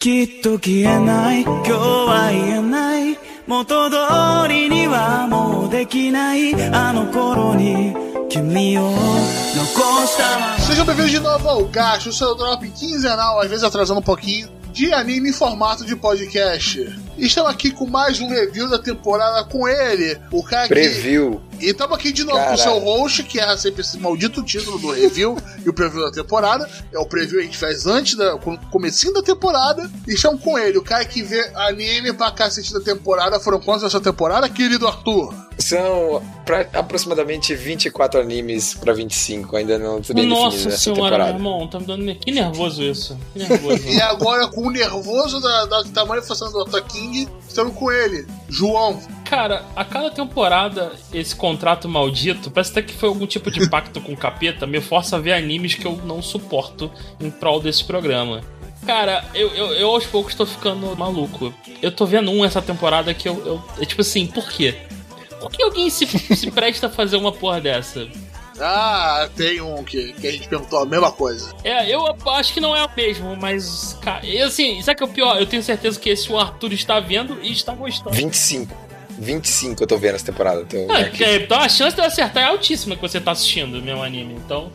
[0.00, 3.96] きっと消えない今日は言えない元通
[4.48, 7.94] りにはもうできないあの頃に
[8.30, 8.96] 君を残
[10.06, 14.48] したまま Sejam bem-vindos de novo ao Gacho, o seu drop quinzenal, às vezes atrasando um pouquinho,
[14.72, 16.80] de anime em formato de podcast.
[17.20, 20.74] Estamos aqui com mais um review da temporada com ele, o cara que...
[20.74, 21.40] Preview.
[21.60, 22.56] E estamos aqui de novo Caralho.
[22.56, 26.00] com o seu host, que erra sempre esse maldito título do review e o preview
[26.02, 26.66] da temporada.
[26.90, 29.90] É o preview que a gente faz antes, da, com- comecinho da temporada.
[30.08, 33.38] E estamos com ele, o cara que vê anime pra cacete da temporada.
[33.38, 35.34] Foram quantos dessa temporada, querido Arthur?
[35.58, 41.18] São pra- aproximadamente 24 animes pra 25, ainda não tô bem definido Nossa nessa senhora,
[41.26, 42.14] meu irmão, tá me dando.
[42.14, 43.18] Que nervoso isso.
[43.34, 43.80] Que nervoso.
[43.90, 46.80] E agora, com o nervoso da, da tamanho forçando do Dr.
[47.10, 49.00] King, estamos com ele, João.
[49.24, 54.00] Cara, a cada temporada, esse contrato maldito, parece até que foi algum tipo de pacto
[54.00, 57.84] com o capeta, me força a ver animes que eu não suporto em prol desse
[57.84, 58.40] programa.
[58.86, 61.52] Cara, eu, eu, eu aos poucos tô ficando maluco.
[61.82, 63.46] Eu tô vendo um essa temporada que eu.
[63.46, 64.74] eu é tipo assim, por quê?
[65.38, 66.06] Por que alguém se,
[66.36, 68.08] se presta a fazer uma porra dessa?
[68.60, 71.52] Ah, tem um que, que a gente perguntou a mesma coisa.
[71.64, 73.96] É, eu acho que não é o mesmo, mas.
[74.02, 75.40] Cara, e assim, sabe o que é o pior?
[75.40, 78.14] Eu tenho certeza que esse o Arthur está vendo e está gostando.
[78.14, 78.74] 25.
[79.18, 80.64] 25 eu tô vendo essa temporada.
[80.64, 81.22] Tô Ah, aqui.
[81.24, 84.02] é, então a chance de eu acertar é altíssima que você tá assistindo o meu
[84.02, 84.34] anime.
[84.34, 84.70] Então,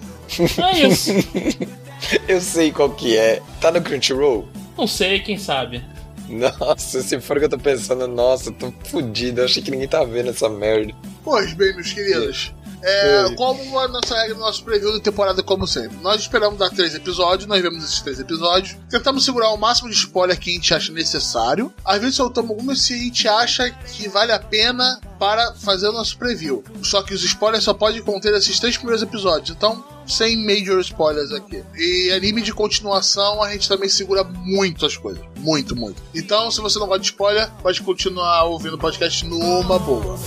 [0.73, 1.11] é isso.
[2.27, 3.41] Eu sei qual que é.
[3.59, 4.47] Tá no Crunchyroll?
[4.77, 5.83] Não sei, quem sabe.
[6.27, 9.41] Nossa, se for o que eu tô pensando, nossa, eu tô fudido.
[9.41, 10.93] Eu achei que ninguém tá vendo essa merda.
[11.23, 12.51] Pois bem, meus queridos.
[12.51, 13.35] É, Oi.
[13.35, 15.97] como a nossa regra, nosso preview da temporada, como sempre.
[16.01, 18.77] Nós esperamos dar três episódios, nós vemos esses três episódios.
[18.89, 21.73] Tentamos segurar o máximo de spoiler que a gente acha necessário.
[21.83, 25.91] Às vezes soltamos algumas se a gente acha que vale a pena para fazer o
[25.91, 26.63] nosso preview.
[26.83, 29.49] Só que os spoilers só podem conter esses três primeiros episódios.
[29.49, 31.63] Então, sem major spoilers aqui.
[31.75, 35.23] E anime de continuação, a gente também segura muito as coisas.
[35.37, 36.01] Muito, muito.
[36.13, 40.19] Então, se você não gosta de spoiler, pode continuar ouvindo o podcast numa boa.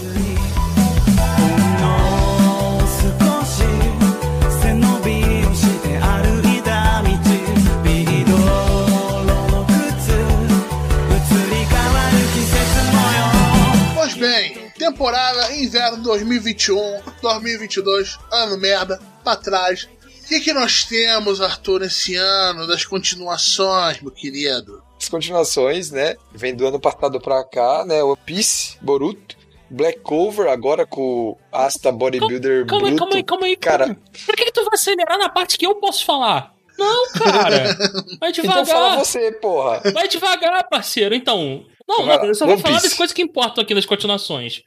[14.88, 19.88] Temporada inverno 2021, 2022, ano merda, pra trás.
[20.24, 24.82] O que, que nós temos, Arthur, nesse ano das continuações, meu querido?
[25.00, 26.16] As continuações, né?
[26.32, 28.02] Vem do ano passado pra cá, né?
[28.02, 29.36] One Piece, Boruto,
[29.70, 33.04] Black Clover, agora com o Asta Bodybuilder Calma aí, Bruto.
[33.04, 33.56] calma aí, calma aí.
[33.56, 34.24] Cara, calma aí.
[34.26, 36.54] Por que, que tu vai acelerar na parte que eu posso falar?
[36.78, 37.76] Não, cara.
[38.20, 38.98] Vai então fala devagar.
[38.98, 39.82] você, porra.
[39.92, 41.14] Vai devagar, parceiro.
[41.14, 41.64] Então.
[41.86, 44.62] Não, não, eu só vou falar das coisas que importam aqui nas continuações.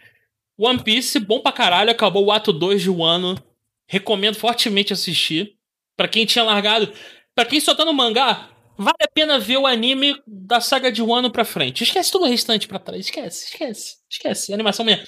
[0.58, 3.36] One Piece, bom pra caralho, acabou o ato 2 de Wano.
[3.88, 5.58] Recomendo fortemente assistir.
[5.98, 6.92] Pra quem tinha largado.
[7.36, 11.02] Pra quem só tá no mangá, vale a pena ver o anime da saga de
[11.02, 11.84] Wano pra frente.
[11.84, 13.06] Esquece todo o restante pra trás.
[13.06, 14.52] Esquece, esquece, esquece.
[14.52, 15.06] A animação mesmo.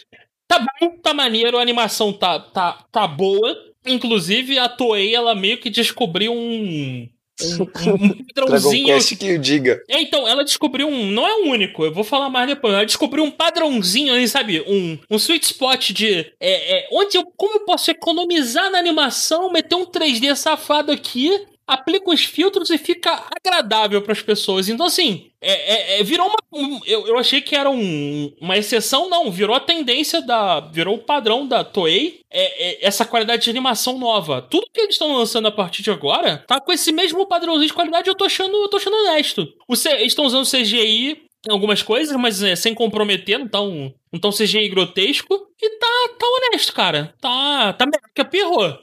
[0.47, 3.55] Tá bom, tá maneiro, a animação tá, tá, tá boa.
[3.85, 7.09] Inclusive, a Toei, ela meio que descobriu um.
[7.43, 9.81] Um, Dragon padrãozinho Quest que o diga.
[9.89, 11.07] é, então, ela descobriu um.
[11.11, 12.73] Não é o único, eu vou falar mais depois.
[12.73, 14.61] Ela descobriu um padrãozinho sabe?
[14.61, 16.31] Um, um sweet spot de.
[16.39, 17.25] É, é, onde eu.
[17.35, 21.31] Como eu posso economizar na animação, meter um 3D safado aqui,
[21.67, 24.69] aplica os filtros e fica agradável pras pessoas.
[24.69, 25.29] Então, assim.
[25.45, 26.35] É, é- é- virou uma.
[26.53, 29.29] um- eu, eu achei que era um- uma exceção, não.
[29.29, 30.61] Virou a tendência da.
[30.61, 32.21] Virou o padrão da Toei.
[32.31, 34.41] É, é essa qualidade de animação nova.
[34.41, 37.73] Tudo que eles estão lançando a partir de agora tá com esse mesmo padrãozinho de
[37.73, 38.07] qualidade.
[38.09, 39.45] Eu tô achando, eu tô achando honesto.
[39.67, 43.93] O C- eles estão usando CGI em algumas coisas, mas é, sem comprometer, não tão,
[44.13, 45.33] não tão CGI grotesco.
[45.61, 45.87] E tá,
[46.17, 47.13] tá honesto, cara.
[47.19, 48.79] Tá, tá melhor que a Pierrot.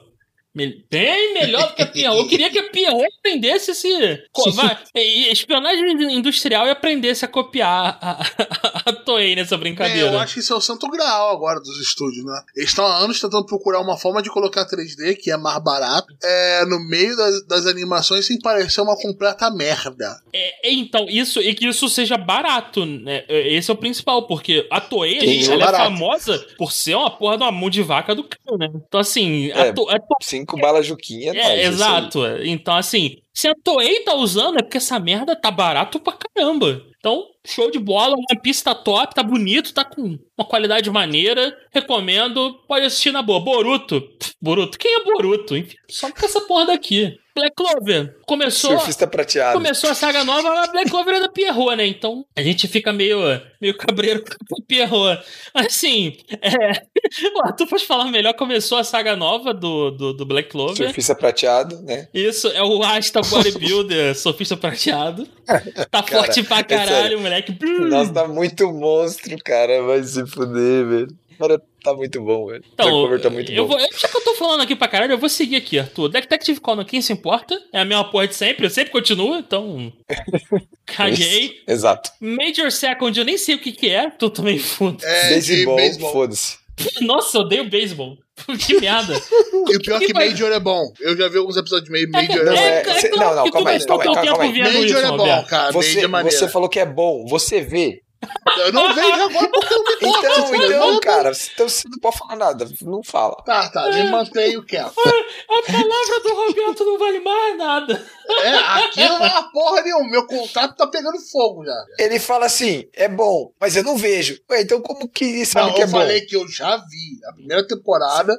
[0.54, 2.18] Bem melhor do que a Pierrot.
[2.18, 3.88] Eu queria que a Pierrot aprendesse esse.
[5.30, 10.08] espionagem industrial e aprendesse a copiar a, a, a Toei nessa É, brincadeira.
[10.12, 12.40] eu acho que isso é o santo grau agora dos estúdios, né?
[12.56, 16.12] Eles estão há anos tentando procurar uma forma de colocar 3D, que é mais barato,
[16.22, 20.20] é, no meio das, das animações sem parecer uma completa merda.
[20.32, 23.24] É, é, então, isso, e que isso seja barato, né?
[23.28, 26.72] É, Esse é o principal, porque a Toei, Sim, gente, é ela é famosa por
[26.72, 28.68] ser uma porra de uma mão de vaca do cara, né?
[28.86, 32.20] Então, assim, a É, To- a To- Cinco balas Juquinha, É, exato.
[32.42, 36.82] Então, assim, se a Toei tá usando, é porque essa merda tá barato pra caramba.
[36.98, 41.56] Então, show de bola, Piece tá top, tá bonito, tá com uma qualidade maneira.
[41.72, 43.40] Recomendo, pode assistir na boa.
[43.40, 45.54] Boruto, pff, Boruto, quem é Boruto?
[45.88, 47.18] Só com essa porra daqui.
[47.40, 48.16] Black Clover.
[48.26, 48.72] Começou.
[48.72, 49.54] Surfista prateado.
[49.54, 51.86] Começou a saga nova, a Black Clover é da Pierrot, né?
[51.86, 53.18] Então a gente fica meio,
[53.60, 55.22] meio cabreiro com a Pierrot.
[55.54, 56.82] Assim, é...
[57.34, 58.34] o Arthur pode falar melhor.
[58.34, 60.76] Começou a saga nova do, do, do Black Clover.
[60.76, 62.08] Surfista prateado, né?
[62.12, 65.26] Isso, é o Asta Bodybuilder, surfista prateado.
[65.90, 67.56] Tá Cara, forte pra é caralho, moleque.
[67.80, 69.82] Nossa, tá muito monstro, cara.
[69.82, 71.20] Vai se fuder, velho.
[71.40, 72.62] Cara, tá muito bom, velho.
[72.72, 73.76] Então, Black Clover tá muito eu bom.
[73.76, 76.08] vou, já que eu tô falando aqui pra caralho, eu vou seguir aqui, Arthur.
[76.10, 77.58] Detective Conan, quem se importa?
[77.72, 79.92] É a mesma porra de sempre, eu sempre continuo, então.
[80.86, 81.44] Caguei.
[81.46, 82.10] Isso, Exato.
[82.20, 85.04] Major Second, eu nem sei o que que é, tu também foda.
[85.06, 86.12] É, beisebol.
[86.12, 86.58] foda-se.
[87.02, 88.16] Nossa, eu odeio beisebol.
[88.66, 89.14] que merda.
[89.68, 90.82] E o pior é que que vai- Major é bom.
[91.00, 93.44] Eu já vi alguns episódios de Major, Major Não, é, é- cê- claro não, não,
[93.44, 94.58] que calma aí, calma aí, calma aí.
[94.58, 95.72] Major isso, é bom, cara.
[95.72, 98.00] Você, Major é você falou que é bom, você vê.
[98.58, 99.90] Eu não vejo agora porque eu me.
[100.02, 103.36] Então, então, cara, então você não pode falar nada, não fala.
[103.44, 104.92] Tá, tá, me mantenho quieto.
[104.98, 108.06] A palavra do Roberto não vale mais nada.
[108.42, 110.10] É, aqui não é uma porra nenhuma.
[110.10, 111.84] Meu contrato tá pegando fogo já.
[111.98, 114.38] Ele fala assim, é bom, mas eu não vejo.
[114.50, 115.98] Ué, então como que sabe Não, que é eu bom?
[115.98, 118.36] falei que eu já vi a primeira temporada.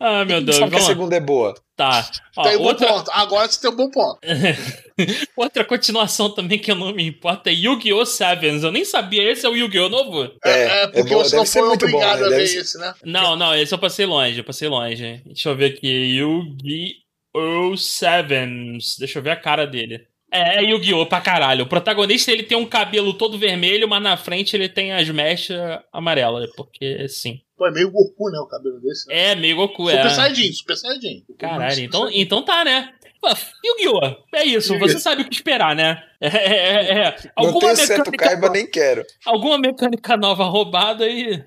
[0.00, 0.56] Ah, meu Deus.
[0.56, 0.86] sabe que a lá.
[0.86, 1.54] segunda é boa.
[1.78, 2.10] Tá.
[2.36, 3.10] Ó, tem um bom outra, ponto.
[3.12, 4.18] Agora você tem um bom ponto.
[5.36, 8.04] outra continuação também que eu não me importo é Yu-Gi-Oh!
[8.04, 8.64] Sevens.
[8.64, 9.88] Eu nem sabia, esse é o Yu-Gi-Oh!
[9.88, 10.24] novo?
[10.44, 12.26] É, é porque bom, você não foi muito bom, obrigado né?
[12.26, 12.92] a ver Deve ser- esse, né?
[13.04, 15.22] Não, não, esse eu passei longe, eu passei longe.
[15.24, 15.86] Deixa eu ver aqui.
[15.86, 17.76] Yu-Gi-Oh!
[17.76, 18.96] Sevens.
[18.98, 20.04] Deixa eu ver a cara dele.
[20.32, 21.06] É, é Yu-Gi-Oh!
[21.06, 21.62] pra caralho.
[21.64, 25.78] O protagonista ele tem um cabelo todo vermelho, mas na frente ele tem as mechas
[25.92, 26.50] amarelas.
[26.56, 27.40] Porque sim.
[27.58, 28.38] Pô, é meio Goku, né?
[28.38, 29.08] O cabelo desse.
[29.08, 29.32] Né?
[29.32, 30.10] É meio Goku, Super é.
[30.10, 31.24] Saiyajin, Super Saiyajin.
[31.36, 32.94] Caralho, então, então tá, né?
[33.20, 33.28] Pô,
[33.64, 34.16] Yu-Gi-Oh!
[34.32, 36.02] É isso, você sabe o que esperar, né?
[36.20, 39.04] É, é, é, não Alguma, tenho certo mecânica, caiba, nem quero.
[39.24, 41.44] alguma mecânica nova roubada e.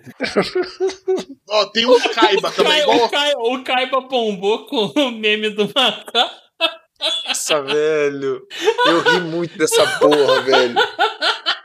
[1.49, 6.41] Ó, tem um Kaiba também, o, Kai, o Kaiba bombou com o meme do macaco.
[7.27, 8.47] Nossa, velho.
[8.85, 10.75] Eu ri muito dessa porra, velho.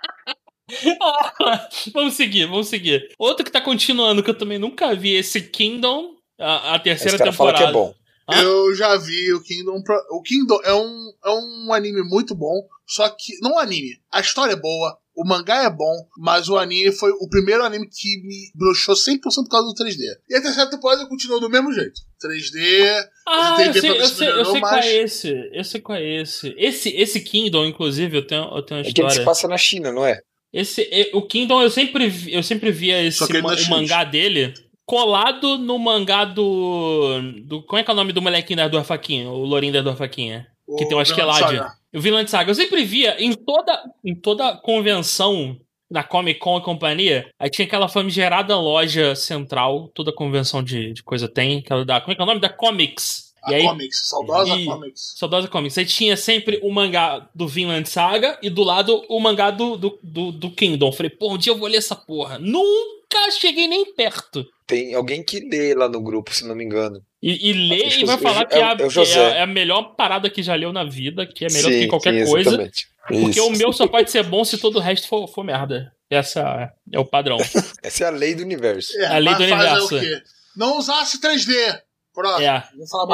[1.93, 3.09] vamos seguir, vamos seguir.
[3.19, 7.19] Outro que tá continuando, que eu também nunca vi, esse Kingdom, a, a terceira Esse
[7.19, 7.73] cara fala temporada.
[7.73, 7.95] que é bom.
[8.29, 8.43] Hã?
[8.43, 9.81] Eu já vi o Kingdom.
[10.11, 13.39] O Kingdom é um, é um anime muito bom, só que.
[13.41, 13.91] Não um anime.
[14.13, 17.89] A história é boa, o mangá é bom, mas o anime foi o primeiro anime
[17.89, 20.01] que me broxou 100% por causa do 3D.
[20.29, 22.01] E a terceira temporada continuou do mesmo jeito.
[22.21, 23.07] 3D.
[23.29, 25.51] Ah, eu sei, eu se sei, eu melhorou, sei qual mas- é esse.
[25.53, 26.55] Eu sei qual é esse.
[26.59, 29.25] Esse, esse Kingdom, inclusive, eu tenho, eu tenho uma É que ele se história.
[29.25, 30.21] passa na China, não é?
[30.59, 34.55] Esse, o Kingdom, eu sempre, eu sempre via esse é o mangá dele
[34.87, 37.63] colado no mangá do, do.
[37.65, 39.29] Como é que é o nome do molequinho da Faquinha?
[39.29, 40.47] O Lourinho da Eduardo Faquinha.
[40.65, 41.41] Que o tem Vinland esquelade.
[41.41, 41.73] Saga.
[41.95, 42.51] O Vinland Saga.
[42.51, 45.59] Eu sempre via em toda, em toda convenção
[45.91, 51.03] na Comic Con e companhia, aí tinha aquela famigerada loja central, toda convenção de, de
[51.03, 52.01] coisa tem, aquela da.
[52.01, 52.41] Como é que é o nome?
[52.41, 53.26] Da Comics.
[53.47, 55.15] A E aí, Comics, saudosa E- Comics.
[55.17, 55.79] Saudosa Comics.
[55.79, 59.99] Aí tinha sempre o mangá do Vinland Saga e do lado o mangá do, do,
[60.03, 60.91] do, do Kingdom.
[60.93, 62.39] Falei, pô, um dia eu vou ler essa porra.
[62.39, 64.45] Nunca cheguei nem perto.
[64.67, 67.01] Tem alguém que lê lá no grupo, se não me engano.
[67.23, 69.43] E, e lê e vai eu- falar eu- que é, a, é é a- é
[69.43, 72.31] a melhor parada que já leu na vida, que é melhor sim, que qualquer sim,
[72.31, 72.49] coisa.
[72.51, 72.89] exatamente.
[73.07, 73.47] Porque Isso.
[73.47, 75.93] o meu só pode ser bom se todo o resto for, for merda.
[76.11, 77.37] Essa é o padrão.
[77.83, 78.93] Essa é a lei do universo.
[78.99, 79.97] É, A lei do aí universo.
[79.97, 80.23] o quê?
[80.57, 81.81] Não usasse 3D.
[82.17, 82.47] Próximo.
[82.47, 82.65] É.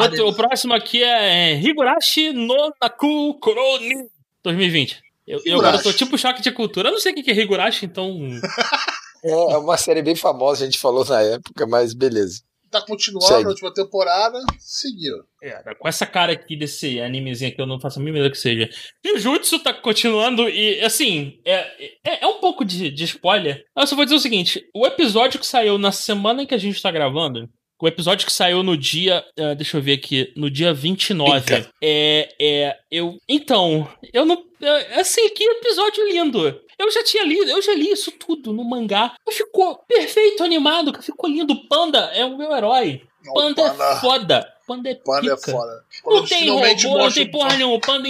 [0.00, 4.08] Outro, o próximo aqui é Higurashi no Naku Koroni
[4.44, 5.02] 2020.
[5.26, 6.88] Eu, eu agora tô tipo choque de cultura.
[6.88, 8.16] Eu não sei o que que é Higurashi, então.
[9.24, 12.42] É uma série bem famosa, a gente falou na época, mas beleza.
[12.72, 13.44] Tá continuando Segue.
[13.44, 14.40] a última temporada.
[14.58, 15.14] Seguiu.
[15.40, 18.36] É, com essa cara aqui desse animezinho que eu não faço a mínima ideia que
[18.38, 18.68] seja.
[19.04, 23.64] Jujutsu tá continuando e, assim, é, é, é um pouco de, de spoiler.
[23.76, 26.58] Eu só vou dizer o seguinte: o episódio que saiu na semana em que a
[26.58, 27.48] gente tá gravando.
[27.82, 29.24] O episódio que saiu no dia.
[29.40, 30.32] ah, deixa eu ver aqui.
[30.36, 31.32] No dia 29.
[31.54, 31.68] Eita.
[31.82, 32.28] É.
[32.40, 32.78] É.
[32.88, 33.18] Eu.
[33.28, 33.88] Então.
[34.12, 34.40] Eu não.
[34.60, 36.60] é, Assim, que episódio lindo.
[36.78, 39.14] Eu já tinha lido, eu já li isso tudo no mangá.
[39.30, 41.68] Ficou perfeito, animado, ficou lindo.
[41.68, 43.02] Panda é o meu herói.
[43.24, 44.52] Não, Panda, é Panda- foda.
[44.66, 45.50] Panda é Panda é pica.
[45.52, 45.72] foda.
[45.72, 47.74] Não Quando tem finalmente robô, não tem porra nenhuma.
[47.76, 48.08] O Panda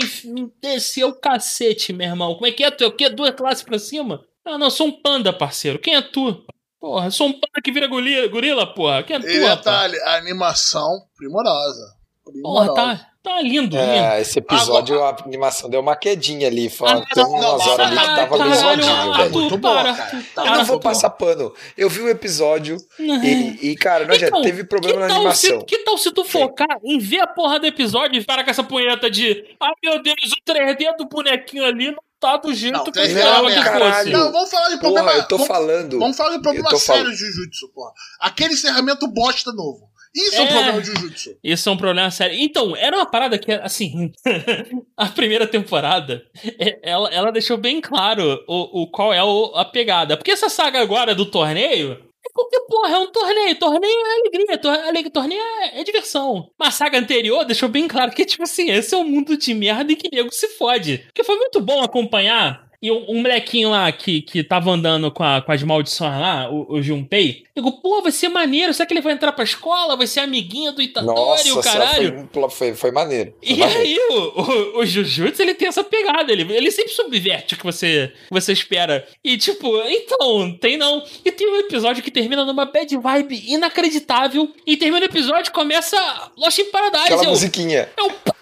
[0.60, 2.34] desceu o cacete, meu irmão.
[2.34, 2.70] Como é que é?
[2.70, 3.08] Tu é o quê?
[3.08, 4.22] Duas classes pra cima?
[4.44, 5.78] Ah, não, sou um panda, parceiro.
[5.78, 6.44] Quem é tu?
[6.82, 9.04] Porra, sou um panda que vira gorila, gorila porra.
[9.04, 9.58] Quem é tu, E rapaz?
[9.58, 11.94] detalhe, a animação primorosa.
[12.42, 12.74] Porra, Primorosa.
[12.74, 13.78] tá, tá lindo, lindo.
[13.78, 16.68] É, esse episódio, a animação deu uma quedinha ali.
[16.68, 19.30] Fala, Ah, umas horas ali que tava caralho, meio zoadinho, ah, velho.
[19.32, 20.24] muito boa, cara.
[20.34, 21.52] Tá Eu não vou passar pano.
[21.78, 25.60] Eu vi o episódio e, e, cara, não Então, teve problema na que animação.
[25.60, 28.50] Se, que tal se tu focar em ver a porra do episódio e parar com
[28.50, 32.74] essa punheta de ai meu Deus, o 3D do bonequinho ali não tá do jeito
[32.78, 34.10] Não, que eu 3D esperava é que fosse.
[34.10, 35.08] Não, vamos falar de problema.
[35.10, 35.98] Porra, eu tô vamos, falando.
[35.98, 37.92] vamos falar de problema sério de Jujutsu, porra.
[38.20, 39.90] Aquele encerramento bosta novo.
[40.14, 40.46] Isso é, um É.
[40.52, 41.30] problema de Jujutsu.
[41.42, 42.36] Isso é um problema sério.
[42.38, 44.12] Então, era uma parada que, assim,
[44.96, 46.22] a primeira temporada,
[46.58, 50.16] é- ela, ela deixou bem claro o, o qual é o- a pegada.
[50.16, 51.98] Porque essa saga agora do torneio.
[52.24, 53.58] É porque, porra, é um torneio.
[53.58, 54.58] Torneio é alegria.
[54.58, 56.50] tor- ale- torneio é, é diversão.
[56.58, 59.52] Mas a saga anterior deixou bem claro que, tipo assim, esse é um mundo de
[59.54, 60.98] merda e que nego se fode.
[60.98, 62.61] Porque foi muito bom acompanhar.
[62.82, 66.50] E um, um molequinho lá que, que tava andando com, a- com as maldições lá,
[66.50, 68.74] o, o Junpei, digo, pô, vai ser maneiro.
[68.74, 69.96] Será que ele vai entrar pra escola?
[69.96, 72.28] Vai ser amiguinho do Itadori, Nossa, o caralho?
[72.32, 73.34] Foi, foi, foi maneiro.
[73.40, 73.80] Foi E maneiro.
[73.80, 77.64] aí, o, o, o Jujutsu, ele tem essa pegada, ele, ele sempre subverte o que
[77.64, 79.06] você, você espera.
[79.22, 81.04] E tipo, então, tem não.
[81.24, 85.52] E tem um episódio que termina numa bad vibe inacreditável, e termina o episódio e
[85.52, 85.96] começa
[86.36, 87.04] Lost in Paradise.
[87.04, 87.88] Aquela eu, musiquinha.
[87.96, 88.36] eu, porra,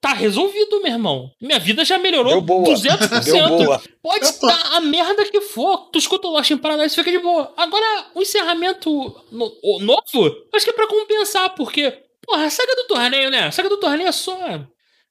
[0.00, 1.30] tá resolvido, meu irmão.
[1.40, 2.68] Minha vida já melhorou Deu boa.
[2.74, 3.22] 200%.
[3.24, 3.82] Deu boa.
[4.02, 5.88] Pode estar a merda que for.
[5.90, 7.52] Tu escuta o Lost in Paradise e fica de boa.
[7.56, 8.90] Agora, o encerramento
[9.30, 11.90] no- o novo, acho que é pra compensar, porque,
[12.26, 13.44] porra, a saga do torneio, né?
[13.44, 14.36] A saga do torneio é só.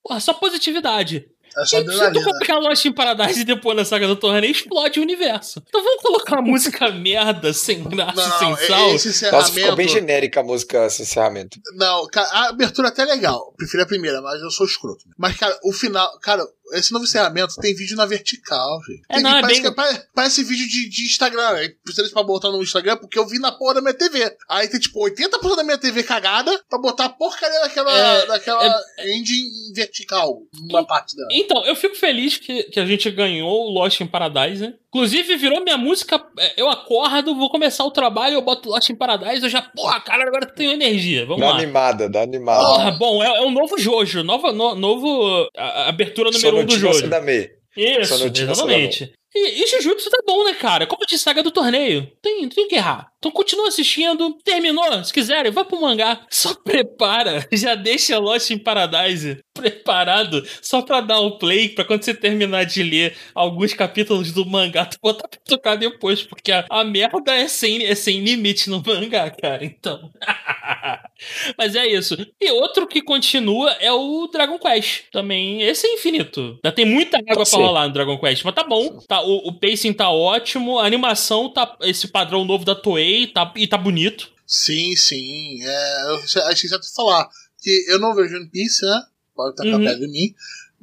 [0.04, 1.26] Porra, só positividade.
[1.58, 5.00] É só se tu colocar Lost in Paradise e depois na saga do torneio, explode
[5.00, 5.62] o universo.
[5.68, 8.96] Então vamos colocar uma música merda, sem graça, Não, sem não, sal.
[8.96, 9.76] esse Nossa, ficou encerramento.
[9.76, 11.60] bem genérica a música, esse encerramento.
[11.76, 13.54] Não, cara, a abertura até é legal.
[13.58, 15.04] Prefiro a primeira, mas eu sou escroto.
[15.18, 16.20] Mas, cara, o final.
[16.20, 16.44] Cara,
[16.74, 19.02] esse novo encerramento tem vídeo na vertical, gente.
[19.10, 21.48] É, Tem- não, é parece, bem- que- pare- parece vídeo de, de Instagram.
[21.50, 24.36] Aí Precisa pra botar no Instagram porque eu vi na porra da minha TV.
[24.50, 28.82] Aí tem tipo 80% da minha TV cagada pra botar a porcaria daquela, É, daquela
[29.06, 30.40] engine em vertical.
[30.70, 31.28] Uma parte dela.
[31.32, 34.74] Então, eu fico feliz que, que a gente ganhou o Lost in Paradise, né?
[34.90, 36.24] Inclusive, virou minha música.
[36.38, 40.00] é, Eu acordo, vou começar o trabalho, eu boto Lost in Paradise, eu já, porra,
[40.00, 41.26] cara, agora eu tenho energia.
[41.26, 41.58] Vamos Dá lá.
[41.58, 42.60] animada, dá animada.
[42.64, 45.50] Porra, bom, é, é um novo Jojo, nova, no- novo.
[45.58, 46.94] a- a abertura número um do.
[46.94, 47.50] Sadame.
[47.76, 49.14] Isso, exatamente.
[49.36, 50.86] E, e Jujutsu tá bom, né, cara?
[50.86, 52.08] Como de saga do torneio.
[52.22, 53.08] Tem, tem que errar.
[53.18, 54.38] Então continua assistindo.
[54.44, 56.24] Terminou, se quiserem, vai pro mangá.
[56.30, 57.48] Só prepara.
[57.52, 62.66] Já deixa Lost in Paradise preparado só pra dar o play, pra quando você terminar
[62.66, 67.34] de ler alguns capítulos do mangá, tu botar pra tocar depois, porque a, a merda
[67.34, 69.64] é sem, é sem limite no mangá, cara.
[69.64, 70.12] Então.
[71.58, 72.18] Mas é isso.
[72.42, 75.04] E outro que continua é o Dragon Quest.
[75.12, 76.60] Também, esse é infinito.
[76.64, 79.00] Já tem muita água pra rolar no Dragon Quest, mas tá bom.
[79.08, 83.52] Tá, o, o pacing tá ótimo, a animação tá esse padrão novo da Toei tá,
[83.56, 84.32] e tá bonito.
[84.46, 85.64] Sim, sim.
[85.64, 87.30] É, eu achei certo falar.
[87.62, 89.02] Que eu não vejo One Piece, né?
[89.36, 89.84] Pode estar Uhum.
[89.84, 90.36] perto de mim.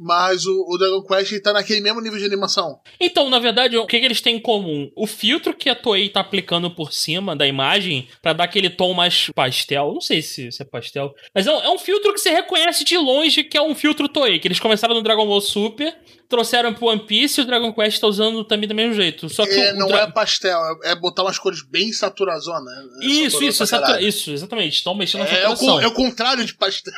[0.03, 2.81] Mas o, o Dragon Quest tá naquele mesmo nível de animação.
[2.99, 4.91] Então, na verdade, o que, que eles têm em comum?
[4.97, 8.95] O filtro que a Toei tá aplicando por cima da imagem pra dar aquele tom
[8.95, 9.93] mais pastel.
[9.93, 11.13] Não sei se, se é pastel.
[11.35, 14.09] Mas é um, é um filtro que você reconhece de longe que é um filtro
[14.09, 14.39] Toei.
[14.39, 15.95] Que eles começaram no Dragon Ball Super,
[16.31, 19.29] trouxeram pro One Piece e o Dragon Quest tá usando também do mesmo jeito.
[19.29, 21.93] Só que É, o, o não Dra- é pastel, é, é botar umas cores bem
[21.93, 22.71] saturazona.
[23.03, 24.77] É Isso, isso, satura- isso, exatamente.
[24.77, 25.81] Estão mexendo na É, o, saturação.
[25.83, 26.95] é o contrário de pastel.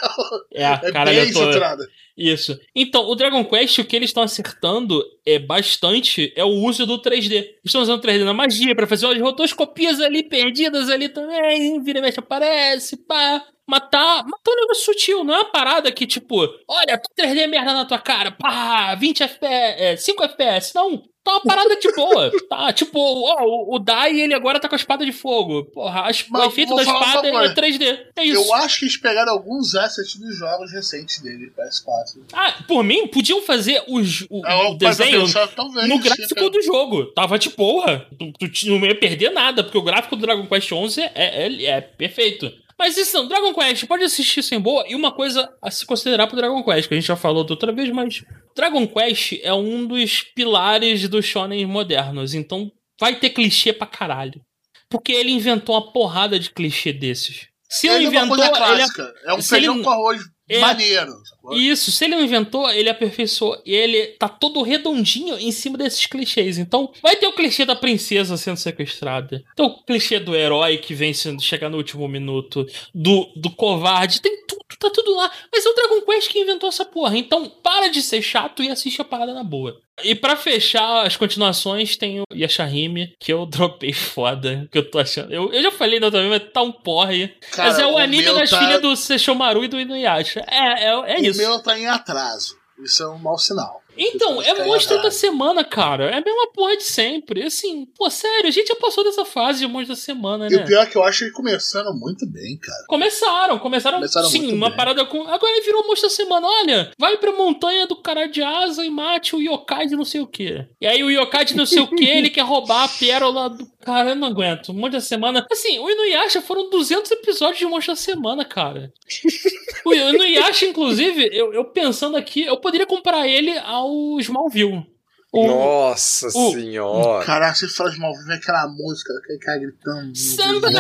[0.55, 1.41] É, É caralho, bem eu tô...
[1.41, 1.83] saturado.
[2.16, 2.59] Isso.
[2.75, 7.00] Então, o Dragon Quest, o que eles estão acertando é bastante é o uso do
[7.00, 7.35] 3D.
[7.37, 11.83] Eles estão usando 3D na magia pra fazer umas rotoscopias ali perdidas ali também.
[11.83, 13.42] Vira e mexe aparece, pá.
[13.73, 16.37] Matar, matar um negócio sutil, não é uma parada que, tipo,
[16.69, 20.75] olha, 3D merda na tua cara, pá, 20 FPS, é, 5 FPS.
[20.75, 22.31] Não, tá uma parada de boa.
[22.50, 25.64] Tá, tipo, ó, o, o Dai, ele agora tá com a espada de fogo.
[25.73, 27.99] Porra, as- o efeito da espada é 3D.
[28.17, 28.43] É isso.
[28.43, 32.25] Eu acho que eles pegaram alguns assets dos jogos recentes dele, PS4.
[32.35, 36.35] Ah, por mim, podiam fazer os, o, É, o desenho pensar, talvez, no sim, gráfico
[36.35, 36.50] cara.
[36.50, 37.07] do jogo.
[37.12, 38.07] Tava de porra.
[38.19, 41.64] Tu, tu não ia perder nada, porque o gráfico do Dragon Quest XI é, é,
[41.64, 42.52] é perfeito.
[42.79, 44.85] Mas isso não, Dragon Quest, pode assistir sem boa.
[44.88, 47.52] E uma coisa a se considerar pro Dragon Quest, que a gente já falou da
[47.52, 48.25] outra vez, mas
[48.57, 52.35] Dragon Quest é um dos pilares dos shonen modernos.
[52.35, 54.41] Então vai ter clichê pra caralho.
[54.88, 57.47] Porque ele inventou uma porrada de clichê desses.
[57.69, 59.31] Se não Ele é uma inventou, ele é.
[59.31, 60.21] É, um feijão ele- com arroz
[60.57, 60.61] É.
[60.61, 61.23] maneiro.
[61.53, 63.61] isso, se ele não inventou, ele aperfeiçoou.
[63.65, 66.59] E ele tá todo redondinho em cima desses clichês.
[66.59, 69.45] Então, vai ter o clichê da princesa sendo sequestrada.
[69.57, 72.67] Tem o clichê do herói que vem sendo chegar no último minuto.
[72.95, 74.21] Do, do covarde.
[74.21, 75.31] Tem tudo, tá tudo lá.
[75.53, 77.17] Mas é o Dragon Quest que inventou essa porra.
[77.17, 79.81] Então, para de ser chato e assiste a parada na boa.
[80.03, 84.69] E pra fechar as continuações, tem o Yashahime, que eu dropei foda.
[84.71, 85.33] Que eu tô achando.
[85.33, 87.29] Eu, eu já falei da outra vez, mas tá um porre.
[87.53, 90.45] Cara, mas é o, o anime das tá- filhas do Seishomaru e do Inuyasha.
[90.49, 91.39] É, é, é o isso.
[91.41, 92.57] meu tá em atraso.
[92.83, 93.82] Isso é um mau sinal.
[93.97, 96.07] Então, é monstro da semana, cara.
[96.11, 97.43] É a mesma porra de sempre.
[97.45, 100.63] Assim, pô, sério, a gente já passou dessa fase de monstro da semana, E né?
[100.63, 102.85] o pior é que eu acho ele começando muito bem, cara.
[102.89, 104.77] Começaram, começaram, Começaram sim, uma bem.
[104.77, 105.23] parada com.
[105.29, 106.47] Agora ele virou monstro da semana.
[106.47, 110.21] Olha, vai pra montanha do cara de asa e mate o yokai de não sei
[110.21, 110.65] o que.
[110.81, 113.71] E aí o yokai de não sei o que, ele quer roubar a pérola do.
[113.83, 114.73] Cara, eu não aguento.
[114.73, 115.47] Monstro da semana.
[115.51, 118.93] Assim, o Inuyasha foram 200 episódios de monstro da semana, cara.
[119.85, 123.51] o Inuyasha, inclusive, eu, eu pensando aqui, eu poderia comparar ele
[123.83, 124.87] ao Smallville.
[125.33, 127.25] O Nossa o- senhora.
[127.25, 130.17] Caraca, você fala de mal, vem aquela música, aquele cara gritando.
[130.17, 130.75] Somebody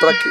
[0.00, 0.28] Pra quê?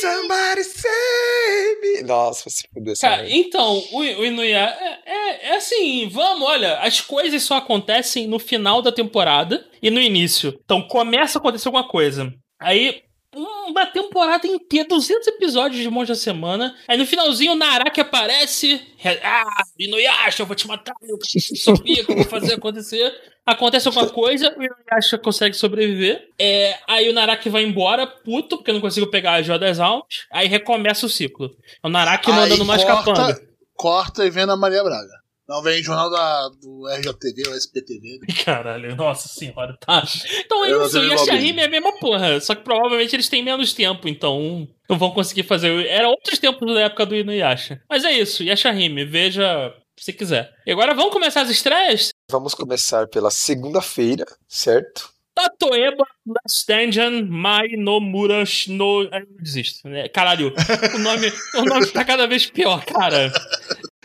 [0.00, 2.02] Somebody save me.
[2.02, 7.00] Nossa, se fuder Cara, então, o, o Inuyasha é, é, é assim, vamos, olha, as
[7.00, 10.58] coisas só acontecem no final da temporada e no início.
[10.64, 12.32] Então começa a acontecer alguma coisa.
[12.60, 13.02] Aí,
[13.34, 16.74] uma temporada inteira, 200 episódios de Monte da Semana.
[16.88, 18.80] Aí no finalzinho o Naraki aparece.
[18.96, 19.44] re- Ah,
[19.78, 21.18] Inuyasha, eu vou te matar, eu
[21.56, 23.12] sabia que eu vou fazer acontecer.
[23.44, 26.28] Acontece alguma coisa, o Inuyasha consegue sobreviver.
[26.38, 29.78] É, aí o Naraki vai embora, puto, porque eu não consigo pegar a Joia das
[29.78, 30.04] Almas.
[30.32, 31.54] Aí recomeça o ciclo.
[31.82, 33.40] É o Naraki mandando mais capanga.
[33.76, 35.12] corta, e vem na Maria Braga.
[35.48, 38.18] Não, vem jornal da, do RJTV ou SPTV.
[38.44, 40.02] Caralho, nossa senhora, tá.
[40.44, 42.40] Então é isso, e a vou Shahime é a mesma porra.
[42.40, 45.86] Só que provavelmente eles têm menos tempo, então não vão conseguir fazer.
[45.86, 47.80] Era outros tempos da época do Inuyasha.
[47.88, 48.56] Mas é isso, e a
[49.04, 50.52] veja se quiser.
[50.66, 52.10] E agora vamos começar as estreias?
[52.30, 55.10] Vamos começar pela segunda-feira, certo?
[55.34, 59.02] Tatoeba Last Dungeon Mai no Murash no.
[59.02, 59.86] Eu desisto.
[59.86, 60.08] né?
[60.08, 60.52] Caralho,
[60.94, 63.30] o nome, o nome tá cada vez pior, cara.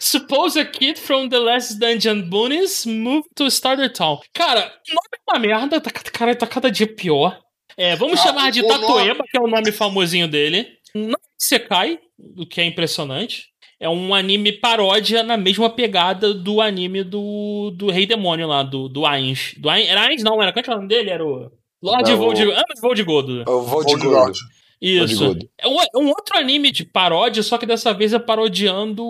[0.04, 4.20] Suppose a kid from the Last Dungeon Boonies moved to Starter Town.
[4.34, 7.40] Cara, o nome é uma merda, tá, cara, tá cada dia pior.
[7.78, 10.68] É, vamos Ah, chamar de Tatoeba, que é o nome famosinho dele.
[10.96, 12.00] Não é Sekai,
[12.36, 13.50] o que é impressionante.
[13.80, 18.90] É um anime paródia na mesma pegada do anime do, do Rei Demônio lá, do,
[18.90, 19.54] do Ainz.
[19.56, 19.88] Do Ainz.
[19.88, 20.24] Era Ainz?
[20.24, 20.52] Não, era.
[20.52, 21.12] Qual que é o nome dele?
[21.12, 21.52] Era o.
[21.82, 22.60] Lord Não, Voldigodo.
[22.60, 23.44] Ah, mas Voldigodo.
[24.82, 25.38] Isso.
[25.60, 29.04] É um, é um outro anime de paródia, só que dessa vez é parodiando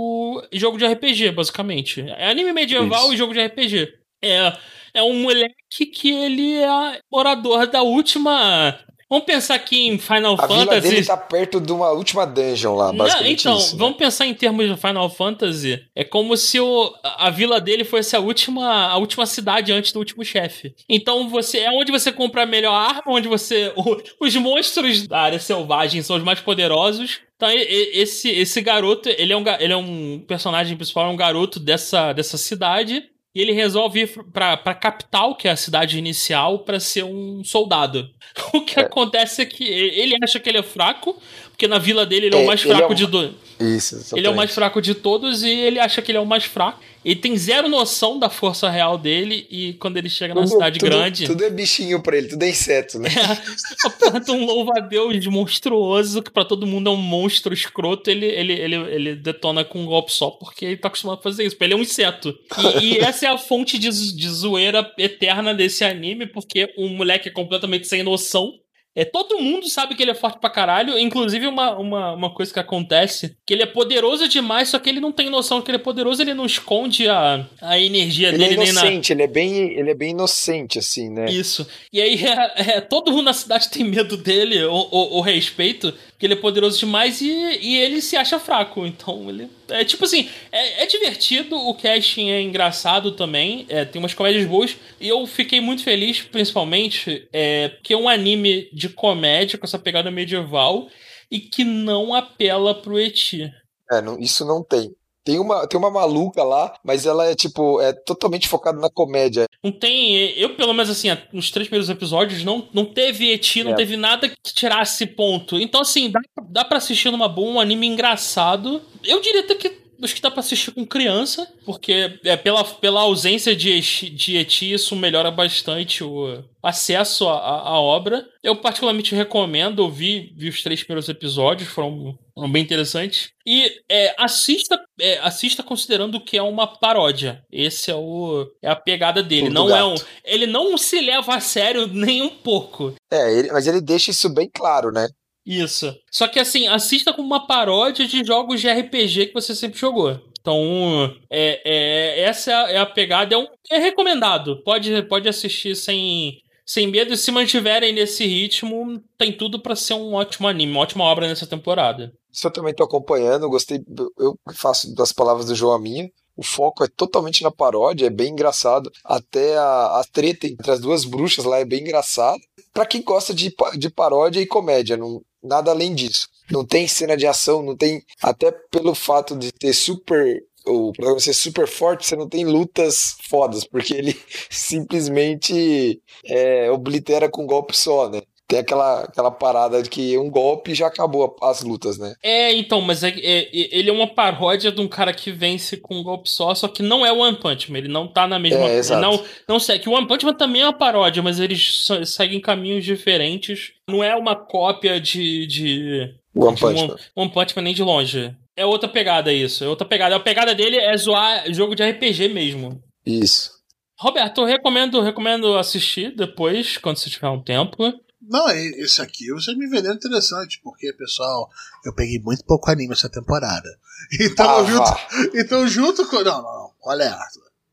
[0.51, 2.01] jogo de RPG, basicamente.
[2.01, 3.13] É anime medieval Isso.
[3.13, 3.93] e jogo de RPG.
[4.21, 4.53] É,
[4.93, 8.77] é um moleque que ele é morador da última.
[9.11, 10.81] Vamos pensar aqui em Final A vila Fantasy.
[10.89, 13.73] dele tá perto de uma última dungeon lá, Não, basicamente então, isso.
[13.73, 13.79] né?
[13.79, 15.83] vamos pensar em termos de Final Fantasy.
[15.93, 19.99] É como se o, a vila dele fosse a última, a última cidade antes do
[19.99, 20.73] último chefe.
[20.87, 23.73] Então você é onde você compra a melhor arma, onde você.
[23.75, 27.19] o- os monstros da área selvagem são os mais poderosos.
[27.35, 31.59] Então, esse, esse garoto, ele é, um, ele é um personagem principal, é um garoto
[31.59, 33.03] dessa, dessa cidade.
[33.33, 37.43] E ele resolve ir pra, pra capital, que é a cidade inicial, pra ser um
[37.43, 38.09] soldado.
[38.53, 41.17] O que acontece é que ele acha que ele é fraco,
[41.61, 43.31] porque na vila dele ele é, o É, mais ele é fraco um- de dois.
[43.59, 44.17] Isso, exatamente.
[44.17, 46.43] Ele é o mais fraco de todos e ele acha que ele é o mais
[46.45, 46.79] fraco.
[47.05, 50.89] Ele tem zero noção da força real dele e quando ele chega Tudo- cidade tudo-
[50.89, 53.09] grande, Tudo é bichinho pra ele, tudo é inseto, né?
[53.85, 58.75] aponta um louva-a-Deus monstruoso que pra todo mundo é um monstro escroto, ele, ele, ele,
[58.75, 61.55] ele detona com um golpe só porque ele tá acostumado a fazer isso.
[61.55, 62.35] porque Ele é um inseto.
[62.81, 67.29] E, e essa é a fonte de, de zoeira eterna desse anime, porque um moleque
[67.29, 68.53] é completamente sem noção.
[68.93, 70.97] É, todo mundo sabe que ele é forte pra caralho.
[70.99, 74.99] Inclusive, uma, uma, uma coisa que acontece: que ele é poderoso demais, só que ele
[74.99, 78.49] não tem noção que ele é poderoso, ele não esconde a, a energia Ele é
[78.49, 78.81] dele nem na.
[78.81, 81.31] inocente, ele é bem, ele é bem inocente, assim, né?
[81.31, 81.65] Isso.
[81.93, 85.93] E aí é, é, todo mundo na cidade tem medo dele, ou, ou- ou respeito,
[86.21, 88.85] porque ele é poderoso demais e, e ele se acha fraco.
[88.85, 89.49] Então ele.
[89.67, 94.45] É tipo assim, é, é divertido, o casting é engraçado também, é, tem umas comédias
[94.45, 94.77] boas.
[94.99, 99.79] E eu fiquei muito feliz, principalmente, é, porque é um anime de comédia com essa
[99.79, 100.87] pegada medieval
[101.31, 103.51] e que não apela pro Eti.
[103.91, 104.93] É, não- isso não tem.
[105.23, 109.45] Tem uma, tem uma maluca lá, mas ela é, tipo, é totalmente focada na comédia.
[109.63, 110.15] Não tem.
[110.37, 113.75] Eu, pelo menos, assim, nos três primeiros episódios, não, não teve eti, não É.
[113.75, 115.59] teve nada que tirasse ponto.
[115.59, 118.81] Então, assim, dá, dá pra assistir numa boa, um anime engraçado.
[119.03, 119.69] Eu diria até que.
[120.03, 124.37] Acho que dá pra assistir com criança, porque é, pela, pela ausência de, eti- de
[124.37, 128.25] eti, isso melhora bastante o acesso à, obra.
[128.43, 133.29] Eu particularmente recomendo, eu vi, vi os três primeiros episódios, foram, foram bem interessantes.
[133.45, 137.43] E é, assista, é, assista considerando que é uma paródia.
[137.51, 139.49] Esse é o é a pegada dele.
[139.49, 142.93] Não é um, ele não se leva a sério nem um pouco.
[143.11, 145.07] É, ele- mas ele deixa isso bem claro, né?
[145.45, 145.95] Isso.
[146.11, 150.19] Só que assim, assista como uma paródia de jogos de RPG que você sempre jogou.
[150.39, 153.33] Então, é, é- essa é a, é a pegada.
[153.35, 154.61] É, um- é recomendado.
[154.63, 157.13] Pode, pode assistir sem, sem medo.
[157.13, 161.27] E se mantiverem nesse ritmo, tem tudo pra ser um ótimo anime, uma ótima obra
[161.27, 162.11] nessa temporada.
[162.31, 163.79] Isso eu também tô acompanhando, gostei.
[164.17, 166.09] Eu faço das palavras do João a minha.
[166.35, 168.89] O foco é totalmente na paródia, é bem engraçado.
[169.03, 172.39] Até a, a treta entre as duas bruxas lá é bem engraçado.
[172.73, 176.27] Pra quem gosta de, de paródia e comédia, não, nada além disso.
[176.49, 178.03] Não tem cena de ação, não tem.
[178.21, 180.43] Até pelo fato de ter super.
[180.63, 184.15] O programa ser super forte, você não tem lutas fodas, porque ele
[184.47, 188.21] simplesmente é, oblitera com um golpe só, né?
[188.51, 192.13] Tem aquela, aquela parada de que um golpe já acabou as lutas, né?
[192.21, 195.77] É, então, mas é, é- é- ele é uma paródia de um cara que vence
[195.77, 198.27] com um golpe só, só que não é o One Punch Man, ele não tá
[198.27, 198.59] na mesma.
[198.59, 199.01] É, exato.
[199.01, 199.87] não, não segue.
[199.87, 203.71] O One Punch Man também é uma paródia, mas eles seguem caminhos diferentes.
[203.87, 205.47] Não é uma cópia de.
[205.47, 206.95] de One de Punch One, Man.
[207.15, 208.35] One Punch Man nem de longe.
[208.57, 210.17] É outra pegada isso, é outra pegada.
[210.17, 212.83] A pegada dele é zoar jogo de RPG mesmo.
[213.05, 213.49] Isso.
[213.97, 217.93] Roberto, eu recomendo, recomendo assistir depois, quando você tiver um tempo.
[218.21, 221.49] Não, esse aqui você me vendeu interessante, porque, pessoal,
[221.83, 223.69] eu peguei muito pouco anime essa temporada.
[224.19, 226.17] Então, Ah, junto, então junto com.
[226.17, 226.71] Não, não, não.
[226.83, 227.17] Olha.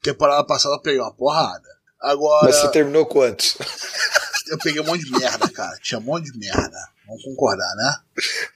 [0.02, 1.66] Temporada passada eu peguei uma porrada.
[2.00, 3.56] Agora, Mas você terminou quantos?
[4.50, 5.78] eu peguei um monte de merda, cara.
[5.82, 6.78] Tinha um monte de merda.
[7.06, 7.94] Vamos concordar, né?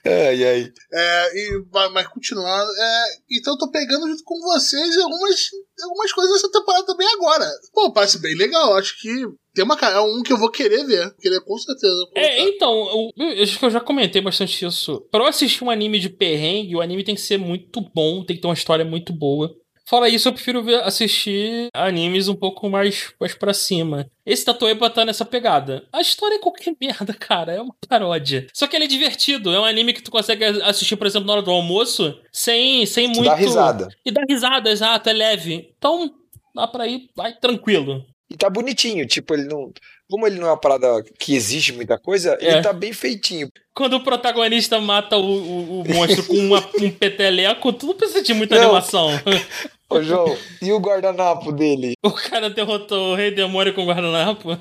[0.05, 0.73] Ai, ai.
[0.91, 5.49] É, e, mas, continuando, é, então eu tô pegando junto com vocês algumas,
[5.81, 7.49] algumas coisas dessa temporada também agora.
[7.73, 8.75] Pô, parece bem legal.
[8.75, 9.25] Acho que
[9.55, 11.15] tem uma cara, é um que eu vou querer ver.
[11.19, 11.95] Querer com certeza.
[12.15, 12.55] É, colocar.
[12.55, 15.01] então, eu, eu acho que eu já comentei bastante isso.
[15.09, 18.35] Pra eu assistir um anime de perrengue, o anime tem que ser muito bom, tem
[18.35, 19.51] que ter uma história muito boa.
[19.85, 24.09] Fora isso, eu prefiro ver, assistir animes um pouco mais, mais pra cima.
[24.25, 25.85] Esse Tatoeba tá nessa pegada.
[25.91, 27.51] A história é qualquer merda, cara.
[27.51, 28.47] É uma paródia.
[28.53, 29.53] Só que ele é divertido.
[29.53, 33.07] É um anime que tu consegue assistir, por exemplo, na hora do almoço, sem, sem
[33.07, 33.25] muito.
[33.25, 33.89] dá risada.
[34.05, 35.73] E dá risada, exato, é leve.
[35.77, 36.09] Então,
[36.55, 38.05] dá pra ir, vai tranquilo.
[38.33, 39.71] E tá bonitinho, tipo, ele não.
[40.09, 42.53] Como ele não é uma parada que exige muita coisa, É.
[42.53, 43.47] ele tá bem feitinho.
[43.75, 48.23] Quando o protagonista mata o, o, o monstro com uma- um peteleco, tu não precisa
[48.23, 48.63] de muita Não.
[48.63, 49.09] animação.
[49.89, 51.93] Ô, João, e o guardanapo dele?
[52.03, 54.49] O cara derrotou o Rei Demônio com guardanapo.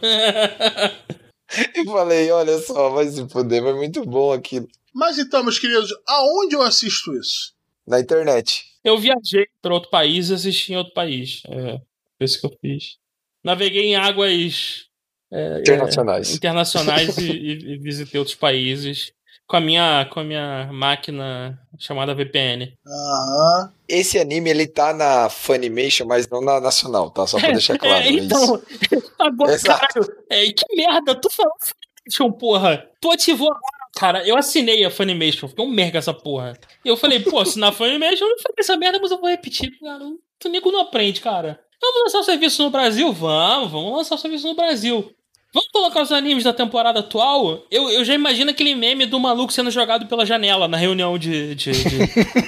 [1.74, 4.66] Eu falei, olha só, vai se fuder, mas muito bom aquilo.
[4.94, 7.52] Mas então, meus queridos, aonde eu assisto isso?
[7.86, 8.64] Na internet.
[8.84, 11.42] Eu viajei para outro país e assisti em outro país.
[11.48, 11.72] É,
[12.18, 12.96] foi isso que eu fiz.
[13.44, 14.86] Naveguei em águas
[15.32, 16.30] é, Internacionais.
[16.30, 19.12] é, internacionais e, e- e visitei outros países
[19.46, 22.72] com a minha, com a minha máquina chamada VPN.
[22.86, 23.72] Aham.
[23.88, 27.26] Esse anime, ele tá na Funimation, mas não na nacional, tá?
[27.26, 27.94] Só pra deixar claro.
[28.02, 28.24] É, é isso.
[28.24, 28.62] então,
[29.18, 29.80] agora, Exato.
[29.94, 32.88] caralho, é, que merda, tu falou Funimation, porra.
[33.00, 34.26] Tu ativou agora, cara.
[34.26, 36.54] Eu assinei a Funimation, ficou um merda essa porra.
[36.84, 39.28] E eu falei, pô, assinar a Funimation, eu não falei essa merda, mas eu vou
[39.28, 40.04] repetir, cara.
[40.38, 41.60] Tu nego não aprende, cara.
[41.82, 43.12] Vamos lançar o serviço no Brasil?
[43.12, 45.12] Vamos, vamos lançar o serviço no Brasil.
[45.52, 47.62] Vamos colocar os animes da temporada atual?
[47.70, 51.54] Eu, eu já imagino aquele meme do maluco sendo jogado pela janela na reunião de.
[51.54, 52.02] de- de-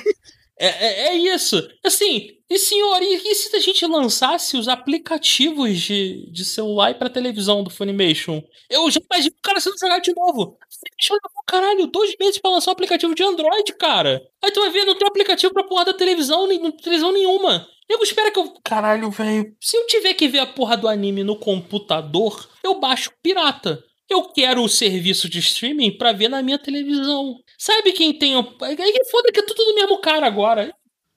[0.58, 1.60] é, é, é isso.
[1.84, 6.94] Assim, e senhor, e, e se a gente lançasse os aplicativos de, de celular e
[6.94, 8.40] pra televisão do Funimation?
[8.70, 10.56] Eu já imagino o cara sendo jogado de novo.
[10.70, 14.22] Funimation levou, caralho, dois meses pra lançar um aplicativo de Android, cara.
[14.42, 17.66] Aí tu vai ver, não tem aplicativo pra porra da televisão, nem, televisão nenhuma.
[17.88, 18.54] Eu espero que eu.
[18.64, 19.54] Caralho, velho.
[19.60, 23.82] Se eu tiver que ver a porra do anime no computador, eu baixo pirata.
[24.08, 27.36] Eu quero o serviço de streaming pra ver na minha televisão.
[27.58, 28.36] Sabe quem tem.
[28.36, 28.76] o- Aí
[29.10, 30.74] foda que é tudo do mesmo cara agora.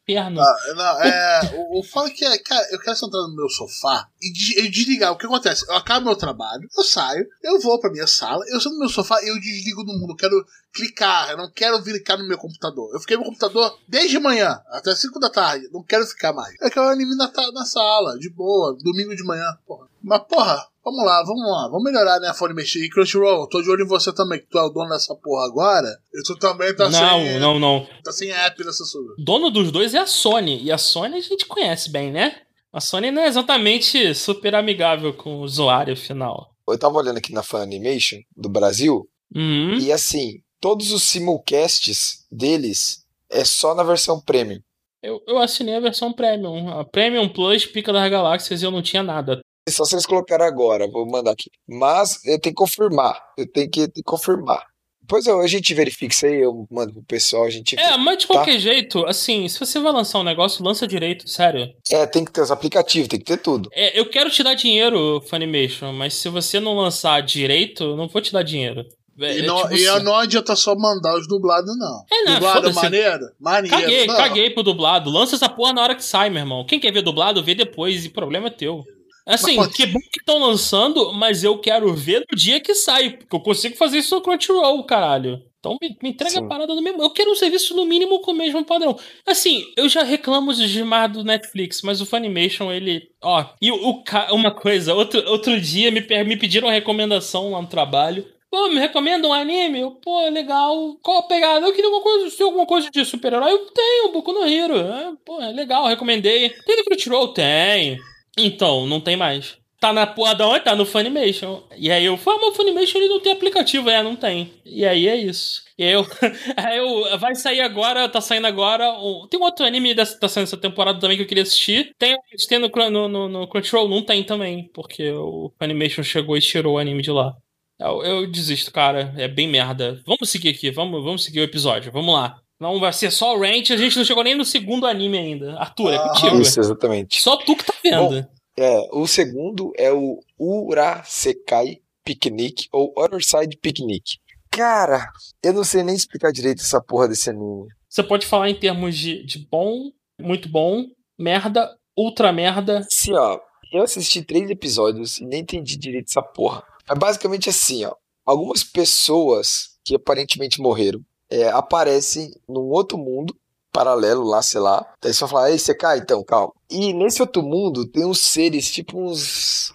[0.07, 0.41] Perna.
[0.41, 1.41] Ah, não, é.
[1.69, 4.69] O, o foda é que é, cara, eu quero sentar no meu sofá e, de-
[4.69, 5.11] desligar.
[5.11, 5.65] O que acontece?
[5.67, 8.89] Eu acabo meu trabalho, eu saio, eu vou pra minha sala, eu sento no meu
[8.89, 10.13] sofá e eu desligo do mundo.
[10.13, 12.89] Eu quero clicar, eu não quero clicar no meu computador.
[12.93, 15.67] Eu fiquei no computador desde manhã, até 5 da tarde.
[15.73, 16.55] Não quero ficar mais.
[16.61, 19.87] Eu quero anime na, na sala, de boa, domingo de manhã, porra.
[20.01, 22.83] Mas, porra, vamos lá, vamos lá, vamos melhorar, né, Fone Mexer.
[22.83, 25.45] E Crunchyroll, tô de olho em você também, que tu é o dono dessa porra
[25.45, 25.87] agora.
[26.13, 27.39] E tu também tá não, sem.
[27.39, 27.87] não, não.
[28.03, 29.15] Tá sem app nessa sua.
[29.17, 30.63] Dono dos dois é a Sony.
[30.63, 32.35] E a Sony a gente conhece bem, né?
[32.71, 36.53] A Sony não é exatamente super amigável com o usuário final.
[36.67, 39.75] Eu tava olhando aqui na Funimation do Brasil, Uhum.
[39.79, 44.59] e assim, todos os simulcasts deles é só na versão premium.
[45.01, 46.69] Eu, eu assinei a versão Premium.
[46.79, 49.39] A Premium Plus, Pica das Galáxias, e eu não tinha nada.
[49.67, 51.49] É Só vocês colocaram agora, vou mandar aqui.
[51.67, 53.19] Mas eu tenho que confirmar.
[53.37, 54.63] Eu tenho que, tenho que confirmar.
[55.01, 57.77] Depois eu- a gente verifica isso aí, eu mando pro pessoal, a gente.
[57.79, 58.33] É, mas de Tá.
[58.33, 61.67] qualquer jeito, assim, se você vai lançar um negócio, lança direito, sério.
[61.91, 63.69] É, tem que ter os aplicativos, tem que ter tudo.
[63.73, 68.21] É, eu quero te dar dinheiro, Funimation, mas se você não lançar direito, não vou
[68.21, 68.83] te dar dinheiro.
[69.19, 72.03] É, E, é não, tipo e assim- não adianta só mandar os dublados, não.
[72.11, 72.75] É, não, Dublado foda-se.
[72.75, 73.19] maneiro?
[73.39, 73.77] Maneiro.
[73.77, 74.15] Caguei, não.
[74.15, 75.09] caguei pro dublado.
[75.09, 76.65] Lança essa porra na hora que sai, meu irmão.
[76.65, 78.83] Quem quer ver dublado, vê depois, e problema é teu.
[79.27, 83.09] Assim, Mas que bom que estão lançando, mas eu quero ver no dia que sai,
[83.09, 85.43] porque eu consigo fazer isso no Crunchyroll, caralho.
[85.59, 86.45] Então me, me entrega Sim.
[86.45, 87.01] a parada do mesmo.
[87.03, 88.97] Eu quero um serviço no mínimo com o mesmo padrão.
[89.25, 93.09] Assim, eu já reclamo demais do Netflix, mas o Funimation, ele.
[93.21, 97.61] Ó, e o, o uma coisa, outro, outro dia me, me pediram uma recomendação lá
[97.61, 98.25] no trabalho.
[98.49, 99.81] Pô, me recomenda um anime?
[99.81, 100.95] Eu, pô, legal.
[101.03, 101.67] Qual a pegada?
[101.67, 103.51] Eu queria alguma coisa, se alguma coisa de super-herói.
[103.51, 104.77] Eu tenho, Boku no Hero.
[104.77, 106.49] É, pô, é legal, recomendei.
[106.65, 107.33] Tem no Crunchyroll?
[107.33, 107.99] Tem.
[108.37, 109.57] Então, não tem mais.
[109.79, 110.63] Tá na porra da onde?
[110.63, 111.63] Tá no Funimation.
[111.77, 113.89] E aí eu falo, mas o Funimation ele não tem aplicativo.
[113.89, 114.51] É, não tem.
[114.65, 115.63] E aí é isso.
[115.77, 116.05] E aí eu.
[116.57, 118.85] aí eu vai sair agora, tá saindo agora.
[119.29, 121.93] tem um outro anime dessa, tá saindo essa temporada também que eu queria assistir.
[121.99, 122.17] Tem,
[122.49, 123.87] tem no, no, no, no Crunchyroll?
[123.87, 124.67] Não tem também.
[124.73, 127.35] Porque o Funimation chegou e tirou o anime de lá.
[127.79, 129.13] Eu, eu desisto, cara.
[129.15, 130.01] É bem merda.
[130.07, 131.91] Vamos seguir aqui, vamos, vamos seguir o episódio.
[131.91, 132.41] Vamos lá.
[132.59, 135.57] Não vai ser só o Rant, a gente não chegou nem no segundo anime ainda.
[135.59, 136.41] Arthur, é Ah, contigo.
[136.41, 137.21] Isso, exatamente.
[137.21, 138.27] Só tu que tá vendo.
[138.57, 144.17] É, o segundo é o Urasekai Picnic ou Other Side Picnic.
[144.49, 145.07] Cara,
[145.43, 147.67] eu não sei nem explicar direito essa porra desse anime.
[147.87, 150.85] Você pode falar em termos de, de bom, muito bom,
[151.19, 152.79] merda, ultra merda.
[152.79, 153.39] Assim, ó,
[153.71, 156.63] eu assisti três episódios e nem entendi direito essa porra.
[156.89, 157.93] É basicamente assim, ó.
[158.25, 163.35] Algumas pessoas que aparentemente morreram é, aparecem num outro mundo
[163.71, 164.85] paralelo lá, sei lá.
[165.01, 166.51] Daí vai falar, ei, você cai, então, calma.
[166.69, 169.71] E nesse outro mundo tem uns seres, tipo uns,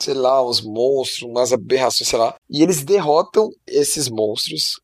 [0.00, 2.34] sei lá, uns monstros, umas aberrações, sei lá.
[2.48, 4.80] E eles derrotam esses monstros.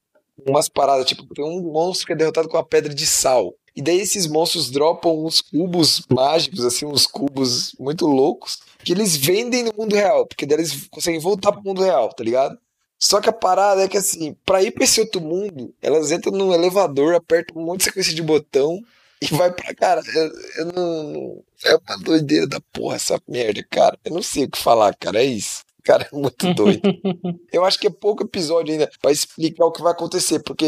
[0.47, 3.55] Umas paradas, tipo, tem um monstro que é derrotado com uma pedra de sal.
[3.75, 9.17] E daí esses monstros dropam uns cubos mágicos, assim, uns cubos muito loucos, que eles
[9.17, 12.59] vendem no mundo real, porque daí eles conseguem voltar pro mundo real, tá ligado?
[12.99, 16.33] Só que a parada é que, assim, pra ir pra esse outro mundo, elas entram
[16.33, 18.81] num elevador, apertam um monte de sequência de botão
[19.21, 19.75] e vai pra.
[19.75, 23.99] Cara, eu, eu não, não- É uma doideira da porra essa merda, cara.
[24.05, 25.21] Eu não sei o que falar, cara.
[25.23, 25.65] É isso.
[25.87, 26.83] Cara, é muito doido.
[27.53, 30.67] Eu acho que é pouco episódio ainda pra explicar o que vai acontecer, porque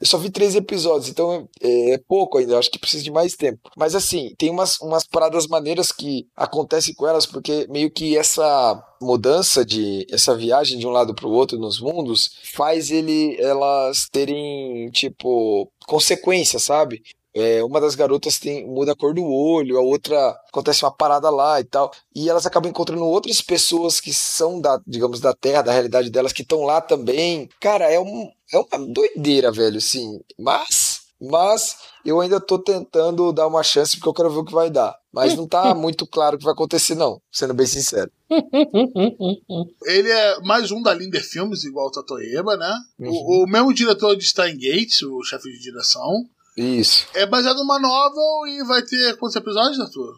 [0.00, 2.52] eu só vi três episódios, então é, é pouco ainda.
[2.52, 3.68] Eu acho que precisa de mais tempo.
[3.76, 8.80] Mas assim, tem umas, umas paradas maneiras que acontecem com elas, porque meio que essa
[9.02, 14.90] mudança de essa viagem de um lado pro outro nos mundos faz ele elas terem
[14.90, 17.02] tipo consequências, sabe?
[17.34, 21.30] É, uma das garotas tem, muda a cor do olho, a outra acontece uma parada
[21.30, 21.92] lá e tal.
[22.14, 26.32] E elas acabam encontrando outras pessoas que são da, digamos, da Terra, da realidade delas,
[26.32, 27.48] que estão lá também.
[27.60, 30.20] Cara, é, um, é uma doideira, velho, assim.
[30.36, 34.52] Mas, mas eu ainda tô tentando dar uma chance porque eu quero ver o que
[34.52, 34.98] vai dar.
[35.12, 38.10] Mas não tá muito claro o que vai acontecer, não, sendo bem sincero.
[39.86, 42.76] Ele é mais um da Linder Filmes, igual o Tatoeba, né?
[42.98, 43.08] Uhum.
[43.08, 46.28] O, o mesmo diretor de Stein Gates, o chefe de direção.
[46.60, 47.06] Isso.
[47.14, 50.14] É baseado numa novel e vai ter quantos episódios, Arthur?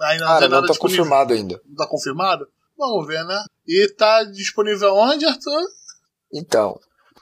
[0.00, 1.60] Ainda Cara, tem não tá confirmado ainda.
[1.66, 2.46] Não tá confirmado?
[2.76, 3.44] Vamos ver, né?
[3.66, 5.62] E tá disponível onde, Arthur?
[6.32, 6.78] Então,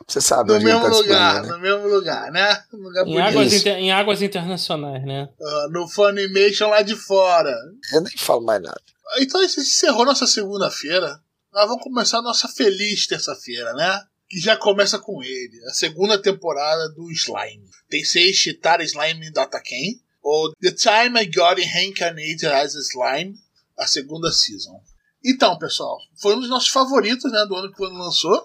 [0.09, 1.49] você sabe No onde ele mesmo tá lugar, né?
[1.51, 2.65] no mesmo lugar, né?
[2.73, 5.29] No lugar Em águas, inter- em águas internacionais, né?
[5.41, 7.55] Ah, no Funimation lá de fora.
[7.93, 8.81] Eu nem falo mais nada.
[9.19, 11.21] Então a gente encerrou nossa segunda-feira.
[11.53, 14.01] Nós vamos começar a nossa feliz terça-feira, né?
[14.33, 17.69] Que já começa com ele, a segunda temporada do Slime.
[17.91, 23.35] Tem seis Chitara Slime Dataken, ou The Time I Got Reincarnated as a Slime,
[23.79, 24.81] a segunda season.
[25.23, 28.43] Então, pessoal, foi um dos nossos favoritos né, do ano que o ano lançou.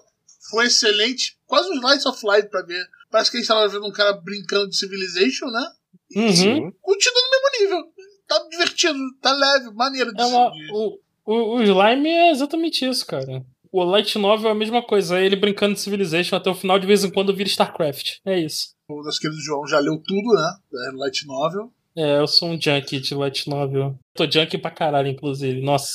[0.50, 2.86] Foi excelente, quase um Slice of Life pra ver.
[3.10, 5.72] Parece que a gente tava vendo um cara brincando de Civilization, né?
[6.18, 6.34] Uhum.
[6.36, 6.72] Sim.
[6.82, 7.94] Continua no mesmo nível.
[8.28, 12.86] Tá divertido, tá leve, maneiro de É uma, de- o, o, o Slime é exatamente
[12.86, 13.46] isso, cara.
[13.78, 16.80] O Light Novel é a mesma coisa, é ele brincando de Civilization até o final,
[16.80, 18.16] de vez em quando vira StarCraft.
[18.26, 18.70] É isso.
[18.90, 20.52] O nosso querido João já leu tudo, né?
[20.72, 21.72] Da Light Novel.
[21.96, 23.96] É, eu sou um junkie de Light Novel.
[24.16, 25.62] Tô junkie pra caralho, inclusive.
[25.62, 25.92] Nossa.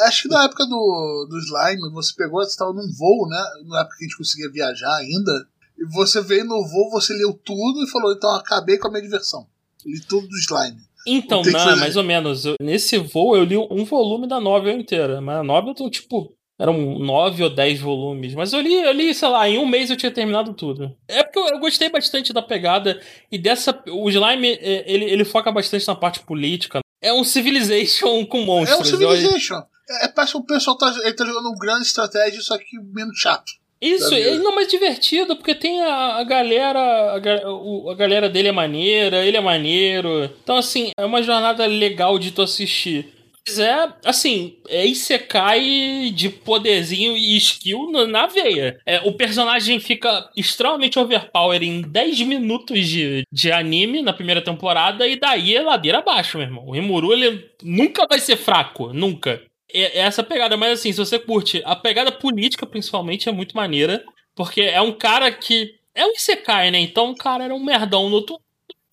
[0.00, 3.44] Acho que na época do, do Slime, você pegou, você estava num voo, né?
[3.68, 5.30] Na época que a gente conseguia viajar ainda.
[5.78, 9.02] E você veio no voo, você leu tudo e falou: então acabei com a minha
[9.02, 9.46] diversão.
[9.86, 10.80] Li tudo do Slime.
[11.06, 12.44] Então, não, mais ou menos.
[12.44, 15.20] Eu- nesse voo eu li um volume da novel inteira.
[15.20, 18.34] Mas a novel, então, tipo, eram nove ou dez volumes.
[18.34, 20.94] Mas eu li, eu li, sei lá, em um mês eu tinha terminado tudo.
[21.08, 23.00] É porque eu, eu gostei bastante da pegada.
[23.32, 23.82] E dessa.
[23.88, 26.80] O Slime, é, ele, ele foca bastante na parte política.
[27.02, 28.88] É um Civilization com É um monstros.
[28.88, 29.62] Civilization.
[30.02, 33.18] É, parece que o pessoal tá, ele tá jogando um grande estratégia, só que menos
[33.18, 33.50] chato.
[33.82, 36.78] Isso, ele não é mais divertido, porque tem a, a galera.
[37.16, 40.24] A, o- a galera dele é maneira, ele é maneiro.
[40.44, 43.08] Então, assim, é uma jornada legal de tu assistir.
[43.48, 48.78] É, assim, é Isekai de poderzinho e skill na, veia.
[48.86, 55.06] É, o personagem fica extremamente overpower em 10 minutos de, de anime na primeira temporada,
[55.06, 56.66] e daí é ladeira abaixo, meu irmão.
[56.66, 59.42] O Rimuru, ele nunca vai ser fraco, nunca.
[59.72, 63.56] É é essa pegada, mas assim, se você curte, a pegada política principalmente é muito
[63.56, 66.78] maneira, porque é um cara que é um Isekai, né?
[66.78, 68.40] Então o cara era um merdão no tu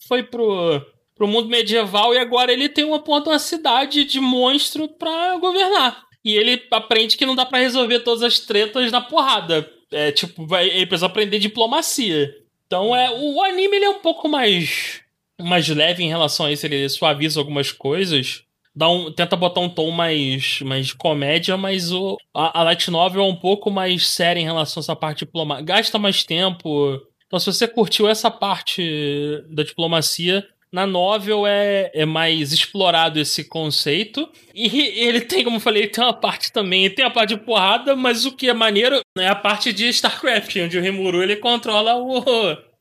[0.07, 0.81] foi pro,
[1.17, 6.06] pro mundo medieval e agora ele tem uma uma cidade de monstro pra governar.
[6.23, 9.69] E ele aprende que não dá para resolver todas as tretas na porrada.
[9.91, 12.34] É tipo, vai, ele precisa aprender diplomacia.
[12.65, 15.01] Então é o anime ele é um pouco mais
[15.41, 18.43] mais leve em relação a isso, ele suaviza algumas coisas.
[18.75, 22.91] Dá um, tenta botar um tom mais, mais de comédia, mas o, a, a Light
[22.91, 25.73] Novel é um pouco mais séria em relação a essa parte diplomática.
[25.73, 27.01] Gasta mais tempo.
[27.25, 33.43] Então, se você curtiu essa parte da diplomacia, na novel é, é mais explorado esse
[33.43, 34.27] conceito.
[34.53, 37.95] E ele tem, como eu falei, tem uma parte também, tem a parte de porrada,
[37.95, 41.95] mas o que é maneiro é a parte de StarCraft, onde o Rimuru ele controla
[41.95, 42.23] o,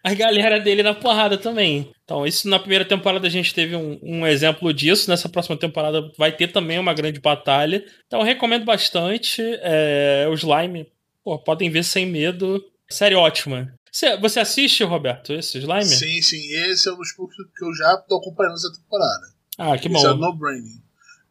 [0.06, 1.90] a galera dele na porrada também.
[2.04, 5.10] Então, isso na primeira temporada a gente teve um, um, exemplo disso.
[5.10, 7.84] Nessa próxima temporada vai ter também uma grande batalha.
[8.06, 9.42] Então, recomendo bastante.
[9.62, 10.86] É, o Slime,
[11.24, 12.64] pô, podem ver sem medo.
[12.88, 13.74] Série ótima.
[13.96, 15.86] Você, você assiste, Roberto, esse Slime?
[15.86, 16.52] Sim, sim.
[16.52, 19.32] Esse é um dos poucos que eu já tô acompanhando essa temporada.
[19.56, 19.96] Ah, que bom.
[19.96, 20.82] Esse é No Braining.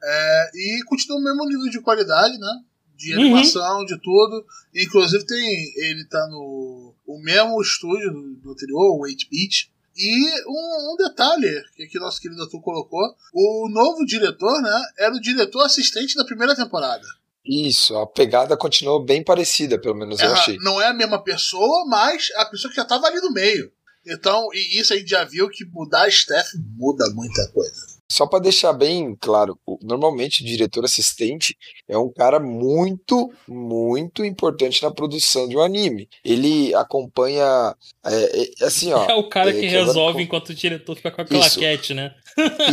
[0.03, 2.61] É, e continua o mesmo nível de qualidade, né?
[2.95, 3.21] De uhum.
[3.21, 3.85] animação, uhum.
[3.85, 4.43] de tudo.
[4.73, 5.73] Inclusive tem.
[5.77, 9.71] Ele tá no o mesmo estúdio do, anterior, o 8-bit.
[9.95, 14.81] E um, um, detalhe que aqui nosso querido Arthur colocou: o novo diretor, né?
[14.97, 17.05] Era o diretor assistente da primeira temporada.
[17.45, 20.57] Isso, a pegada continuou bem parecida, pelo menos eu achei.
[20.61, 23.71] Não é a mesma pessoa, mas a pessoa que já estava ali no meio.
[24.05, 27.94] Então, e isso aí já viu que mudar a staff muda muita coisa.
[28.11, 34.83] Só para deixar bem claro, normalmente o diretor assistente é um cara muito, muito importante
[34.83, 36.07] na produção de um anime.
[36.23, 39.05] Ele acompanha, é, é, assim, ó.
[39.09, 40.21] É o cara que, que resolve agora...
[40.21, 42.13] enquanto o diretor fica com a claquete, né?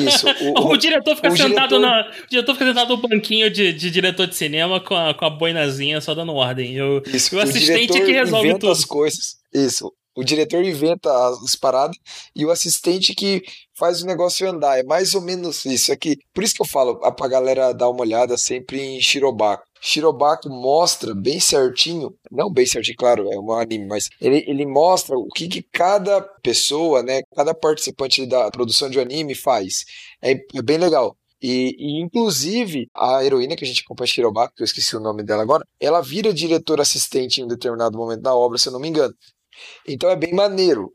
[0.06, 0.26] Isso.
[0.42, 1.80] O, o, o diretor fica o sentado diretor...
[1.80, 5.24] na, o diretor fica sentado no banquinho de, de diretor de cinema com a, com
[5.24, 6.74] a boinazinha só dando ordem.
[6.74, 8.70] Eu, Isso, o assistente é que resolve tudo.
[8.70, 9.36] as coisas.
[9.52, 9.92] Isso.
[10.14, 11.96] O diretor inventa as paradas
[12.36, 13.42] e o assistente que
[13.82, 14.78] faz o negócio andar.
[14.78, 16.16] É mais ou menos isso aqui.
[16.32, 19.64] Por isso que eu falo pra galera dar uma olhada sempre em Shirobako.
[19.80, 25.18] Shirobako mostra bem certinho, não bem certinho, claro, é um anime, mas ele, ele mostra
[25.18, 29.84] o que, que cada pessoa, né, cada participante da produção de um anime faz.
[30.22, 31.16] É, é bem legal.
[31.42, 35.24] E, e, inclusive, a heroína que a gente acompanha, Shirobako, que eu esqueci o nome
[35.24, 38.78] dela agora, ela vira diretora assistente em um determinado momento da obra, se eu não
[38.78, 39.12] me engano.
[39.88, 40.92] Então é bem maneiro.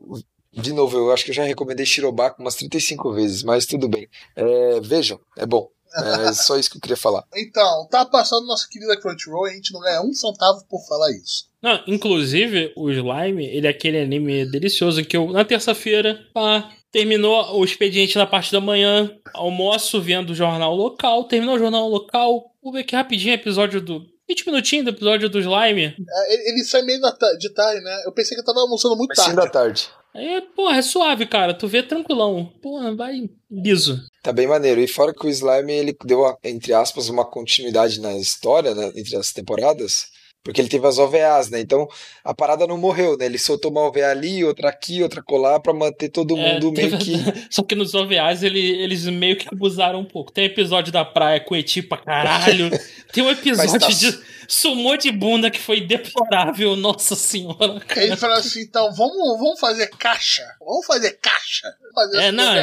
[0.52, 4.08] De novo, eu acho que eu já recomendei Shirobako umas 35 vezes, mas tudo bem.
[4.34, 5.68] É, vejam, é bom.
[5.96, 7.24] É só isso que eu queria falar.
[7.34, 11.10] Então, tá passando nossa querida Crunchyroll e a gente não ganha um centavo por falar
[11.12, 11.48] isso.
[11.62, 17.58] Não, inclusive, o Slime, ele é aquele anime delicioso que eu, na terça-feira, pá, terminou
[17.58, 22.52] o expediente na parte da manhã, almoço vendo o jornal local, terminou o jornal local,
[22.62, 25.96] vou ver aqui rapidinho episódio do 20 minutinhos do episódio do Slime.
[25.98, 27.00] É, ele, ele, sai meio
[27.38, 28.02] de tarde, né?
[28.04, 29.36] Eu pensei que eu tava almoçando muito Mas tarde.
[29.36, 29.88] da tarde.
[30.14, 31.54] É, porra, é suave, cara.
[31.54, 32.52] Tu vê tranquilão.
[32.60, 34.00] Porra, vai liso.
[34.22, 34.80] Tá bem maneiro.
[34.80, 39.16] E fora que o Slime, ele deu, entre aspas, uma continuidade na história, né, entre
[39.16, 40.08] as temporadas.
[40.42, 41.60] Porque ele teve as OVAs, né?
[41.60, 41.86] Então
[42.24, 43.26] a parada não morreu, né?
[43.26, 46.96] Ele soltou uma OVA ali, outra aqui, outra colar pra manter todo é, mundo meio
[46.98, 47.16] que.
[47.50, 50.32] Só que nos OVAs ele, eles meio que abusaram um pouco.
[50.32, 52.70] Tem episódio da praia com Eti pra caralho.
[53.12, 53.88] Tem um episódio tá...
[53.88, 57.78] de sumô de bunda que foi deplorável, nossa senhora.
[57.80, 58.04] Cara.
[58.04, 60.44] Ele falou assim: então vamos, vamos fazer caixa.
[60.58, 61.68] Vamos fazer caixa.
[61.80, 62.54] Vamos fazer é, não.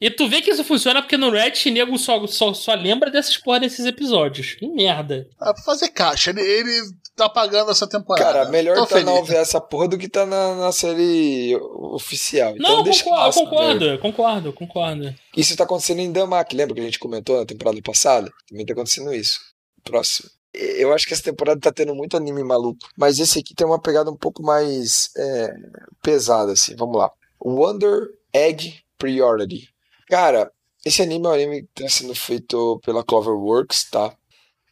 [0.00, 3.36] E tu vê que isso funciona porque no Reddit nego só, só, só lembra dessas
[3.36, 4.54] porra desses episódios.
[4.54, 5.28] Que merda.
[5.40, 6.30] Ah, pra fazer caixa.
[6.30, 6.70] Ele, ele
[7.16, 8.24] tá pagando essa temporada.
[8.24, 9.06] Cara, melhor Tô tá feliz.
[9.06, 12.54] na OVA essa porra do que tá na, na série oficial.
[12.56, 15.14] Então não, deixa concordo, concordo, concordo, concordo.
[15.36, 18.30] Isso tá acontecendo em Damak, lembra que a gente comentou na temporada passada?
[18.48, 19.40] Também tá acontecendo isso.
[19.82, 20.30] Próximo.
[20.54, 23.80] Eu acho que essa temporada tá tendo muito anime maluco, mas esse aqui tem uma
[23.80, 25.54] pegada um pouco mais é,
[26.02, 26.76] pesada, assim.
[26.76, 27.10] Vamos lá.
[27.40, 29.68] Wonder Egg Priority.
[30.08, 30.52] Cara,
[30.84, 34.14] esse anime é um anime que tá sendo feito pela Cloverworks, tá?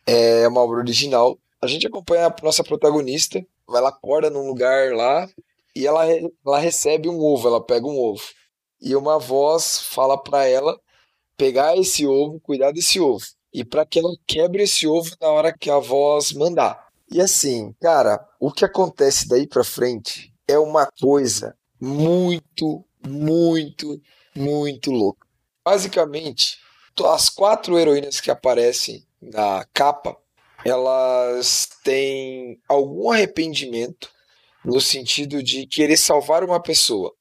[0.07, 5.29] É uma obra original a gente acompanha a nossa protagonista, ela acorda num lugar lá
[5.77, 8.23] e ela, ela recebe um ovo, ela pega um ovo.
[8.81, 10.81] E uma voz fala para ela
[11.37, 13.25] pegar esse ovo, cuidar desse ovo.
[13.53, 16.89] E para que ela quebre esse ovo na hora que a voz mandar.
[17.11, 24.01] E assim, cara, o que acontece daí pra frente é uma coisa muito, muito,
[24.35, 25.27] muito louca.
[25.65, 26.59] Basicamente,
[27.05, 30.17] as quatro heroínas que aparecem na capa
[30.65, 34.11] elas têm algum arrependimento
[34.65, 37.13] no sentido de querer salvar uma pessoa.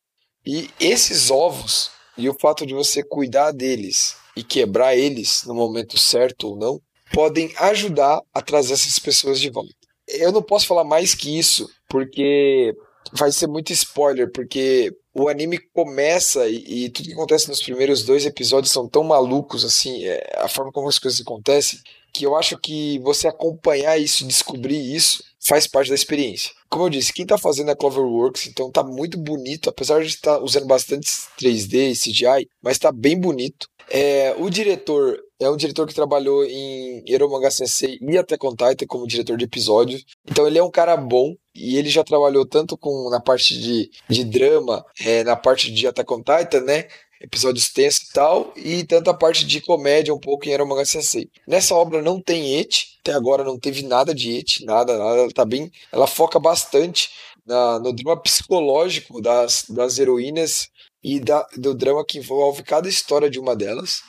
[0.46, 5.98] E esses ovos e o fato de você cuidar deles e quebrar eles no momento
[5.98, 9.74] certo ou não podem ajudar a trazer essas pessoas de volta.
[10.08, 12.74] Eu não posso falar mais que isso, porque
[13.14, 18.04] vai ser muito spoiler, porque o anime começa e, e tudo que acontece nos primeiros
[18.04, 21.80] dois episódios são tão malucos, assim, é, a forma como as coisas acontecem,
[22.14, 26.52] que eu acho que você acompanhar isso, descobrir isso, faz parte da experiência.
[26.70, 30.40] Como eu disse, quem tá fazendo é Cloverworks, então tá muito bonito, apesar de estar
[30.40, 31.10] usando bastante
[31.40, 33.68] 3D e CGI, mas tá bem bonito.
[33.90, 38.86] É, o diretor é um diretor que trabalhou em Eromanga Sensei e Attack on Titan
[38.88, 40.06] como diretor de episódios.
[40.30, 43.90] Então ele é um cara bom e ele já trabalhou tanto com na parte de,
[44.10, 46.88] de drama, é, na parte de Attack on Titan, né?
[47.22, 51.30] Episódios tensos e tal, e tanto a parte de comédia um pouco em Eromanga Sensei.
[51.46, 55.32] Nessa obra não tem et, até agora não teve nada de et, nada, nada, ela
[55.32, 57.10] tá bem, ela foca bastante
[57.46, 60.70] na, no drama psicológico das, das heroínas
[61.04, 64.02] e da, do drama que envolve cada história de uma delas.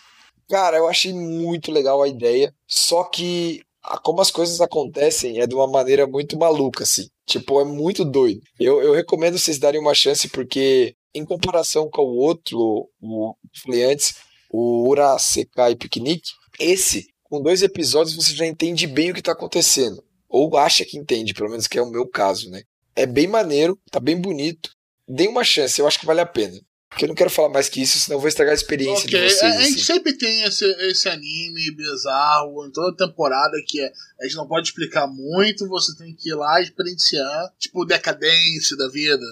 [0.49, 5.47] Cara, eu achei muito legal a ideia, só que a, como as coisas acontecem é
[5.47, 7.09] de uma maneira muito maluca, assim.
[7.27, 8.41] Tipo, é muito doido.
[8.59, 13.85] Eu, eu recomendo vocês darem uma chance, porque em comparação com o outro, o falei
[13.85, 14.17] antes,
[14.51, 20.03] o Urasekai Picnic, esse, com dois episódios, você já entende bem o que tá acontecendo.
[20.29, 22.63] Ou acha que entende, pelo menos que é o meu caso, né?
[22.95, 24.71] É bem maneiro, tá bem bonito.
[25.09, 26.61] Dê uma chance, eu acho que vale a pena.
[26.91, 29.11] Porque eu não quero falar mais que isso, senão eu vou estragar a experiência Ok,
[29.21, 29.43] de vocês.
[29.43, 29.85] a, a gente assim.
[29.85, 34.69] sempre tem esse, esse anime bizarro em toda temporada que é, a gente não pode
[34.69, 39.25] explicar muito, você tem que ir lá experienciar, tipo decadência da vida.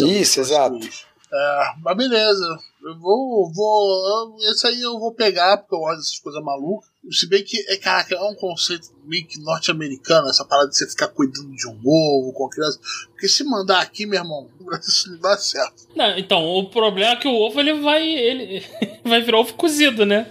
[0.00, 0.76] Isso, exato.
[1.32, 2.58] É, mas beleza.
[2.84, 3.50] Eu vou.
[3.52, 6.90] vou esse aí eu vou pegar, porque eu gosto dessas coisas malucas.
[7.10, 10.88] Se bem que, é, caraca, é um conceito meio que norte-americano, essa parada de você
[10.88, 12.78] ficar cuidando de um ovo com a criança.
[13.10, 14.48] Porque se mandar aqui, meu irmão,
[14.86, 15.86] isso não dá certo.
[15.94, 18.06] Não, então, o problema é que o ovo ele vai.
[18.08, 18.64] ele
[19.04, 20.30] vai virar ovo cozido, né?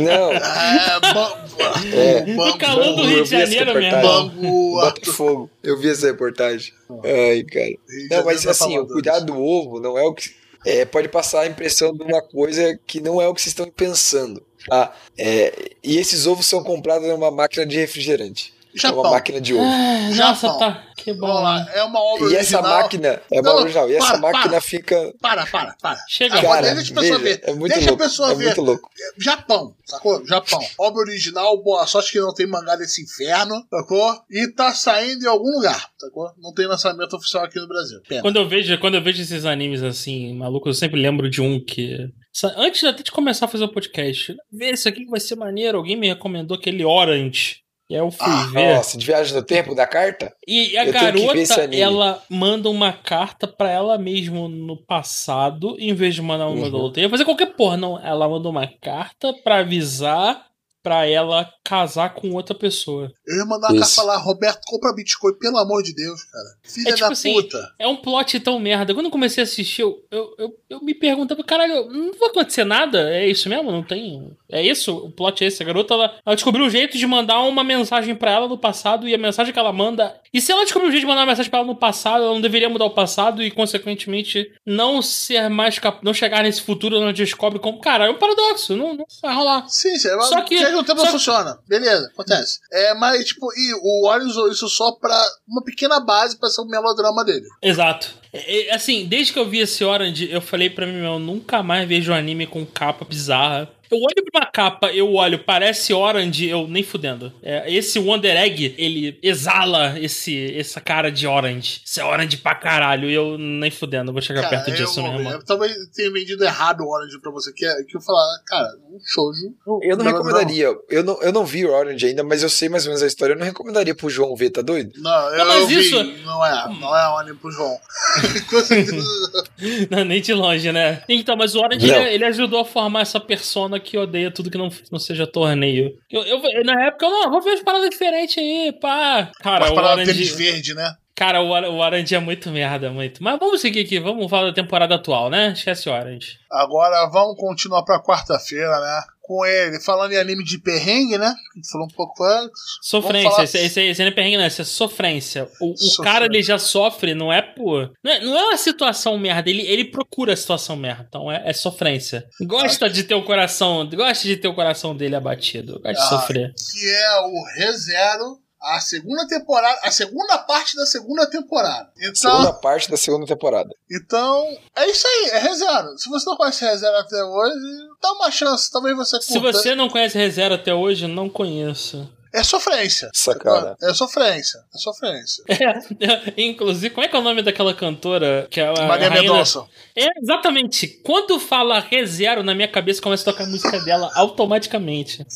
[0.00, 1.44] Não, É, ba-
[1.92, 2.20] É.
[2.34, 4.28] bangu, No calor do Rio de Janeiro, irmão.
[4.28, 5.50] bangu, Botafogo.
[5.62, 6.72] Eu vi essa reportagem.
[7.04, 7.74] Ai, cara.
[8.10, 10.41] Não, mas assim, o cuidado do ovo não é o que.
[10.64, 13.68] É, pode passar a impressão de uma coisa que não é o que vocês estão
[13.70, 14.42] pensando.
[14.68, 14.92] Tá?
[15.18, 18.54] É, e esses ovos são comprados numa máquina de refrigerante.
[18.74, 19.00] É Japão.
[19.00, 19.64] uma máquina de ovo.
[19.64, 20.58] Ah, nossa, Japão.
[20.58, 20.84] tá.
[21.02, 21.26] Que bom.
[21.26, 22.82] Lá, é uma obra E essa original.
[22.82, 23.90] máquina é uma Não, original.
[23.90, 24.60] E essa para, máquina para.
[24.60, 25.14] fica.
[25.20, 25.98] Para, para, para.
[26.08, 26.38] Chega.
[26.38, 27.50] Agora, Cara, deixa a pessoa veja, ver.
[27.50, 28.02] é muito deixa louco.
[28.02, 28.44] a pessoa é ver.
[28.44, 28.90] muito louco.
[29.18, 30.26] Japão, sacou?
[30.26, 30.60] Japão.
[30.78, 34.20] Obra original, boa sorte que não tem mangá desse inferno, sacou?
[34.30, 36.30] E tá saindo em algum lugar, sacou?
[36.38, 38.00] Não tem lançamento oficial aqui no Brasil.
[38.08, 38.22] Pena.
[38.22, 41.58] Quando eu vejo, quando eu vejo esses animes assim, malucos, eu sempre lembro de um
[41.62, 42.08] que.
[42.56, 45.76] Antes até de começar a fazer o podcast, vê esse aqui que vai ser maneiro.
[45.78, 47.61] Alguém me recomendou aquele Orange.
[47.92, 48.74] E eu fui Ah, ver.
[48.76, 50.34] Nossa, de viagem no tempo da carta?
[50.48, 56.14] E a Eu garota, ela manda uma carta pra ela mesma no passado, em vez
[56.14, 56.74] de mandar uma Uhum.
[56.74, 57.02] outra.
[57.02, 57.98] Ia fazer qualquer porra, não.
[58.02, 60.46] Ela manda uma carta pra avisar
[60.82, 63.12] pra ela casar com outra pessoa.
[63.26, 63.96] Eu ia mandar Isso.
[63.96, 66.44] carta lá, Roberto, compra Bitcoin, pelo amor de Deus, cara.
[66.62, 67.72] Filha É tipo da assim, puta.
[67.78, 68.92] É um plot tão merda.
[68.92, 72.64] Quando eu comecei a assistir, eu, eu, eu, eu me perguntava, caralho, não vai acontecer
[72.64, 73.10] nada?
[73.14, 73.70] É isso mesmo?
[73.70, 74.36] Não tem.
[74.50, 74.94] É isso?
[74.94, 75.62] O plot é esse?
[75.62, 79.08] A garota, ela, ela descobriu um jeito de mandar uma mensagem pra ela no passado
[79.08, 80.20] e a mensagem que ela manda.
[80.34, 82.34] E se ela descobriu um jeito de mandar uma mensagem pra ela no passado, ela
[82.34, 86.02] não deveria mudar o passado e, consequentemente, não ser mais capaz.
[86.02, 87.80] Não chegar nesse futuro, ela descobre como.
[87.80, 88.76] Cara, é um paradoxo.
[88.76, 89.68] Não, não vai rolar.
[89.68, 91.58] Sim, sim, Só só que- que o tempo só- não funciona.
[91.68, 92.58] Beleza, acontece.
[92.72, 95.16] É, mas, tipo, e o Warren usou isso só pra
[95.46, 97.46] uma pequena base pra ser o melodrama dele.
[97.62, 98.08] Exato.
[98.32, 101.62] É, é, assim, desde que eu vi esse Orange, eu falei pra mim, eu nunca
[101.62, 103.68] mais vejo um anime com capa bizarra.
[103.92, 107.30] Eu olho pra uma capa, eu olho, parece Orange, eu nem fudendo.
[107.42, 111.82] É, esse Wonder Egg, ele exala esse, essa cara de Orange.
[111.84, 114.74] Isso é Orange pra caralho, e eu nem fudendo, eu vou chegar Cara, perto eu,
[114.86, 115.30] disso vou- mesmo.
[115.30, 118.68] eu talvez tenha vendido errado o Orange pra você, que, é- que eu falar, cara,
[118.90, 119.54] um shoujo.
[119.82, 120.68] Eu não Não, recomendaria.
[120.88, 123.06] Eu não, eu não vi o Orange ainda, mas eu sei mais ou menos a
[123.06, 123.34] história.
[123.34, 124.92] Eu não recomendaria pro João ver, tá doido?
[125.02, 127.76] Não, eu, Não, mas eu vi, isso- não é, não é anime pro João.
[129.90, 131.02] Não, nem de longe, né?
[131.08, 131.94] Então, mas o Orange, Não.
[131.96, 135.98] ele, ele ajudou a formar essa persona que odeia tudo que não, não seja torneio.
[136.10, 139.30] Eu, eu- na época, eu não, vou ver as paradas diferentes aí, pá.
[139.40, 140.24] Cara, o Orange...
[140.34, 140.94] verde, né?
[141.14, 143.22] Cara, o, o Orange é muito merda, muito.
[143.22, 145.52] Mas vamos seguir aqui, vamos falar da temporada atual, né?
[145.52, 146.38] Esquece o Orange.
[146.50, 149.02] Agora vamos continuar pra quarta-feira, né?
[149.24, 151.26] Com ele, falando em anime de perrengue, né?
[151.26, 152.60] A gente falou um pouco antes.
[152.82, 155.48] Sofrência, falar- esse, esse, esse não é perrengue, não, esse é sofrência.
[155.60, 157.92] O, o cara, ele já sofre, não é por.
[158.02, 161.40] Não é, não é uma situação merda, ele, ele procura a situação merda, então é,
[161.48, 162.26] é sofrência.
[162.42, 166.02] Gosta de ter o coração, gosta de ter o coração dele abatido, gosta de Ah,
[166.08, 166.52] sofrer.
[166.72, 171.90] Que é o ReZero, a segunda temporada, a segunda parte da segunda temporada.
[171.98, 173.70] Então, Segunda parte da segunda temporada.
[173.90, 174.46] então
[174.76, 175.96] é isso aí, é ReZero.
[175.98, 179.32] Se você não conhece ReZero até hoje, dá uma chance, talvez você curta.
[179.32, 182.08] Se você não conhece ReZero até hoje, não conheça.
[182.34, 183.10] É sofrência.
[183.12, 183.76] Sacana.
[183.82, 184.58] É sofrência.
[184.74, 185.44] É sofrência.
[185.48, 189.30] É, inclusive, como é que é o nome daquela cantora que é a Maria rainha-
[189.30, 189.66] Mendonça.
[189.94, 190.86] É, exatamente.
[191.04, 195.26] Quando fala ReZero, na minha cabeça começa a tocar a música dela automaticamente.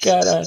[0.00, 0.42] Cara,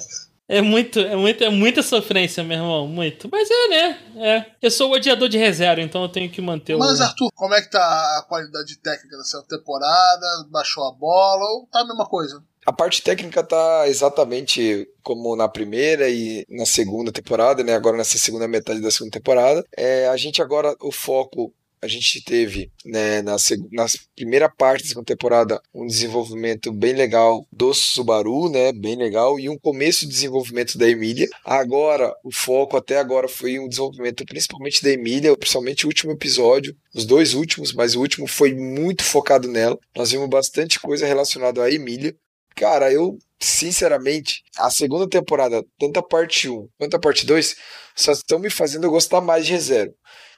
[0.58, 3.28] é muito, é muito, é muita sofrência, meu irmão, muito.
[3.32, 4.00] Mas é, né?
[4.18, 4.46] É.
[4.62, 7.04] Eu sou o odiador de ReZero, então eu tenho que manter Mas, o.
[7.04, 7.80] Arthur, como é que tá
[8.20, 10.26] a qualidade técnica dessa temporada?
[10.52, 12.44] Baixou a bola ou tá a mesma coisa?
[12.66, 17.74] A parte técnica tá exatamente como na primeira e na segunda temporada, né?
[17.74, 19.66] Agora nessa segunda metade da segunda temporada.
[19.76, 21.52] É, a gente agora, o foco,
[21.84, 23.36] a gente teve né, na,
[23.72, 28.72] na primeira parte da segunda temporada um desenvolvimento bem legal do Subaru, né?
[28.72, 31.28] Bem legal, e um começo de desenvolvimento da Emília.
[31.44, 36.74] Agora, o foco até agora foi um desenvolvimento principalmente da Emília, principalmente o último episódio,
[36.96, 39.78] os dois últimos, mas o último foi muito focado nela.
[39.94, 42.16] Nós vimos bastante coisa relacionada à Emília.
[42.56, 47.56] Cara, eu, sinceramente, a segunda temporada, tanto a parte 1 quanto a parte 2,
[47.94, 49.94] só estão me fazendo gostar mais de ReZero.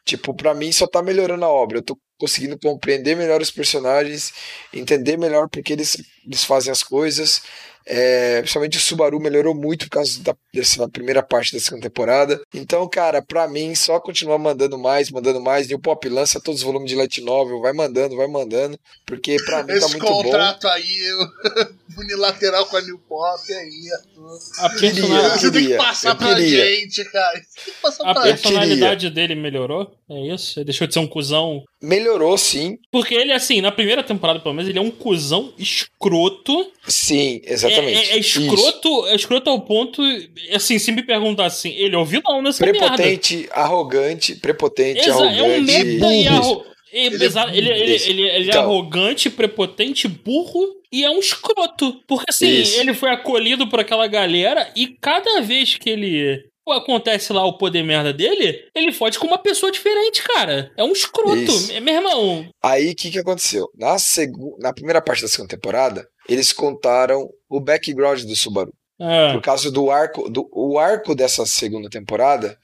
[0.06, 1.80] Tipo, pra mim só tá melhorando a obra.
[1.80, 4.32] Eu tô conseguindo compreender melhor os personagens,
[4.72, 7.42] entender melhor porque eles, eles fazem as coisas.
[7.88, 12.42] É, principalmente o Subaru melhorou muito por causa da, dessa primeira parte da segunda temporada.
[12.52, 15.68] Então, cara, pra mim, só continuar mandando mais, mandando mais.
[15.68, 18.80] New Pop lança todos os volumes de Light Novel, vai mandando, vai mandando.
[19.06, 20.24] Porque pra mim tá Esse muito bom.
[20.24, 21.28] contrato aí, eu-
[21.98, 24.40] unilateral com a New Pop aí, Arthur.
[24.60, 26.66] A, Queria, persona- Você tem que passar pra queria.
[26.66, 27.38] gente, cara.
[27.40, 28.42] Você tem que passar a pra gente.
[28.42, 29.92] personalidade dele melhorou?
[30.10, 30.60] É isso?
[30.60, 31.64] Ele deixou de ser um cuzão?
[31.82, 32.78] Melhorou, sim.
[32.92, 36.72] Porque ele, assim, na primeira temporada, pelo menos, ele é um cuzão escroto.
[36.88, 38.10] Sim, É, exatamente.
[38.12, 38.40] é, é Isso.
[38.42, 40.02] escroto, é escroto ao ponto.
[40.54, 42.80] Assim, se me perguntar assim, ele é o vilão nessa merda.
[42.80, 45.40] Prepotente, arrogante, prepotente, Exa arrogante.
[45.40, 46.66] é um meta e burro.
[47.36, 47.50] Arro...
[47.52, 48.10] é, Ele é ele, ele, Isso.
[48.10, 48.64] ele, ele é Então.
[48.64, 52.02] arrogante, prepotente, burro e é um escroto.
[52.08, 52.80] Porque assim, Isso.
[52.80, 57.84] ele foi acolhido por aquela galera e cada vez que ele acontece lá o poder
[57.84, 60.72] merda dele, ele fode com uma pessoa diferente, cara.
[60.76, 61.36] É um escroto.
[61.36, 61.72] Isso.
[61.72, 62.48] É, meu irmão.
[62.62, 63.70] Aí o que, que aconteceu?
[63.78, 64.58] Na, segu...
[64.60, 68.74] Na primeira parte da segunda temporada, eles contaram o background do Subaru.
[69.00, 69.34] É.
[69.34, 70.30] Por causa do arco.
[70.30, 70.50] Do...
[70.52, 72.58] O arco dessa segunda temporada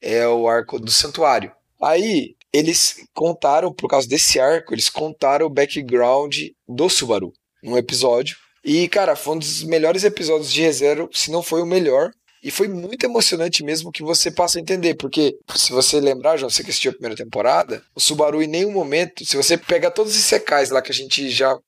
[0.00, 1.52] é o arco do santuário.
[1.80, 6.36] Aí eles contaram, por causa desse arco, eles contaram o background
[6.68, 8.36] do Subaru num episódio.
[8.64, 12.12] E, cara, foi um dos melhores episódios de ReZero, se não foi o melhor.
[12.44, 16.48] E foi muito emocionante mesmo que você passa a entender, porque se você lembrar, João,
[16.48, 20.14] você que assistiu a primeira temporada, o Subaru em nenhum momento, se você pega todos
[20.14, 21.58] os secais lá que a gente já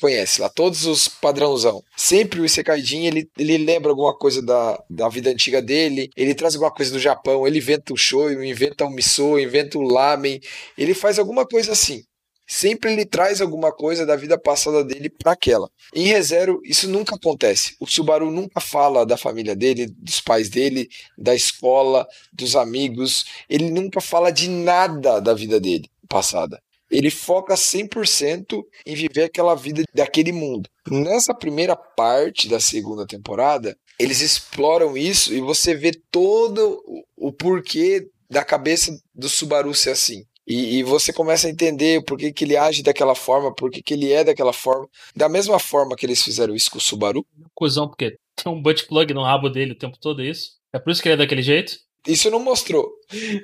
[0.00, 5.08] conhece lá, todos os padrãozão, sempre o Isekaidin, ele, ele lembra alguma coisa da, da
[5.08, 8.90] vida antiga dele, ele traz alguma coisa do Japão, ele inventa o shoyu, inventa o
[8.90, 10.40] miso, inventa o lamen,
[10.76, 12.02] ele faz alguma coisa assim.
[12.46, 15.70] Sempre ele traz alguma coisa da vida passada dele para aquela.
[15.94, 17.74] Em ReZero, isso nunca acontece.
[17.80, 23.24] O Subaru nunca fala da família dele, dos pais dele, da escola, dos amigos.
[23.48, 26.62] Ele nunca fala de nada da vida dele passada.
[26.92, 30.68] Ele foca 100% em viver aquela vida daquele mundo.
[30.90, 36.82] Nessa primeira parte da segunda temporada, eles exploram isso e você vê todo
[37.16, 40.24] o- porquê da cabeça do Subaru ser assim.
[40.46, 43.80] E, e você começa a entender por que, que ele age daquela forma, por que,
[43.82, 44.88] que ele é daquela forma.
[45.14, 47.24] Da mesma forma que eles fizeram isso com o Subaru,
[47.54, 50.50] Cusão, porque tem um butt plug no rabo dele o tempo todo, é isso?
[50.74, 51.76] É por isso que ele é daquele jeito?
[52.06, 52.90] Isso não mostrou.
[53.12, 53.42] E,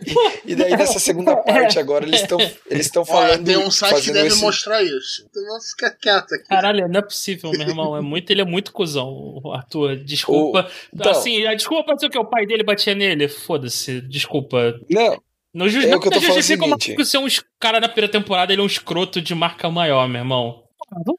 [0.53, 2.39] e daí nessa segunda parte agora eles estão
[2.71, 5.25] eles estão Olha, falando tem um site que deve esse- mostrar isso.
[5.31, 6.45] Então vamos ficar quieto aqui.
[6.49, 7.97] Caralho, não é possível, meu irmão.
[7.97, 9.09] É muito, ele é muito cuzão,
[9.45, 9.97] o Arthur.
[9.97, 10.69] Desculpa.
[10.95, 12.19] então- assim, a desculpa pode ser o que?
[12.19, 13.29] O pai dele batia nele?
[13.29, 14.75] Foda-se, desculpa.
[14.91, 15.21] Não,
[15.55, 17.27] Não, ju É não o que eu tô falando justifica o o maluco ser um
[17.61, 20.63] cara na primeira temporada, ele é um escroto de marca maior, meu irmão.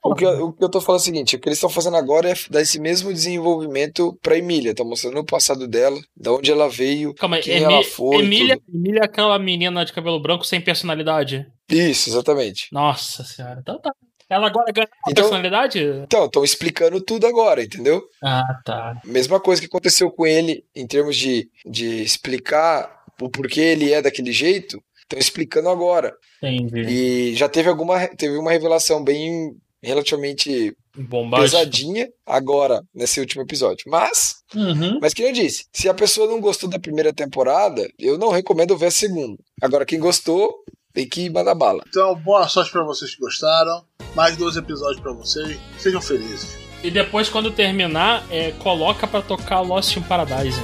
[0.03, 1.69] O que, eu- o que eu tô falando é o seguinte, o que eles estão
[1.69, 6.31] fazendo agora é dar esse mesmo desenvolvimento pra Emília, tá mostrando o passado dela, da
[6.33, 8.75] onde ela veio, Calma aí, quem Emi- ela foi, Emília, tudo.
[8.77, 11.45] Emília é aquela menina de cabelo branco sem personalidade.
[11.69, 12.67] Isso, exatamente.
[12.71, 13.59] Nossa senhora.
[13.61, 13.91] Então tá.
[14.31, 15.79] Ela agora ganha uma Então- personalidade?
[16.03, 18.03] Então, estão explicando tudo agora, entendeu?
[18.23, 19.01] Ah, tá.
[19.03, 24.01] Mesma coisa que aconteceu com ele em termos de, de explicar o porquê ele é
[24.03, 24.79] daquele jeito,
[25.09, 26.15] estão explicando agora.
[26.41, 26.81] Entendi.
[26.81, 31.45] E já teve alguma teve uma revelação bem relativamente Bombagem.
[31.45, 33.85] pesadinha agora nesse último episódio.
[33.87, 34.99] Mas, Uhum.
[35.01, 38.77] mas que eu disse, se a pessoa não gostou da primeira temporada, eu não recomendo
[38.77, 39.37] ver a segunda.
[39.61, 40.53] Agora quem gostou
[40.93, 41.83] tem que mandar bala.
[41.87, 43.83] Então, boa sorte pra vocês que gostaram.
[44.15, 45.57] Mais dois episódios pra vocês.
[45.77, 46.57] Sejam felizes.
[46.83, 50.59] E depois, quando terminar, é, coloca para tocar Lost in Paradise.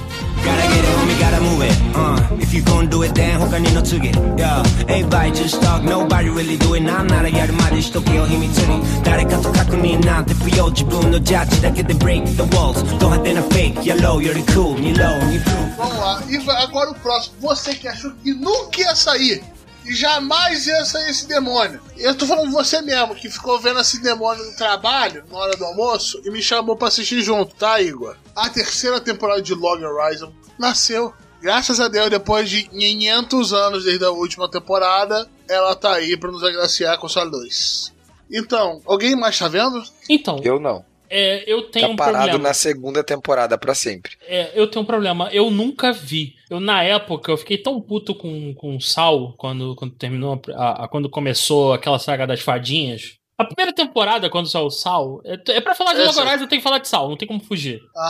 [15.77, 17.35] Vamos lá, e agora o próximo.
[17.41, 19.43] Você que achou que nunca ia sair,
[19.85, 21.79] e jamais ia sair esse demônio.
[21.95, 25.63] Eu tô falando você mesmo, que ficou vendo esse demônio no trabalho, na hora do
[25.63, 28.17] almoço, e me chamou pra assistir junto, tá, Igor?
[28.35, 31.13] A terceira temporada de Log Horizon nasceu.
[31.39, 36.31] Graças a Deus, depois de 500 anos desde a última temporada, ela tá aí pra
[36.31, 37.93] nos agraciar com sua luz.
[38.31, 39.83] Então, alguém mais tá vendo?
[40.09, 40.83] Então, Eu não.
[41.09, 42.47] É, eu tenho Tá um parado problema.
[42.49, 44.17] na segunda temporada pra sempre.
[44.27, 45.29] É, eu tenho um problema.
[45.31, 46.33] Eu nunca vi.
[46.49, 50.85] Eu, na época, eu fiquei tão puto com, com o Sal quando, quando terminou, a,
[50.85, 53.17] a- quando começou aquela saga das fadinhas.
[53.37, 56.21] A primeira temporada, quando saiu o Sal, é, é pra falar de Essa.
[56.21, 57.81] Eu tenho que falar de Sal, não tem como fugir.
[57.95, 58.01] A,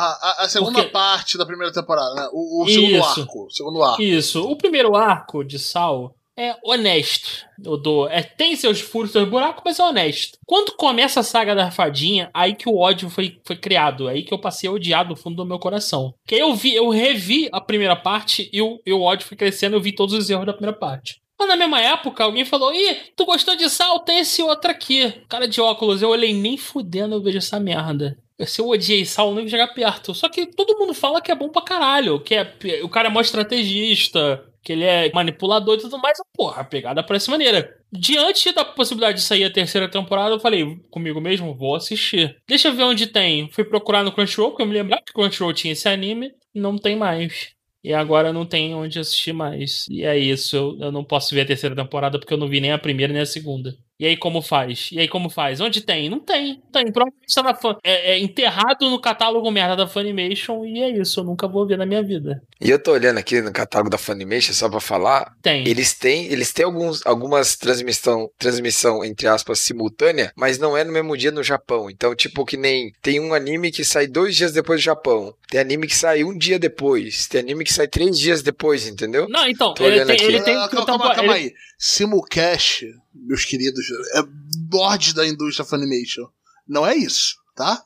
[0.41, 2.29] a- a segunda Porque- parte da primeira temporada, né?
[2.31, 3.21] O, o segundo Isso.
[3.21, 3.45] arco.
[3.45, 4.01] o Segundo arco.
[4.01, 4.47] Isso.
[4.47, 7.45] O primeiro arco de Sal é honesto.
[7.63, 10.38] Eu dou, é, tem seus furos, seus buracos, mas é honesto.
[10.45, 14.07] Quando começa a saga da fadinha, aí que o ódio foi, foi criado.
[14.07, 16.13] Aí que eu passei a odiar do fundo do meu coração.
[16.27, 19.38] Que aí eu vi, eu revi a primeira parte e o, e o ódio foi
[19.38, 21.21] crescendo, eu vi todos os erros da primeira parte.
[21.38, 23.99] Mas na mesma época, alguém falou: Ih, tu gostou de Sal?
[23.99, 25.13] Tem esse outro aqui.
[25.27, 28.17] Cara de óculos, eu olhei nem fudendo, eu vejo essa merda.
[28.45, 30.13] Se eu odiei Sal, nem vou chegar perto.
[30.13, 32.19] Só que todo mundo fala que é bom pra caralho.
[32.19, 36.18] Que é, o cara é mó estrategista, que ele é manipulador e tudo mais.
[36.36, 37.78] Porra, a pegada parece maneira.
[37.91, 42.36] Diante da possibilidade de sair a terceira temporada, eu falei comigo mesmo, vou assistir.
[42.47, 43.47] Deixa eu ver onde tem.
[43.51, 46.32] Fui procurar no Crunchyroll, porque eu me lembrava que o Crunchyroll tinha esse anime.
[46.53, 47.53] Não tem mais.
[47.84, 49.86] E agora não tem onde assistir mais.
[49.88, 52.59] E é isso, eu, eu não posso ver a terceira temporada porque eu não vi
[52.59, 53.78] nem a primeira nem a segunda.
[53.99, 54.89] E aí como faz?
[54.91, 55.61] E aí como faz?
[55.61, 56.09] Onde tem?
[56.09, 56.55] Não tem.
[56.63, 56.91] Não tem.
[56.91, 57.77] Provavelmente tá na fan...
[57.83, 61.77] é, é enterrado no catálogo merda da Funimation e é isso, eu nunca vou ver
[61.77, 62.41] na minha vida.
[62.59, 65.31] E eu tô olhando aqui no catálogo da Funimation só pra falar.
[65.41, 65.65] Tem.
[65.67, 70.91] Eles têm, eles têm alguns, algumas transmissão, transmissão, entre aspas, simultânea, mas não é no
[70.91, 71.89] mesmo dia no Japão.
[71.89, 75.33] Então, tipo, que nem tem um anime que sai dois dias depois do Japão.
[75.49, 77.27] Tem anime que sai um dia depois.
[77.27, 79.27] Tem anime que sai três dias depois, entendeu?
[79.29, 80.25] Não, então, Tô ele olhando tem, aqui.
[80.25, 81.53] ele tem Ah, calma, calma, calma ele- aí.
[81.77, 82.85] Simulcast,
[83.26, 84.21] meus queridos, é
[84.69, 86.28] borde da indústria Funimation.
[86.67, 87.82] Não é isso, tá?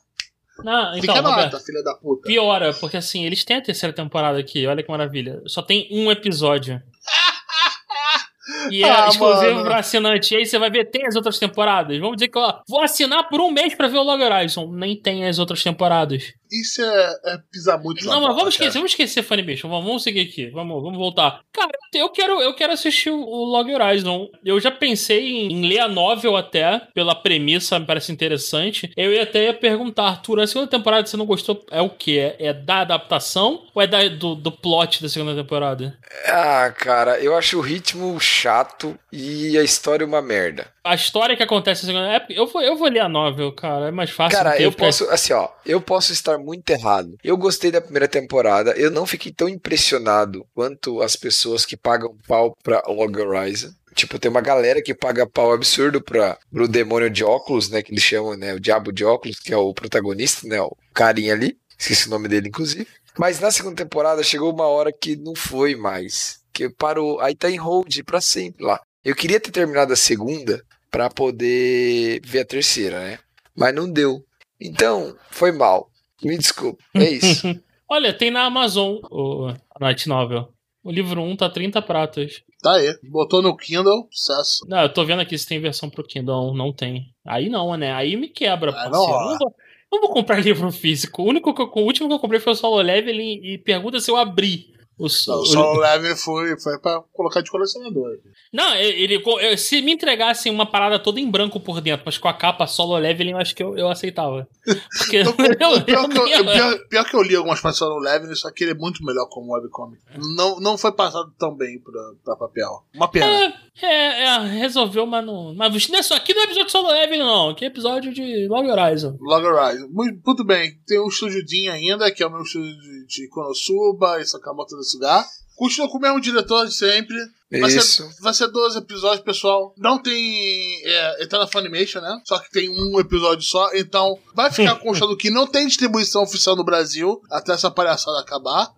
[0.62, 2.26] Não, Fica então, a nota, Roberto, filha da puta.
[2.26, 5.40] piora, porque assim, eles têm a terceira temporada aqui, olha que maravilha.
[5.46, 6.80] Só tem um episódio.
[8.70, 9.64] E é Ah, exclusivo mano.
[9.64, 10.34] pra assinante.
[10.34, 11.98] E aí você vai ver, tem as outras temporadas.
[11.98, 14.70] Vamos dizer que, ó, vou assinar por um mês pra ver o Log Horizon.
[14.72, 16.32] Nem tem as outras temporadas.
[16.50, 18.66] Isso é, é pisar muito na Não, mas bola, vamos cara.
[18.68, 19.68] esquecer, vamos esquecer Funimation.
[19.68, 20.46] Vamos, vamos seguir aqui.
[20.50, 21.40] Vamos, vamos voltar.
[21.52, 24.28] Cara, eu quero, eu quero assistir o- o Log Horizon.
[24.44, 28.90] Eu já pensei em, em ler a novel até, pela premissa, me parece interessante.
[28.96, 32.34] Eu ia até ia perguntar, Arthur, a segunda temporada você não gostou é o quê?
[32.38, 35.96] É, é da adaptação ou é da, do, do plot da segunda temporada?
[36.26, 40.66] Ah, cara, eu acho o ritmo chato e a história uma merda.
[40.82, 42.12] A história que acontece na segunda.
[42.12, 43.88] É, eu, vou, eu vou ler a novel, cara.
[43.88, 44.38] É mais fácil.
[44.38, 47.16] Cara, eu ficar- posso, assim, ó, eu posso estar muito errado.
[47.22, 52.16] Eu gostei da primeira temporada, eu não fiquei tão impressionado quanto as pessoas que pagam
[52.26, 53.70] pau pra Log Horizon.
[53.94, 57.82] Tipo, tem uma galera que paga pau absurdo pra, pro demônio de óculos, né?
[57.82, 58.54] Que eles chamam, né?
[58.54, 60.60] O diabo de óculos, que é o protagonista, né?
[60.62, 61.58] O carinha ali.
[61.78, 62.86] Esqueci o nome dele, inclusive.
[63.18, 66.40] Mas na segunda temporada chegou uma hora que não foi mais.
[66.52, 67.20] Que parou.
[67.20, 68.80] Aí tá em hold pra sempre lá.
[69.04, 73.18] Eu queria ter terminado a segunda pra poder ver a terceira, né?
[73.56, 74.24] Mas não deu.
[74.60, 75.90] Então, foi mal.
[76.22, 76.82] Me desculpe.
[76.94, 77.46] É isso.
[77.88, 80.52] Olha, tem na Amazon o Night Novel.
[80.84, 82.42] O livro 1 tá 30 pratas.
[82.62, 82.94] Tá aí.
[83.10, 84.64] Botou no Kindle, sucesso.
[84.68, 86.54] Não, eu tô vendo aqui se tem versão pro Kindle.
[86.54, 87.06] Não tem.
[87.26, 87.92] Aí não, né?
[87.92, 89.38] Aí me quebra, Ah, não, Não, ó.
[89.38, 89.54] vou,
[89.92, 91.22] não vou comprar livro físico.
[91.22, 93.98] O, único que eu- o último que eu comprei foi o Solo Leveling e pergunta
[93.98, 94.72] se eu abri.
[95.00, 98.18] O, Não, o- o Solo Leveling foi, foi pra colocar de colecionador.
[98.52, 99.22] Não, ele,
[99.56, 102.98] se me entregassem uma parada toda em branco por dentro, mas com a capa Solo
[102.98, 104.46] Leveling, eu acho que eu, eu aceitava.
[104.98, 107.84] Porque eu, Então, pior, eu que eu, pior, pior que eu li algumas partes do
[107.86, 110.02] Solo Leveling, só que ele é muito melhor como webcomic.
[110.36, 112.84] Não, não foi passado tão bem pra, pra papel.
[112.94, 113.54] Uma pena.
[113.82, 115.54] É, é, resolveu, mas não.
[115.54, 117.48] Mas isso aqui não é episódio de Solo Leveling, não.
[117.50, 119.16] Aqui é episódio de Log Horizon.
[119.20, 119.88] Log Horizon.
[119.90, 120.78] Muito, muito bem.
[120.86, 124.84] Tem um estúdiozinho ainda, que é o meu estúdio de, de Konosuba e Sakamoto do
[124.90, 125.26] Sugar.
[125.56, 127.16] Continua com o mesmo diretor de sempre.
[127.60, 128.02] Vai Isso.
[128.08, 129.74] ser, vai ser 12 episódios, pessoal.
[129.76, 130.80] Não tem.
[130.84, 132.20] É, ele tá na Funimation, né?
[132.24, 133.70] Só que tem um episódio só.
[133.74, 138.70] Então, vai ficar constando que não tem distribuição oficial no Brasil até essa palhaçada acabar.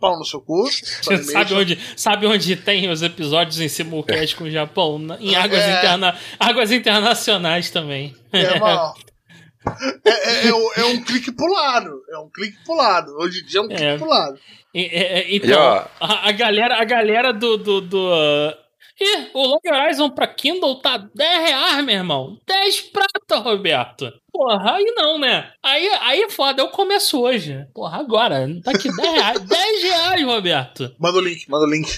[0.00, 0.68] Pau no seu cu.
[1.22, 4.98] Sabe onde, sabe onde tem os episódios em simulcast com o Japão?
[5.20, 5.78] Em águas, É.
[5.78, 8.16] interna, águas internacionais também.
[8.32, 8.94] É, irmão.
[10.04, 12.02] É, é- é um- é um clique pro lado.
[12.10, 13.12] É um clique pro lado.
[13.18, 13.96] Hoje em dia é um clique É.
[13.98, 14.38] pro lado.
[14.74, 17.56] E- é- é- E, então, ó, a, a galera, a galera do.
[17.56, 18.61] do, do uh,
[19.00, 22.38] Ih, o Log Horizon pra Kindle tá 10 reais, meu irmão.
[22.46, 24.12] 10 prata, Roberto.
[24.32, 25.50] Porra, aí não, né?
[25.62, 27.66] Aí, aí é foda, eu começo hoje.
[27.74, 28.46] Porra, agora.
[28.62, 29.40] Tá aqui 10 reais.
[29.44, 30.94] 10 reais, Roberto.
[30.98, 31.88] Manda o link, manda o link.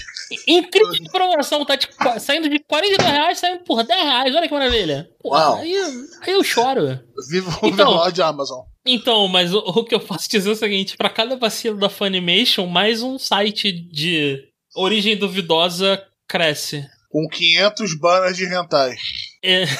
[0.47, 1.87] Incrível de promoção, tá de
[2.19, 4.35] saindo de 42 reais, saindo por 10 reais.
[4.35, 5.09] Olha que maravilha.
[5.21, 5.55] Porra, Uau.
[5.57, 5.75] aí,
[6.21, 6.99] aí eu choro.
[7.29, 8.61] Viva o Então- Overlord Amazon.
[8.85, 11.89] Então, mas o, o que eu posso dizer é o seguinte: pra cada vacilo da
[11.89, 14.43] Funimation, mais um site de
[14.75, 16.85] origem duvidosa cresce.
[17.09, 18.95] Com 500 banners de hentai.
[19.43, 19.63] É...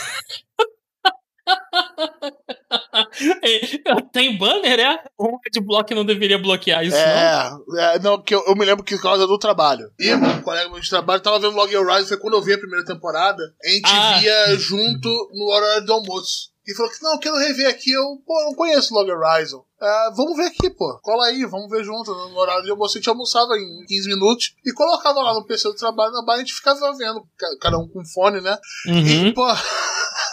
[3.43, 5.03] É, Tem banner, é?
[5.17, 7.03] O Adblock não deveria bloquear isso, não?
[7.03, 9.91] É, é, não, que eu, eu me lembro que por causa do trabalho.
[9.99, 12.57] E um colega meu de trabalho tava vendo Log Horizon, foi quando eu vi a
[12.57, 14.17] primeira temporada, a gente Ah.
[14.19, 16.49] via junto no horário do almoço.
[16.67, 19.63] E falou que não, eu quero rever aqui, eu, pô, não conheço Log Horizon.
[19.79, 20.97] Ah, vamos ver aqui, pô.
[20.99, 22.11] Cola aí, vamos ver junto.
[22.11, 25.67] No horário de almoço a gente almoçava em 15 minutos e colocava lá no PC
[25.67, 28.57] do trabalho, na barra a gente ficava vendo, ca- cada um com fone, né?
[28.87, 29.27] Uhum.
[29.27, 29.45] E, pô.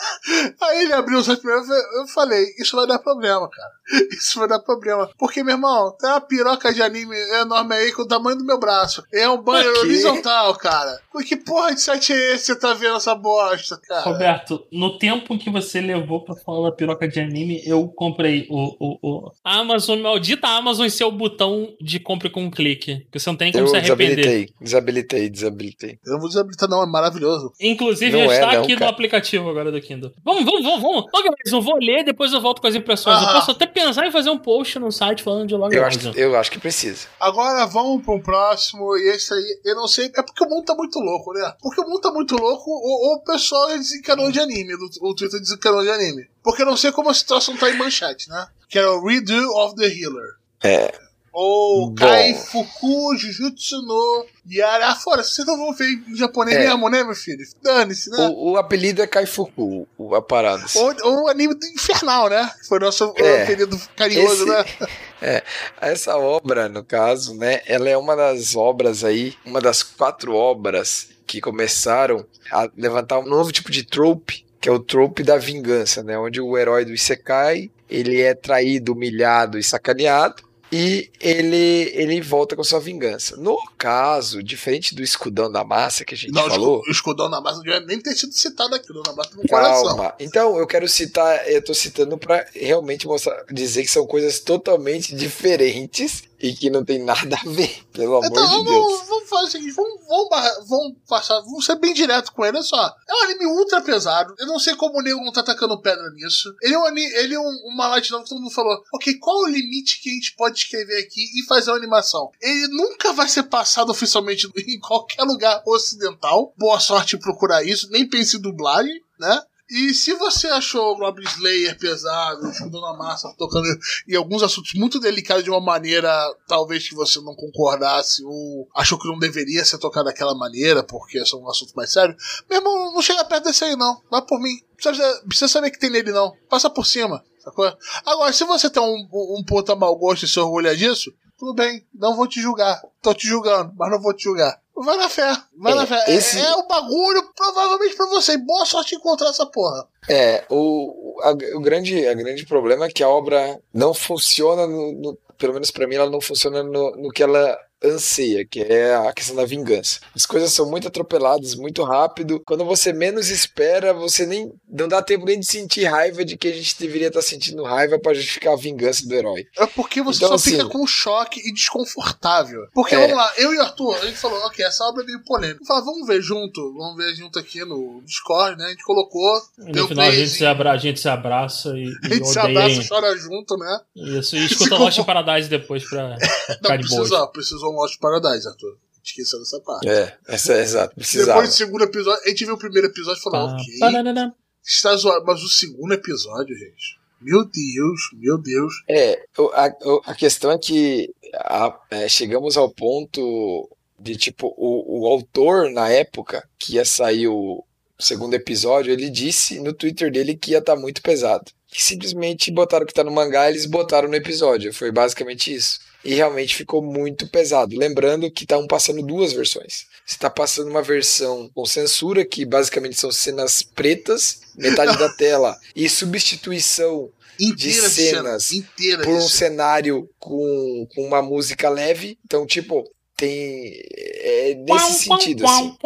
[0.60, 3.72] Aí ele abriu o site primeiro eu falei, isso vai dar problema, cara.
[4.12, 5.10] Isso vai dar problema.
[5.18, 8.58] Porque, meu irmão, tem uma piroca de anime enorme aí com o tamanho do meu
[8.58, 9.02] braço.
[9.12, 11.00] É um banner horizontal, cara.
[11.26, 14.02] Que porra de site é esse que você tá vendo essa bosta, cara?
[14.02, 18.76] Roberto, no tempo que você levou pra falar da piroca de anime, eu comprei o,
[18.78, 23.06] o, o Amazon, maldita Amazon e seu botão de compra com um clique.
[23.10, 24.16] Que você não tem como eu se arrepender.
[24.16, 25.98] desabilitei, desabilitei, desabilitei.
[26.04, 27.52] Eu não vou desabilitar, não, é maravilhoso.
[27.60, 28.90] Inclusive, Não já é, está não, aqui no cara.
[28.90, 30.11] aplicativo agora do Kindle.
[30.24, 31.04] Vamos, vamos, vamos, vamos.
[31.12, 33.16] Log Horizon, vou ler, depois eu volto com as impressões.
[33.20, 33.32] Eu Aham.
[33.34, 36.12] posso até pensar em fazer um post no site falando de Log Eu acho, Horizon.
[36.20, 37.06] eu acho que precisa.
[37.18, 40.74] Agora vamos pro próximo, e esse aí, eu não sei, é porque o mundo tá
[40.74, 41.52] muito louco, né?
[41.60, 45.14] Porque o mundo tá muito louco, ou, ou o pessoal desencanou de anime, o, o
[45.14, 46.28] Twitter desencanou de anime.
[46.42, 48.46] Porque eu não sei como a situação tá em manchete, né?
[48.68, 50.36] Que é o Redo of the Healer.
[50.62, 50.92] É.
[51.33, 51.95] Ou.
[51.95, 54.89] Kai Fuku Jujutsu no Yara.
[54.89, 56.66] Ah, fora, vocês não vão ver em japonês É.
[56.68, 57.43] mesmo, né, meu filho?
[57.62, 58.28] Dane-se, né?
[58.28, 60.64] O, o apelido é Kaifuku, o- a parada.
[60.64, 60.78] assim.
[60.78, 62.51] Ou, ou o anime do Infernal, né?
[62.68, 63.43] Foi nosso É.
[63.45, 64.64] apelido carinhoso, Esse- né?
[65.24, 65.41] É,
[65.80, 71.11] essa obra, no caso, né, ela é uma das obras aí, uma das quatro obras
[71.28, 76.03] que começaram a levantar um novo tipo de trope, que é o trope da vingança,
[76.03, 82.20] né, onde o herói do Isekai, ele é traído, humilhado e sacaneado, e ele, ele
[82.22, 83.36] volta com sua vingança.
[83.36, 87.41] No caso, diferente do escudão da massa que a gente Não, falou, o escudão na
[87.41, 89.85] massa não devia nem ter sido citado aqui, o escudão massa no coração.
[89.97, 90.14] Calma.
[90.20, 95.16] Então, eu quero citar, eu tô citando pra realmente mostrar, dizer que são coisas totalmente
[95.16, 99.09] diferentes e que não tem nada a ver, pelo amor Então, de vamos, Deus.
[99.09, 102.57] vamos fazer o seguinte, vamos, vamos, barra- vamos passar, vamos ser bem direto com ele,
[102.57, 102.93] olha só.
[103.09, 106.09] É um anime ultra pesado, eu não sei como o nego não tá atacando pedra
[106.11, 106.53] nisso.
[106.61, 109.47] Ele é, um, ele é um, uma light novel que todo mundo falou, ok, qual
[109.47, 112.30] é o limite que a gente pode escrever aqui e fazer uma animação?
[112.41, 116.52] Ele nunca vai ser passado oficialmente em qualquer lugar ocidental.
[116.58, 119.42] Boa sorte em procurar isso, nem pense em dublagem, né?
[119.70, 123.66] E se você achou o Goblin Slayer pesado, o Escudão na Massa tocando
[124.06, 126.12] em alguns assuntos muito delicados de uma maneira
[126.46, 131.24] talvez que você não concordasse ou achou que não deveria ser tocado daquela maneira porque
[131.24, 132.14] são um assunto mais sério,
[132.50, 134.02] meu irmão, não chega perto desse aí não.
[134.10, 134.60] Vai por mim.
[134.76, 136.34] Precisa, precisa saber que tem nele não.
[136.50, 137.24] Passa por cima.
[137.38, 137.72] Sacou?
[138.04, 141.10] Agora, se você tem um, um, um puta mau gosto e se orgulha disso,
[141.43, 142.80] tudo bem, não vou te julgar.
[143.03, 144.61] Tô te julgando, mas não vou te julgar.
[144.76, 146.05] Vai na fé, vai É, na fé.
[146.14, 148.38] esse- É, é o bagulho provavelmente pra você.
[148.38, 149.88] Boa sorte encontrar essa porra.
[150.09, 154.93] É, o, a- o, grande, a grande problema é que a obra não funciona, no,
[154.93, 158.95] no- pelo menos pra mim, ela não funciona no, no que ela anseia, que é
[158.95, 159.99] a questão da vingança.
[160.14, 162.40] As coisas são muito atropeladas, muito rápido.
[162.47, 166.48] Quando você menos espera, você nem não dá tempo nem de sentir raiva de que
[166.48, 169.46] a gente deveria estar sentindo raiva pra justificar a vingança do herói.
[169.58, 172.66] É porque você Então, só assim- fica com choque e desconfortável.
[172.72, 173.00] Porque, É.
[173.00, 175.58] vamos lá, eu e o Arthur, a gente falou, ok, essa obra é meio polêmica.
[175.60, 178.66] Vamos falar, vamos ver junto, vamos ver junto aqui no Discord, né?
[178.66, 181.84] A gente colocou, No deu final a gente, se abra, a gente se abraça e,
[182.04, 183.80] a e gente se abraça e chora junto, né?
[183.94, 186.16] Isso, e escuta Lost confor- Paradise depois pra
[186.56, 186.98] ficar Não, de boa.
[187.00, 188.76] precisou, precisou um Lost Paradise, Arthur.
[189.04, 189.88] Esqueceu dessa parte.
[189.88, 191.32] É, essa é exato, precisava.
[191.32, 194.32] Depois do segundo episódio, a gente viu o primeiro episódio e falou, Pá, ok, parará.
[194.64, 195.24] Está zoado.
[195.26, 198.72] Mas o segundo episódio, gente, meu Deus, meu Deus.
[198.88, 199.70] É, a,
[200.10, 205.88] a questão é que a- é, chegamos ao ponto de, tipo, o, o autor, na
[205.88, 207.64] época que ia sair o
[207.98, 211.44] segundo episódio, ele disse no Twitter dele que ia estar muito pesado.
[211.74, 214.74] E simplesmente botaram o que tá no mangá, eles botaram no episódio.
[214.74, 215.78] Foi basicamente isso.
[216.04, 217.78] e realmente ficou muito pesado.
[217.78, 219.86] Lembrando que estão passando duas versões.
[220.12, 225.88] Está passando uma versão com censura, que basicamente são cenas pretas, metade da tela, e
[225.88, 227.10] substituição
[227.40, 229.50] Inteira de cenas inteira por um de cena.
[229.50, 232.18] cenário com, com uma música leve.
[232.24, 232.84] Então, tipo,
[233.26, 233.82] tem.
[234.24, 235.76] É nesse sentido, assim.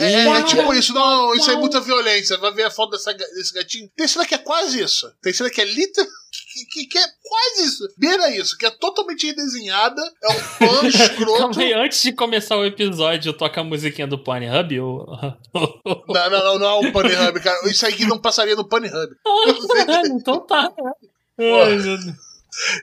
[0.00, 2.36] É, é- é tipo isso, não, isso é muita violência.
[2.38, 3.88] Vai ver a foto dessa, desse gatinho.
[3.96, 5.10] Tem cena que é quase isso.
[5.22, 6.08] Tem cena que é literal.
[6.52, 7.88] Que, que- que é quase isso.
[7.98, 10.00] Beira isso, que é totalmente redesenhada.
[10.22, 11.38] É um pano escroto.
[11.38, 14.80] Calma aí, antes de começar o episódio, toca a musiquinha do Pornhub?
[14.80, 15.06] Ou...
[16.08, 17.68] Não, não, não, não é o Pornhub, cara.
[17.70, 19.14] Isso aí não passaria no Pornhub.
[20.06, 20.72] então tá.
[21.38, 22.04] Ai, meu Deus.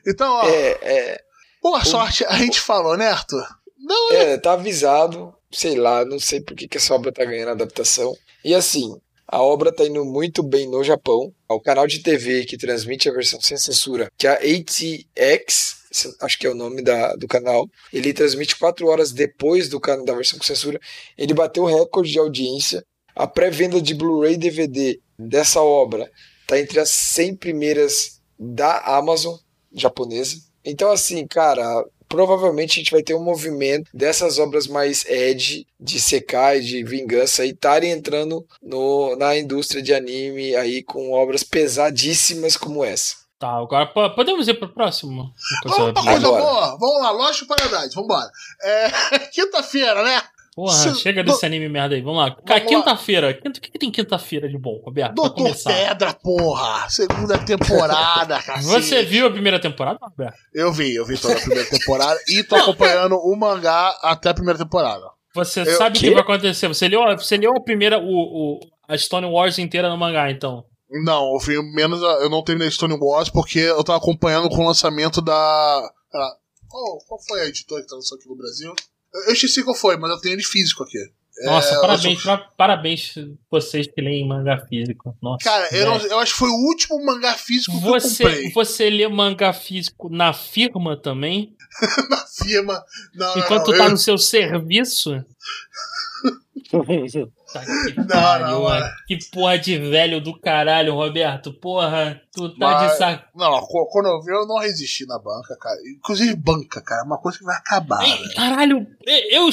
[0.06, 1.20] Então, ó, É, é,
[1.62, 2.24] boa sorte.
[2.24, 3.46] A gente falou, né, Arthur?
[3.78, 5.34] Não, é, tá avisado.
[5.50, 8.14] Sei lá, não sei por que, que essa obra tá ganhando adaptação.
[8.44, 8.96] E assim,
[9.26, 11.32] a obra tá indo muito bem no Japão.
[11.48, 15.82] O canal de TV que transmite a versão sem censura, que é a ATX,
[16.20, 20.04] acho que é o nome da, do canal, ele transmite quatro horas depois do canal
[20.04, 20.80] da versão com censura.
[21.16, 22.84] Ele bateu o recorde de audiência.
[23.14, 26.10] A pré-venda de Blu-ray DVD dessa obra
[26.46, 29.36] tá entre as 100 primeiras da Amazon
[29.72, 30.36] japonesa.
[30.64, 36.00] Então, assim, cara, provavelmente a gente vai ter um movimento dessas obras mais edge, de
[36.00, 41.42] secar e de vingança, e estarem entrando no, na indústria de anime aí com obras
[41.42, 43.16] pesadíssimas como essa.
[43.38, 45.32] Tá, agora po- podemos ir pro próximo?
[45.64, 46.42] Vamos pra coisa Agora.
[46.44, 46.78] boa.
[46.78, 47.92] Vamos lá, Lost Paradise.
[47.94, 48.30] Vambora.
[48.62, 50.22] É, Quinta-feira, né?
[50.54, 52.02] Porra, Se- chega do- desse anime merda aí.
[52.02, 52.36] Vamos lá.
[52.44, 53.32] Cara, quinta-feira.
[53.32, 55.14] Quinta- O que, que tem quinta-feira de bom, Roberto?
[55.14, 55.50] Doutor.
[55.64, 56.88] Pedra, porra.
[56.90, 58.64] Segunda temporada, cacete.
[58.66, 60.36] Você viu a primeira temporada, Roberto?
[60.54, 64.34] Eu vi, eu vi toda a primeira temporada e tô acompanhando o mangá até a
[64.34, 65.06] primeira temporada.
[65.34, 66.08] Você Eu- sabe o quê?
[66.08, 66.68] que vai acontecer.
[66.68, 70.64] Você leu, você leu a primeira, o, o- a Stone Wars inteira no mangá, então.
[71.04, 72.02] Não, eu vi menos.
[72.04, 75.32] a- Eu não terminei Stone Wars porque eu tava acompanhando com o lançamento da.
[75.34, 76.32] ah,
[76.68, 78.74] Qual, qual foi a editora que lançou aqui no Brasil?
[79.28, 80.98] Eu, esqueci qual foi, mas eu tenho ele físico aqui.
[81.44, 83.14] Nossa, É, parabéns, pra- parabéns
[83.50, 85.16] vocês que leem mangá físico.
[85.20, 86.10] Nossa, Cara, eu, não- velho.
[86.12, 88.52] eu acho que foi o último mangá físico que eu Você, comprei.
[88.52, 91.56] você lê mangá físico na firma também?
[92.10, 92.84] Na firma.
[93.14, 95.24] Não, Enquanto não, tá eu- no seu serviço?
[97.52, 98.80] Tá que Não, pariu, não.
[99.06, 101.52] Que porra de velho do caralho, Roberto.
[101.52, 103.28] Porra, tu tá Mas- de saco.
[103.36, 105.76] Não, qu- quando eu vi, eu não resisti na banca, cara.
[105.96, 108.02] Inclusive, banca, cara, é uma coisa que vai acabar.
[108.04, 108.28] Ei.
[108.34, 108.86] Caralho,
[109.30, 109.48] eu.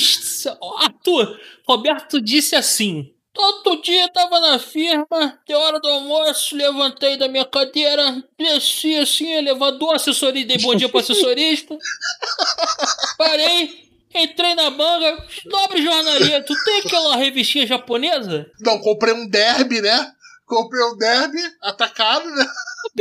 [0.80, 3.12] Arthur, Roberto disse assim.
[3.32, 9.32] Todo dia tava na firma, de hora do almoço, levantei da minha cadeira, desci assim,
[9.32, 11.78] elevador, assessoria, dei bom dia pro assessorista.
[13.18, 18.50] Parei, entrei na banca, nobre jornalista, tu tem aquela revistinha japonesa?
[18.62, 20.12] Não, comprei um derby, né?
[20.46, 22.46] Comprei um derby atacado, né?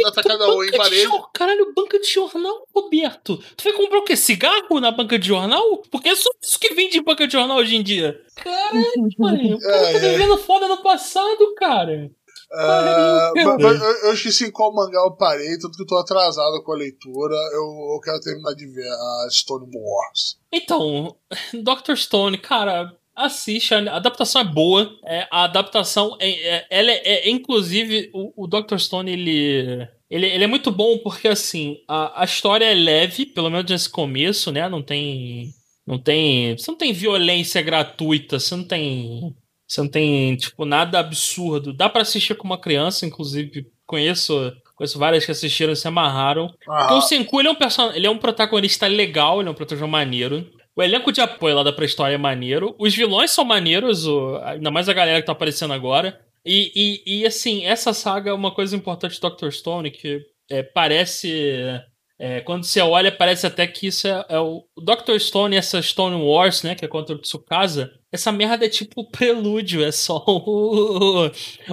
[0.04, 1.10] Atacado não, em varejo.
[1.32, 3.42] Caralho, banca de jornal, Roberto.
[3.56, 4.16] Tu foi comprar o quê?
[4.16, 5.78] Cigarro na banca de jornal?
[5.90, 8.20] Porque é só isso que vende em banca de jornal hoje em dia.
[8.36, 8.84] Caralho,
[9.18, 9.56] mano.
[9.56, 10.00] O cara É, tá é.
[10.00, 12.10] devendo foda no passado, cara.
[12.50, 16.72] Pariu, mas- eu, eu esqueci qual mangá eu parei, tanto que eu tô atrasado com
[16.72, 17.34] a leitura.
[17.52, 20.38] Eu, eu quero terminar de ver a Stone Wars.
[20.52, 21.14] Então,
[21.52, 21.94] Dr.
[21.96, 23.74] Stone, cara, assiste.
[23.74, 24.90] A adaptação é boa.
[25.04, 28.78] É, a adaptação, é, é- ela é, é- inclusive, o, o Dr.
[28.78, 33.50] Stone, ele, ele, ele é muito bom porque, assim, a, a história é leve, pelo
[33.50, 34.68] menos nesse começo, né?
[34.68, 35.50] Não tem.
[35.86, 36.56] Não tem.
[36.56, 39.34] Você não tem violência gratuita, você não tem.
[39.68, 41.72] Você não tem, tipo, nada absurdo.
[41.74, 44.52] Dá pra assistir com uma criança, inclusive, conheço.
[44.74, 46.46] Conheço várias que assistiram e se amarraram.
[46.48, 47.90] Porque o Ah, Senku ele é, um person...
[47.92, 50.48] ele é um protagonista legal, ele é um protagonista maneiro.
[50.76, 52.76] O elenco de apoio lá da pré-história é maneiro.
[52.78, 56.18] Os vilões são maneiros, o- ainda mais a galera que tá aparecendo agora.
[56.46, 56.70] E,
[57.04, 59.50] e, e, assim, essa saga é uma coisa importante do Dr.
[59.50, 61.80] Stone, que é, parece.
[62.18, 65.18] é, quando você olha, parece até que isso é, é o, o Dr.
[65.18, 66.74] Stone e essa Stone Wars, né?
[66.74, 67.90] Que é contra o Tsukasa.
[68.10, 71.26] Essa merda é tipo o prelúdio, é só o,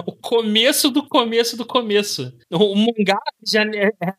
[0.04, 2.30] o começo do começo do começo.
[2.50, 3.62] O, o mangá, já,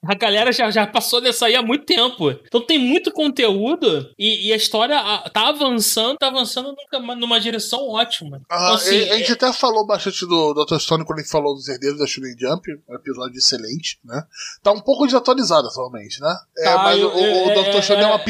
[0.03, 2.31] a galera já, já passou dessa aí há muito tempo.
[2.31, 4.97] Então tem muito conteúdo e, e a história
[5.31, 8.41] tá avançando, tá avançando numa, numa direção ótima.
[8.49, 10.79] ah, Então, assim, a, a gente até falou bastante do Dr.
[10.79, 14.23] Stone quando ele falou dos herdeiros da Shonen Jump, um episódio excelente, né?
[14.63, 16.35] Tá um pouco desatualizado atualmente, né?
[16.57, 17.81] É, Tá, mas eu- o, o é, Dr.
[17.83, 18.23] Stone é, deu uma é.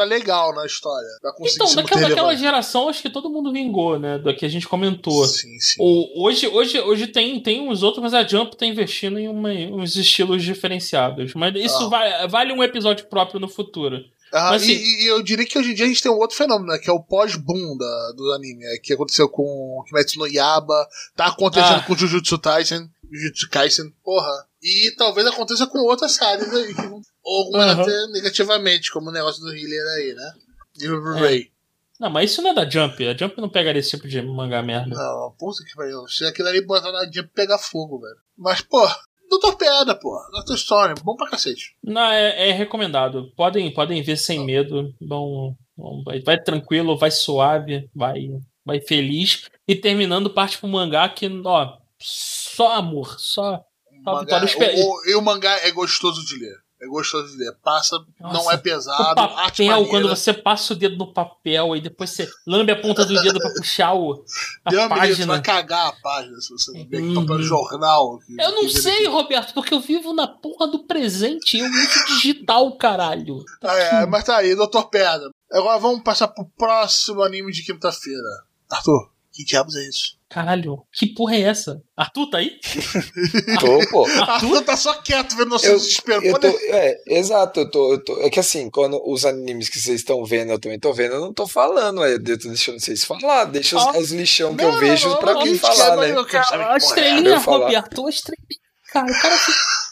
[0.00, 1.08] Pivotada legal na história.
[1.20, 4.18] Pra conseguir Então, daquela, daquela geração, acho que todo mundo vingou, né?
[4.18, 5.26] Do que a gente comentou.
[5.26, 5.76] Sim, sim.
[5.78, 9.50] O, hoje hoje, hoje tem, tem uns outros, mas a Jump tá investindo em uma-
[9.50, 11.34] uns estilos diferenciados.
[11.34, 11.88] Mas isso Ah.
[11.88, 13.98] vai- vale um episódio próprio no futuro.
[14.32, 16.16] Ah, Mas, e, assim- e eu diria que hoje em dia a gente tem um
[16.18, 16.78] outro fenômeno, né?
[16.78, 17.76] Que é o pós-boom
[18.16, 18.64] do anime.
[18.64, 20.86] é, que aconteceu com Kimetsu no Yaba,
[21.16, 21.82] tá acontecendo Ah.
[21.82, 22.88] com Jujutsu Kaisen.
[23.10, 24.46] Jujutsu Kaisen, porra.
[24.62, 26.82] E talvez aconteça com outras séries aí, que
[27.22, 27.82] ou algumas Aham.
[27.82, 30.32] até negativamente, como o negócio do Healer aí, né?
[30.80, 31.20] E o É.
[31.20, 31.50] Ray.
[31.98, 33.06] Não, mas isso não é da Jump.
[33.06, 34.94] A Jump não pegaria esse tipo de mangá merda.
[34.94, 36.06] Não, puta que pariu.
[36.08, 38.16] Se aquilo ali botar na Jump pegar fogo, velho.
[38.38, 38.86] Mas, pô,
[39.28, 40.18] Doutor Piada, pô.
[40.32, 41.76] Doutor Stone, bom pra cacete.
[41.84, 43.30] Não, é, é recomendado.
[43.36, 44.94] Podem, podem ver sem medo.
[45.00, 48.28] Vão, vão- vai, vai tranquilo, vai suave, vai,
[48.64, 49.48] vai feliz.
[49.68, 53.62] E terminando, parte pro mangá que, ó, só amor, só.
[54.00, 56.56] O Tá, mangá, tá, o- o- e o mangá é gostoso de ler.
[56.82, 57.52] É gostoso de ler.
[57.62, 61.76] Passa, não Nossa, é O pesado, arte papel, quando você passa o dedo no papel
[61.76, 64.24] e depois você lambe a ponta do dedo pra puxar o,
[64.64, 65.42] a me livre, você vai página.
[65.42, 67.14] cagar a página se você não ver Uhum.
[67.26, 68.18] papel jornal.
[68.26, 71.58] que- Eu não que- sei, Roberto, porque eu vivo na porra do presente.
[71.58, 73.44] Eu uso digital, caralho.
[73.62, 75.28] Ah, é, mas tá aí, Doutor Pedra.
[75.52, 78.44] Agora vamos passar pro próximo anime de quinta-feira.
[78.70, 80.16] Arthur, que diabos é isso?
[80.30, 81.82] Caralho, que porra é essa?
[81.96, 82.52] Arthur tá aí?
[83.58, 84.06] Tô, pô.
[84.06, 86.24] Arthur tá só quieto vendo nosso desespero.
[86.24, 89.68] Eu Pode- tô, é, exato, eu tô, eu tô- É que assim, quando os animes
[89.68, 92.48] que vocês estão vendo, eu também tô vendo, eu não tô falando, é, eu tô
[92.48, 93.98] deixando vocês falar, deixa os, Ó.
[93.98, 96.10] os lixão que Não, eu vejo não, pra não, falar, né?
[96.16, 96.76] eu quero saber A que é.
[96.78, 97.64] estrelinha, falar.
[97.66, 98.60] Roberto, a estrelinha.
[98.92, 99.36] Cara, o cara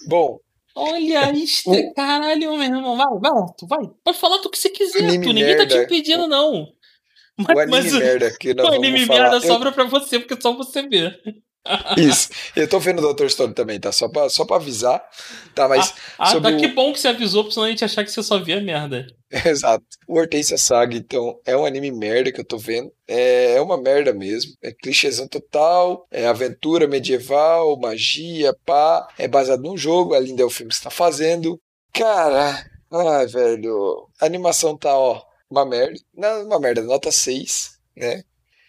[0.07, 0.39] Bom,
[0.81, 1.93] Olha estre...
[1.95, 2.97] Caralho, meu irmão.
[2.97, 3.81] Vai, vai, Arthur, vai.
[4.05, 5.33] Pode falar do que você quiser, Arthur.
[5.33, 5.83] Ninguém tá te merda.
[5.93, 6.69] impedindo, não.
[7.39, 9.21] O Mas, anime mas o- merda que nós o anime falar.
[9.31, 11.13] merda eu- sobra pra você, porque só você vê.
[11.99, 12.31] Isso.
[12.57, 13.29] Eu tô vendo o Dr.
[13.29, 13.93] Stone também, tá?
[13.93, 15.05] Só pra, só pra avisar.
[15.55, 15.93] Tá, mas.
[16.19, 18.11] Ah, sobre tá o- que bom que você avisou, pra senão a gente achar que
[18.11, 19.07] você só via merda.
[19.45, 19.85] Exato.
[20.07, 22.91] O Hortência Saga, então, é um anime merda que eu tô vendo.
[23.07, 24.53] É, é uma merda mesmo.
[24.63, 26.07] É clichêzão total.
[26.11, 29.07] É aventura medieval, magia, pá.
[29.19, 30.15] É baseado num jogo.
[30.15, 31.61] A Linda é o filme que você tá fazendo.
[31.93, 34.09] Cara, ai, velho.
[34.21, 35.21] A animação tá, ó,
[35.51, 36.01] uma merda.
[36.15, 38.23] Não, uma merda, nota 6, né?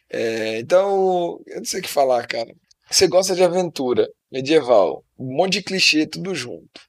[0.10, 2.54] É, então, eu não sei o que falar, cara.
[2.90, 6.82] Você gosta de aventura medieval, um monte de clichê, tudo junto.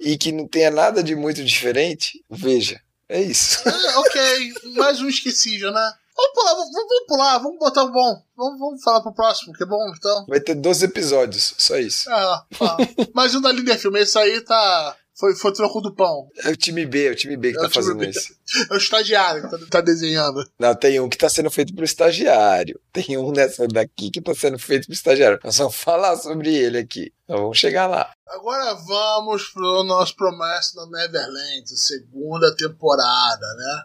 [0.00, 2.80] E que não tenha nada de muito diferente, veja.
[3.08, 3.68] É isso.
[3.68, 5.92] É, ok, mais um esquecível, né?
[6.16, 8.22] Vamos pular, vamos, vamos pular, vamos botar um bom.
[8.36, 10.26] Vamos, vamos falar pro próximo, que é bom, então.
[10.26, 12.10] Vai ter 12 episódios, só isso.
[12.10, 12.76] Ah, ah.
[13.14, 14.96] mais um da Líder Filme, esse aí tá.
[15.14, 16.28] Foi, foi troco do pão.
[16.38, 18.08] É o time B, é o time B que É tá fazendo B.
[18.08, 18.34] isso.
[18.70, 20.42] É o estagiário que tá, tá desenhando.
[20.58, 22.80] Não, tem um que tá sendo feito pro estagiário.
[22.92, 25.38] Tem um nessa daqui que tá sendo feito pro estagiário.
[25.44, 27.12] Nós vamos falar sobre ele aqui.
[27.28, 28.10] Nós vamos chegar lá.
[28.26, 33.84] Agora vamos pro nosso promessa da Neverland, segunda temporada, né?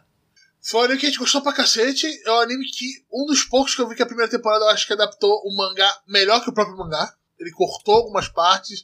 [0.61, 2.07] Foi um anime que a gente gostou pra cacete.
[2.25, 4.69] É um anime que, um dos poucos que eu vi que a primeira temporada eu
[4.69, 7.13] acho que adaptou o mangá melhor que o próprio mangá.
[7.39, 8.83] Ele cortou algumas partes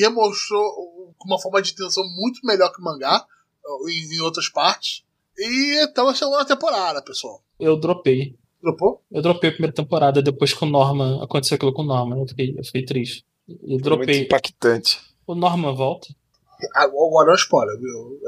[0.00, 3.24] remostrou com uma forma de tensão muito melhor que o mangá
[3.88, 5.02] em, em outras partes.
[5.36, 7.42] E então a segunda temporada, pessoal.
[7.58, 8.36] Eu dropei.
[8.62, 9.02] Dropou?
[9.10, 12.20] Eu dropei a primeira temporada depois que o Norman aconteceu aquilo com o Norman.
[12.20, 13.24] Eu fiquei, eu fiquei triste.
[13.48, 14.20] Eu Muito dropei.
[14.20, 15.00] impactante.
[15.26, 16.08] O Norman volta?
[16.76, 18.20] Agora é um spoiler, viu?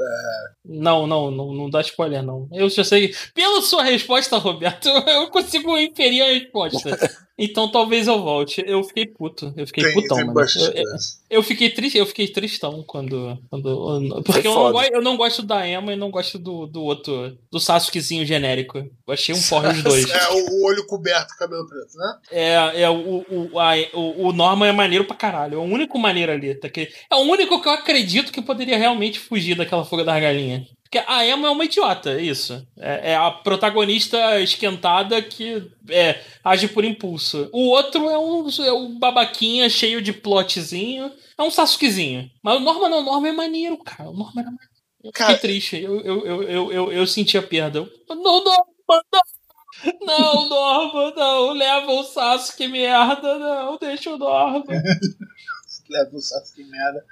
[0.65, 2.49] Não, não, não, não dá spoiler, não.
[2.51, 3.15] Eu já sei.
[3.33, 7.24] Pela sua resposta, Roberto, eu consigo inferir a resposta.
[7.37, 8.63] Então talvez eu volte.
[8.65, 9.53] Eu fiquei puto.
[9.57, 10.47] Eu fiquei Tem, putão, tem mano.
[10.73, 10.83] Eu,
[11.29, 13.37] eu, fiquei triste, eu fiquei tristão quando.
[13.49, 16.81] quando porque eu não, gosto, eu não gosto da Emma e não gosto do, do
[16.81, 17.37] outro.
[17.51, 18.77] Do Sasukezinho genérico.
[18.77, 20.09] Eu achei um porra os dois.
[20.09, 22.17] É, o, o olho coberto, cabelo preto, né?
[22.31, 25.55] É, é o, o, a, o, o Norman é maneiro pra caralho.
[25.55, 26.55] É o único maneiro ali.
[26.55, 26.69] Tá?
[26.69, 30.74] Que, é o único que eu acredito que poderia realmente fugir daquela fuga das galinhas.
[30.99, 32.65] A Emma é uma idiota, é isso.
[32.77, 37.49] É, é a protagonista esquentada que é, age por impulso.
[37.51, 41.11] O outro é um, é um babaquinha cheio de plotzinho.
[41.37, 42.29] É um Sasukezinho.
[42.43, 44.09] Mas o Norman não, o Norman é maneiro, cara.
[44.09, 44.71] O Norman era maneiro.
[45.03, 45.77] Eu Cara- fiquei triste.
[45.77, 47.87] Eu, eu, eu, eu, eu, eu senti a perda.
[48.09, 49.21] Não, Norman, não!
[50.01, 51.53] Não, Norman, não.
[51.53, 53.37] Leva o Sasuke, merda.
[53.37, 54.63] Não, deixa o Norman.
[55.89, 57.03] leva o Sasuke merda.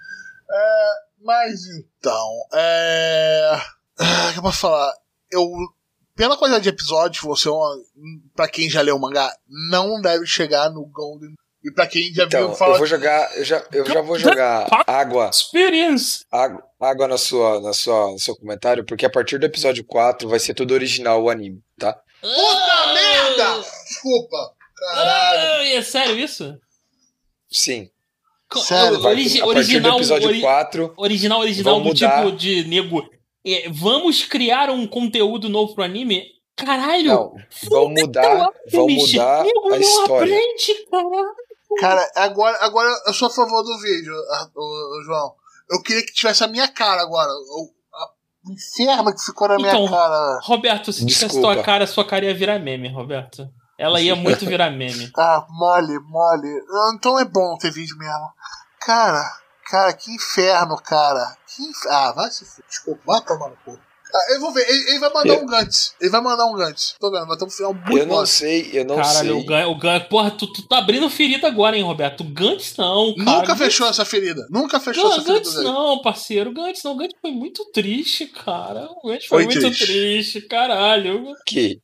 [0.49, 0.91] É,
[1.23, 3.51] mas então, é.
[3.99, 4.93] ah, O que eu posso falar?
[5.31, 5.47] Eu.
[6.15, 7.49] Pela quantidade de episódios, você,
[8.35, 9.35] pra quem já leu o mangá,
[9.71, 11.33] não deve chegar no Golden.
[11.65, 12.73] E pra quem já Então, viu falar.
[12.73, 16.23] eu vou jogar, eu já, eu já vou jogar água, Experience.
[16.29, 20.27] água, água na sua, na sua, no seu comentário, porque a partir do episódio 4
[20.29, 21.93] vai ser tudo original o anime, tá?
[22.21, 23.61] Puta merda!
[23.87, 24.53] Desculpa!
[24.75, 25.39] Caralho!
[25.41, 26.59] Ah, é sério isso?
[27.49, 27.89] Sim.
[28.59, 32.23] Sério, Vai, origi- a original, episódio ori- 4, original, original do mudar.
[32.25, 33.03] tipo de nego.
[33.45, 36.23] é, vamos criar um conteúdo novo pro anime?
[36.55, 37.07] Caralho!
[37.07, 37.33] não,
[37.69, 40.33] vão mudar, vão mudar nego a história.
[40.35, 41.35] aprende, caralho.
[41.79, 44.13] Cara, agora, agora eu sou a favor do vídeo,
[45.05, 45.33] João.
[45.71, 47.31] Eu queria que tivesse a minha cara agora.
[47.31, 50.39] O, a enferma que ficou na minha Então, cara.
[50.43, 51.55] Roberto, se tivesse Desculpa.
[51.55, 53.49] tua cara, sua cara ia virar meme, Roberto.
[53.77, 55.11] Ela ia muito virar meme.
[55.17, 56.49] Ah, mole, mole.
[56.95, 58.29] Então é bom ter vídeo mesmo.
[58.81, 59.23] Cara,
[59.69, 61.35] cara, que inferno, cara.
[61.55, 61.85] Que inf...
[61.89, 62.65] Ah, vai se fuder.
[62.69, 63.79] Desculpa, vai tomar no cu.
[64.15, 65.95] Ah, eu vou ver, ele, ele vai mandar Eu- um Gantz.
[65.99, 66.95] Ele vai mandar um Gantz.
[66.99, 68.25] Tô vendo, vai ter um final muito Eu não bom.
[68.27, 69.47] sei, eu não Caralho, o sei.
[69.47, 72.21] Gantz, o Gantz, porra, tu, tu tá abrindo ferida agora, hein, Roberto?
[72.21, 73.39] O Gantz não, cara.
[73.39, 74.45] Nunca O fechou essa ferida.
[74.51, 75.63] Nunca fechou Não, essa ferida Gantz dele.
[75.67, 76.49] não, parceiro.
[76.51, 76.91] O Gantz não.
[76.91, 78.87] O Gantz foi muito triste, cara.
[79.01, 79.85] O Gantz foi, Foi muito triste.
[79.87, 81.33] triste, caralho.
[81.47, 81.79] Que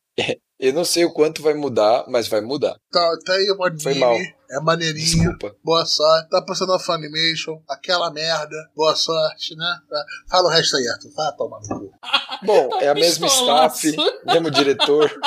[0.59, 2.77] eu não sei o quanto vai mudar, mas vai mudar.
[2.91, 3.99] Tá, tá aí o Foi anime.
[3.99, 4.17] mal.
[4.51, 5.05] É maneirinho.
[5.05, 5.55] Desculpa.
[5.63, 6.29] Boa sorte.
[6.29, 7.61] Tá passando a Funimation.
[7.69, 8.55] Aquela merda.
[8.75, 9.79] Boa sorte, né?
[10.27, 11.11] Fala o resto aí, Arthur.
[11.13, 11.91] Vai tomar no cu.
[12.43, 13.95] Bom, é a mesma staff,
[14.25, 15.09] mesmo diretor.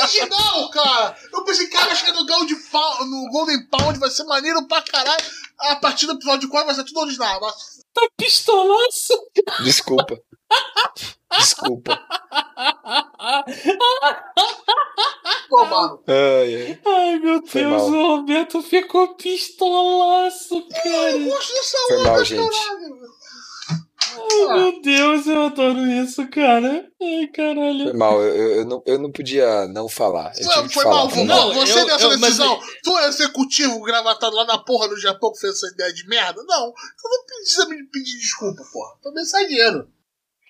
[0.00, 1.16] Original, cara!
[1.32, 5.24] Eu pensei, cara, chega no, Gold Pound, no Golden Pound, vai ser maneiro pra caralho.
[5.58, 7.40] A partir do episódio 4 vai ser tudo original.
[7.40, 7.54] Mas...
[7.92, 9.14] Tá pistolaço.
[9.62, 10.18] Desculpa.
[11.38, 11.98] Desculpa.
[15.48, 16.02] Pô, mano.
[16.06, 16.80] Ai, ai.
[16.86, 17.90] Ai, meu Foi Deus, mal.
[17.90, 21.18] o Roberto ficou pistolaço, Eu cara.
[21.18, 22.60] gosto dessa Foi onda, mal, gente.
[22.60, 23.12] caralho.
[24.14, 26.86] Ai, meu Deus, eu adoro isso, cara.
[27.02, 27.84] Ai, caralho.
[27.84, 30.32] Foi mal, eu, eu, eu não, eu não podia não falar.
[30.38, 30.96] Eu Foi, que foi falar.
[30.96, 31.48] mal, foi foi mal.
[31.48, 35.00] Não, Você eu- dessa eu- mas- decisão, tu é executivo gravatado lá na porra do
[35.00, 36.42] Japão que fez essa ideia de merda?
[36.46, 36.72] Não.
[36.72, 38.96] Tu não precisa me pedir desculpa, porra.
[39.02, 39.88] Tô mensageiro.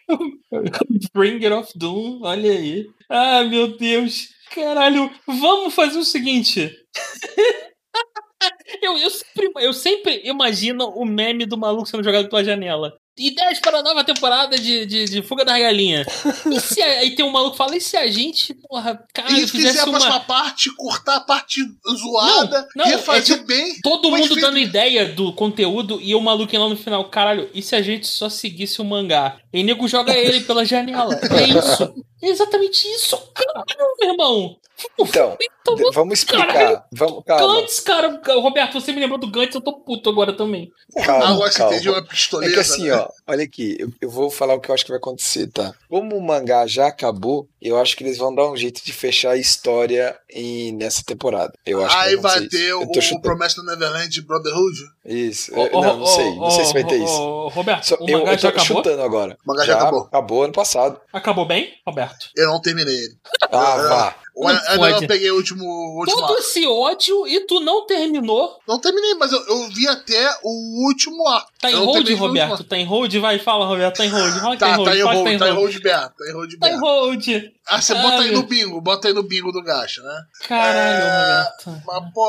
[1.14, 2.86] Bringer of Doom, olha aí.
[3.08, 4.28] Ah, meu Deus.
[4.54, 6.70] Caralho, vamos fazer o seguinte.
[8.82, 12.92] eu, eu, sempre, eu sempre imagino o meme do maluco sendo jogado pela janela.
[13.18, 16.06] Ideias para a nova temporada de, de, de Fuga da Galinha.
[16.50, 19.30] E se a- aí tem um maluco que fala, e se a gente, porra, cara,
[19.32, 20.20] e se fizesse fizer a próxima uma.
[20.20, 21.60] parte, cortar a parte
[21.94, 23.76] zoada, Não, não, refazer é tipo- bem.
[23.82, 27.60] Todo mundo feito- dando ideia do conteúdo e o maluco lá no final, caralho, e
[27.60, 29.36] se a gente só seguisse o mangá?
[29.52, 31.20] E nego joga ele pela janela.
[31.30, 31.94] É isso.
[32.22, 33.66] É exatamente isso, caralho,
[34.00, 34.56] meu irmão.
[34.98, 36.46] Então, Então, vamos explicar.
[36.46, 36.82] Caralho.
[36.92, 37.54] Vamos, calma.
[37.60, 38.20] Gantz, cara.
[38.40, 40.72] Roberto, você me lembrou do Gantz, eu tô puto agora também.
[41.04, 41.76] Calma, você calma.
[41.90, 42.54] uma É pistoleira.
[42.54, 42.94] que assim, né?
[42.96, 45.72] ó, olha aqui, eu, eu vou falar o que eu acho que vai acontecer, tá?
[45.88, 49.30] Como o mangá já acabou, eu acho que eles vão dar um jeito de fechar
[49.32, 51.52] a história em, nessa temporada.
[51.64, 53.14] Eu acho Aí que vai acontecer ter isso.
[53.14, 53.20] o, o.
[53.22, 54.78] Promise no Neverland Brotherhood.
[55.04, 55.54] Isso.
[55.54, 56.36] Ô, eu- não, não ô, sei.
[56.36, 57.12] Não sei se vai ter isso.
[57.20, 58.76] ô, Roberto, Só- o eu, mangá eu já tô acabou?
[58.82, 59.38] chutando agora.
[59.44, 60.00] O mangá já acabou.
[60.02, 61.00] Acabou ano passado.
[61.12, 62.28] Acabou bem, Roberto?
[62.36, 63.14] Eu não terminei ele.
[63.50, 64.16] Ah, vá.
[64.34, 65.00] Eu Não ainda pode.
[65.02, 66.38] não peguei o último, o último Todo arco.
[66.40, 68.58] esse ódio e tu não terminou.
[68.66, 71.48] Não terminei, mas eu, eu vi até o último arco.
[71.60, 72.64] Tá em hold, Roberto?
[72.64, 73.14] Tá em hold?
[73.16, 73.96] Vai, fala, Roberto.
[73.98, 74.32] Tá em hold.
[74.40, 74.86] Fala Tá, tá em hold.
[74.88, 75.56] tá em hold, tá em hold.
[75.72, 77.28] hold Bear, tá em hold Tá em hold.
[77.68, 80.22] Ah, você Ah, bota aí no bingo, bota aí no bingo do gacha, né?
[80.48, 81.82] Caralho, É, Roberto.
[81.86, 82.28] Mas, pô,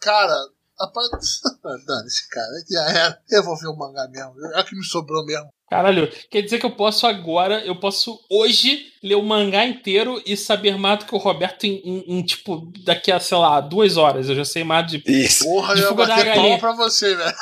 [0.00, 0.36] cara,
[0.78, 1.40] rapaz,
[1.86, 3.18] dane-se, cara, já era.
[3.30, 5.48] Eu vou ver o mangá mesmo, é o que me sobrou mesmo.
[5.70, 10.36] Caralho, quer dizer que eu posso agora, eu posso hoje ler o mangá inteiro e
[10.36, 13.96] saber mais do que o Roberto em, em- em, tipo, daqui a, sei lá, duas
[13.96, 14.28] horas.
[14.28, 15.02] Eu já sei mais de.
[15.06, 15.44] Isso.
[15.44, 17.34] Porra, De eu ia da bater palma pra você, velho.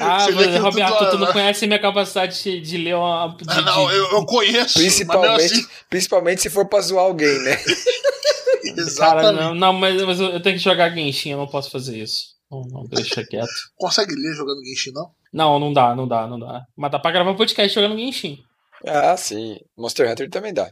[0.00, 3.28] Ah, mas, Roberto, tudo, tu não conhece a minha capacidade de, de ler uma.
[3.36, 7.04] De, Ah, não, de- eu, eu conheço, Principalmente, mas mesmo principalmente se for pra zoar
[7.04, 7.52] alguém, né?
[7.54, 7.74] assim,
[8.76, 9.40] Cara, exatamente.
[9.42, 12.34] não, não, mas, mas eu tenho que jogar Genshin, eu não posso fazer isso.
[12.50, 13.48] Não, não, deixa quieto.
[13.76, 15.10] Consegue ler jogando Genshin, não?
[15.32, 16.62] Não, não dá, não dá, não dá.
[16.76, 18.38] Mas dá pra gravar podcast jogando Genshin.
[18.86, 19.58] Ah, sim.
[19.76, 20.68] Monster Hunter também dá.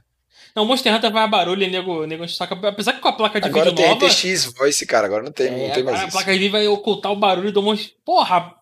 [0.54, 2.54] Não, Monster Hunter vai a barulho nego, nego saco.
[2.66, 4.06] Apesar que com a placa de Agora vídeo tem nova.
[4.06, 5.06] RTX Voice, cara.
[5.06, 6.12] Agora não tem, é, não tem mais a isso.
[6.12, 7.90] placa de vídeo vai ocultar o barulho do monstro.
[8.04, 8.52] Porra,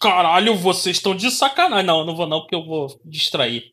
[0.00, 1.86] caralho, vocês estão de sacanagem.
[1.86, 3.64] Não, não vou não, porque eu vou distrair.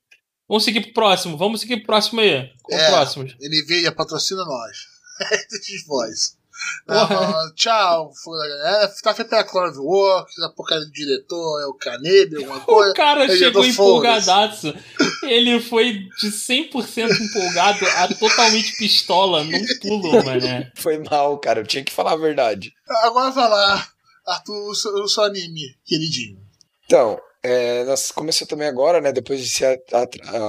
[0.47, 2.49] Vamos seguir pro próximo, vamos seguir pro próximo aí.
[2.63, 2.89] Qual o É.
[2.89, 3.23] próximo?
[3.39, 4.77] NVIDIA patrocina nós.
[6.85, 7.29] Porra.
[7.29, 8.11] Ah, tchau.
[8.65, 12.91] É, tá feito pela Cloverworks, a porcaria do diretor, é o Canebe, alguma coisa.
[12.91, 14.73] O cara Ele chegou não empolgadaço.
[15.23, 20.71] Ele foi de 100% empolgado a totalmente pistola num pulo, mané.
[20.75, 21.61] Foi mal, cara.
[21.61, 22.73] Eu tinha que falar a verdade.
[23.03, 23.87] Agora vai lá,
[24.29, 26.39] Arthur, o seu, o seu anime, queridinho.
[26.85, 29.11] Então, é, nós começou também agora, né?
[29.11, 29.81] Depois de ser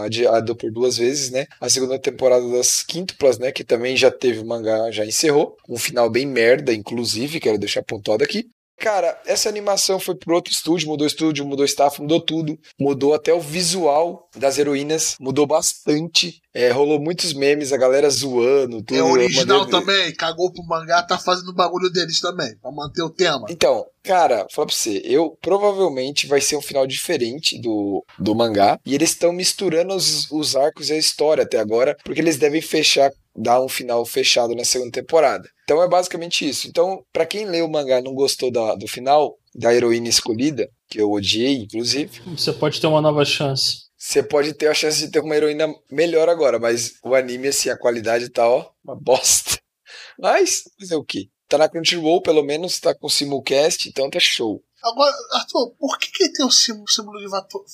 [0.04, 1.46] adiado por duas vezes, né?
[1.60, 3.52] A segunda temporada das quíntuplas, né?
[3.52, 5.56] Que também já teve o mangá, já encerrou.
[5.68, 8.50] Um final bem merda, inclusive, quero deixar pontuado aqui.
[8.80, 12.58] Cara, essa animação foi pro outro estúdio, mudou estúdio, mudou staff, mudou tudo.
[12.80, 16.39] Mudou até o visual das heroínas, mudou bastante.
[16.52, 18.98] É, rolou muitos memes, a galera zoando, tudo.
[18.98, 23.10] É original também, cagou pro mangá, tá fazendo o bagulho deles também, pra manter o
[23.10, 23.46] tema.
[23.48, 28.80] Então, cara, falar pra você, eu provavelmente vai ser um final diferente do, do mangá.
[28.84, 32.60] E eles estão misturando os, os arcos e a história até agora, porque eles devem
[32.60, 35.48] fechar, dar um final fechado na segunda temporada.
[35.62, 36.66] Então é basicamente isso.
[36.66, 40.68] Então, pra quem leu o mangá e não gostou da, do final, da heroína escolhida,
[40.88, 43.89] que eu odiei, inclusive, Você pode ter uma nova chance.
[44.02, 47.68] Você pode ter a chance de ter uma heroína melhor agora, mas o anime, assim,
[47.68, 49.58] a qualidade tá, ó, uma bosta.
[50.18, 51.28] Mas, fazer o quê?
[51.48, 54.62] Tá na Crunchyroll, pelo menos, tá com simulcast, então tá show.
[54.82, 57.26] Agora, Arthur, por que, que tem o símbolo, símbolo de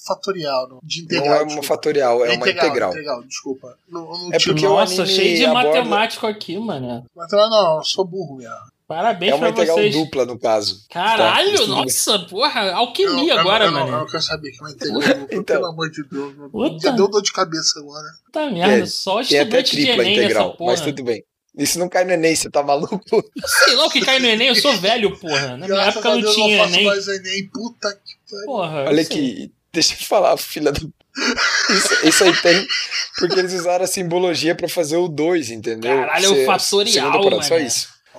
[0.05, 0.69] fatorial?
[0.69, 0.81] Não?
[0.83, 1.27] De integral.
[1.29, 2.91] não é uma fatorial, é uma integral.
[2.93, 3.79] Integral, desculpa.
[3.89, 7.05] Não, não É porque o Nossa, anime cheio de aborda- matemático aqui, mano.
[7.15, 8.57] Mas também não, eu sou burro mesmo.
[8.89, 9.95] Parabéns É uma pra integral vocês.
[9.97, 10.87] dupla, no caso.
[10.91, 13.99] Caralho, Tá, isso nossa, porra, alquimia Eu- eu- agora, eu, não- Eu mano.
[13.99, 15.45] não quero saber que é uma integral dupla, Então.
[15.45, 16.35] pelo amor de Deus.
[16.53, 16.79] Puta.
[16.83, 18.07] Já deu dor de cabeça agora.
[18.27, 20.71] Puta merda, É, só Tem até estudante de tripla Enem integral, essa porra.
[20.73, 21.25] mas tudo bem.
[21.59, 23.01] Isso não cai no Enem, você tá maluco?
[23.65, 25.49] Sei lá o que cai no Enem, eu sou velho, porra.
[25.57, 26.87] Na minha Graças época não Deus tinha não faço Enem.
[26.87, 27.49] mais Enem.
[27.51, 28.47] Puta que pariu.
[28.47, 30.93] Porra, Olha eu aqui, deixa eu falar, filha do.
[31.71, 32.67] Isso, isso aí tem
[33.19, 35.97] porque eles usaram a simbologia pra fazer o 2, entendeu?
[35.97, 37.67] Caralho, é o Ser- fatorial, parada, Só mano.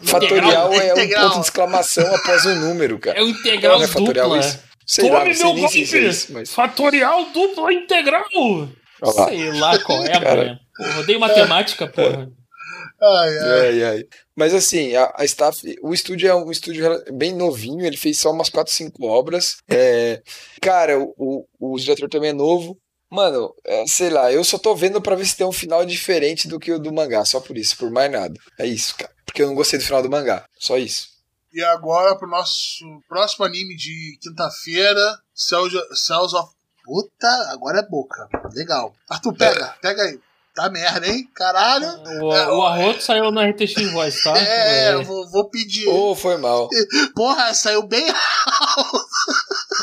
[0.02, 3.19] Integral, Fatorial é um ponto de exclamação após um número, cara.
[3.19, 4.40] É o integral Não é fatorial dupla.
[4.45, 4.60] isso?
[4.86, 6.07] Sei lá, Tome não sei meu é golpe!
[6.07, 6.53] isso, mas.
[6.53, 8.24] Fatorial dupla integral!
[9.02, 9.26] Lá.
[9.28, 10.36] Sei lá qual é, Cara.
[10.45, 10.60] mano.
[10.76, 12.30] Porra, odeio matemática, porra.
[12.99, 13.60] Ai, ai.
[13.69, 14.03] Ai, ai.
[14.36, 16.84] Mas assim, a, a staff, o estúdio é um estúdio
[17.14, 19.57] bem novinho, ele fez só umas 4, 5 obras.
[19.69, 20.22] É,
[20.61, 21.14] cara, o,
[21.60, 22.78] o, o diretor também é novo.
[23.09, 26.47] Mano, é, sei lá, eu só tô vendo pra ver se tem um final diferente
[26.47, 28.34] do que o do mangá, só por isso, por mais nada.
[28.59, 29.11] É isso, cara.
[29.25, 31.09] Porque eu não gostei do final do mangá, só isso.
[31.53, 36.55] E agora pro nosso próximo anime de quinta-feira, Cells, of.
[36.84, 38.29] Puta, agora é boca.
[38.53, 38.93] Legal.
[39.09, 40.19] Arthur, pega, pega aí.
[40.57, 41.29] Tá merda, hein?
[41.35, 41.88] Caralho.
[42.19, 44.35] O, o Arroto saiu no RTX Voice, tá?
[44.35, 45.88] É, eu vou, vou pedir.
[45.88, 46.67] Ô, foi mal.
[47.15, 48.03] Porra, saiu bem.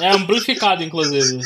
[0.00, 1.38] É amplificado, inclusive.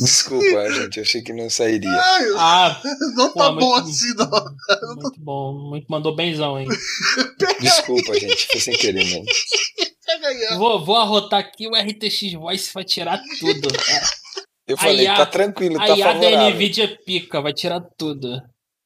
[0.00, 1.90] Desculpa, gente, eu achei que não sairia.
[1.90, 2.80] Ai, Ah,
[3.14, 4.96] não tá pô, bom muito- assim, não.
[4.96, 5.52] muito bom.
[5.68, 6.66] Muito mandou benzão, hein?
[7.60, 9.22] Desculpa, gente, foi sem querer mesmo.
[10.52, 10.56] Ó.
[10.56, 13.68] Vou, vou arrotar aqui o RTX Voice vai tirar tudo.
[14.68, 16.50] Eu falei, Aí a- tá tranquilo, A tá IA da favorável.
[16.54, 18.40] NVIDIA é pica, vai tirar tudo.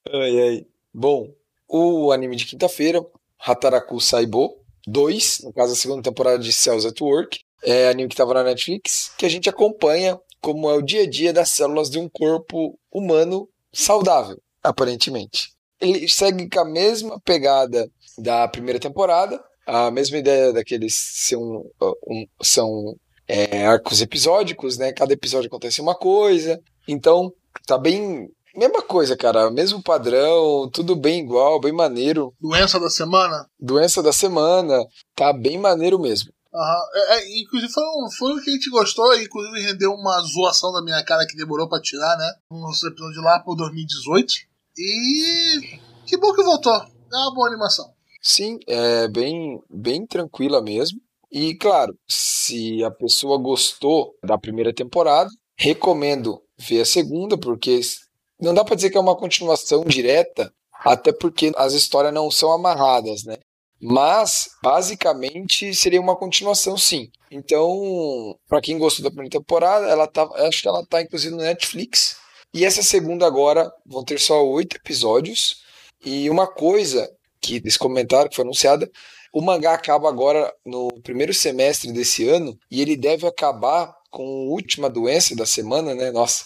[0.08, 0.66] Ai, ai.
[0.94, 1.28] Bom,
[1.68, 3.04] o anime de quinta-feira,
[3.38, 4.56] Hataraku Saibo
[4.86, 8.44] 2, no caso a segunda temporada de Cells at Work, é anime que estava na
[8.44, 12.08] Netflix, que a gente acompanha como é o dia a dia das células de um
[12.08, 15.52] corpo humano saudável, aparentemente.
[15.80, 21.64] Ele segue com a mesma pegada da primeira temporada, a mesma ideia daqueles são,
[22.08, 22.96] um, são
[23.26, 24.92] é, arcos episódicos, né?
[24.92, 26.60] Cada episódio acontece uma coisa.
[26.86, 27.32] Então,
[27.66, 28.28] tá bem.
[28.54, 29.50] Mesma coisa, cara.
[29.50, 32.34] Mesmo padrão, tudo bem igual, bem maneiro.
[32.40, 33.46] Doença da semana?
[33.58, 34.84] Doença da semana,
[35.14, 36.30] tá bem maneiro mesmo.
[36.54, 36.86] Aham.
[36.94, 40.70] É, é, inclusive foi, um, foi o que a gente gostou, inclusive rendeu uma zoação
[40.72, 42.30] da minha cara que demorou pra tirar, né?
[42.50, 44.34] No nosso episódio lá por 2018.
[44.76, 46.74] E que bom que voltou.
[46.74, 47.90] É uma boa animação.
[48.20, 51.00] Sim, é bem, bem tranquila mesmo.
[51.32, 57.80] E claro, se a pessoa gostou da primeira temporada, recomendo ver a segunda, porque
[58.38, 60.52] não dá pra dizer que é uma continuação direta,
[60.84, 63.38] até porque as histórias não são amarradas, né?
[63.80, 67.10] Mas, basicamente, seria uma continuação, sim.
[67.30, 71.42] Então, pra quem gostou da primeira temporada, ela tá, acho que ela tá inclusive no
[71.42, 72.16] Netflix.
[72.54, 75.62] E essa segunda agora vão ter só oito episódios.
[76.04, 77.10] E uma coisa
[77.40, 78.88] que desse comentário que foi anunciada,
[79.32, 84.50] o mangá acaba agora no primeiro semestre desse ano e ele deve acabar com a
[84.52, 86.10] última doença da semana, né?
[86.10, 86.44] Nossa.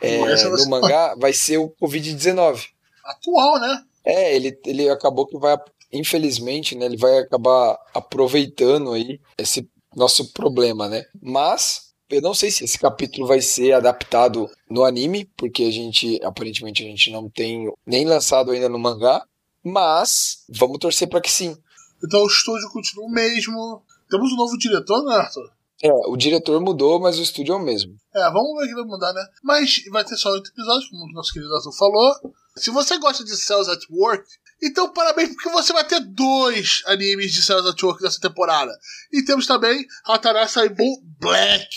[0.00, 2.68] É, no mangá vai ser o Covid-19.
[3.04, 3.84] Atual, né?
[4.04, 5.56] É, ele, ele acabou que vai,
[5.92, 6.86] infelizmente, né?
[6.86, 11.04] Ele vai acabar aproveitando aí esse nosso problema, né?
[11.20, 16.20] Mas eu não sei se esse capítulo vai ser adaptado no anime, porque a gente,
[16.24, 19.24] aparentemente, a gente não tem nem lançado ainda no mangá.
[19.62, 21.56] Mas vamos torcer para que sim.
[22.04, 23.82] Então o estúdio continua o mesmo.
[24.08, 25.50] Temos um novo diretor, né, Arthur?
[25.82, 27.96] É, o diretor mudou, mas o estúdio é o mesmo.
[28.14, 29.24] É, vamos ver o que vai mudar, né?
[29.42, 32.14] Mas vai ter só oito episódios, como o nosso querido Arthur falou.
[32.56, 34.24] Se você gosta de Cells at Work,
[34.62, 38.70] então parabéns, porque você vai ter dois animes de Cells at Work nessa temporada.
[39.10, 40.84] E temos também Hatara Saibo
[41.18, 41.70] Black,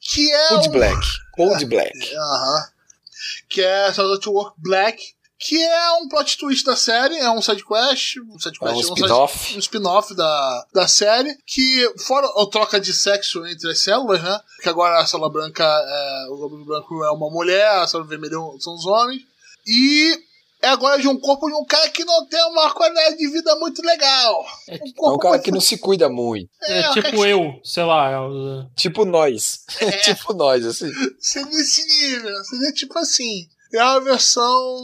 [0.00, 0.48] que é.
[0.50, 1.06] Cold um- Black.
[1.34, 2.14] Cold Black.
[2.14, 2.64] Aham.
[3.48, 5.02] Que é Cells at Work Black,
[5.38, 8.76] que é um plot twist da série, é um side quest, um side É quest,
[8.76, 9.54] um side- spin-off.
[9.56, 14.40] um spin-off da, da série, que fora a troca de sexo entre as células, né?
[14.62, 18.34] Que agora a célula branca, é, o glóbulo branco é uma mulher, a célula vermelha
[18.58, 19.22] são os homens.
[19.66, 20.18] E
[20.60, 23.54] é agora de um corpo de um cara que não tem uma qualidade de vida
[23.60, 24.44] muito legal.
[24.68, 26.50] É, Um É um cara muito- que não se cuida muito.
[26.64, 28.10] é cara tipo que- eu, sei lá.
[28.10, 29.60] é o- Tipo nós.
[30.02, 30.90] tipo nós, assim.
[31.20, 33.46] Seria nesse nível, seria tipo assim.
[33.72, 34.76] É a versão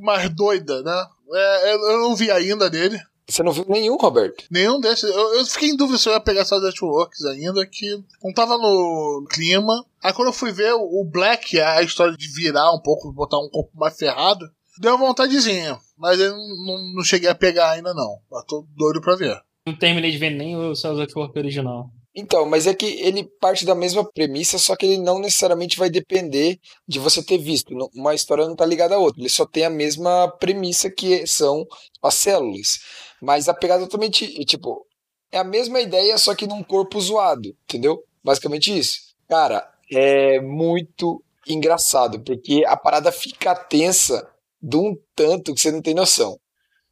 [0.00, 1.06] mais doida, né?
[1.32, 3.00] É, eu eu não vi ainda dele.
[3.26, 4.44] Você não viu nenhum, Roberto?
[4.50, 5.04] Nenhum desses.
[5.04, 8.32] Eu, eu fiquei em dúvida se eu ia pegar só Death Works ainda, que não
[8.34, 9.84] tava no clima.
[10.02, 13.38] Aí quando eu fui ver o o Black, a história de virar um pouco, botar
[13.38, 14.46] um corpo mais ferrado,
[14.78, 18.18] Deu vontadezinha, mas eu não, não cheguei a pegar ainda não.
[18.30, 19.40] Mas tô doido pra ver.
[19.66, 21.90] Não terminei de ver nem o Cells at Work original.
[22.16, 25.90] Então, mas é que ele parte da mesma premissa, só que ele não necessariamente vai
[25.90, 27.74] depender de você ter visto.
[27.92, 29.20] Uma história não tá ligada à outra.
[29.20, 31.66] Ele só tem a mesma premissa que são
[32.00, 32.78] as células.
[33.20, 34.86] Mas a pegada é totalmente, tipo,
[35.32, 38.04] é a mesma ideia, só que num corpo zoado, entendeu?
[38.22, 39.00] Basicamente isso.
[39.28, 44.24] Cara, é muito engraçado, porque a parada fica tensa
[44.62, 46.38] de um tanto que você não tem noção.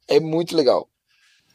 [0.07, 0.89] É muito legal.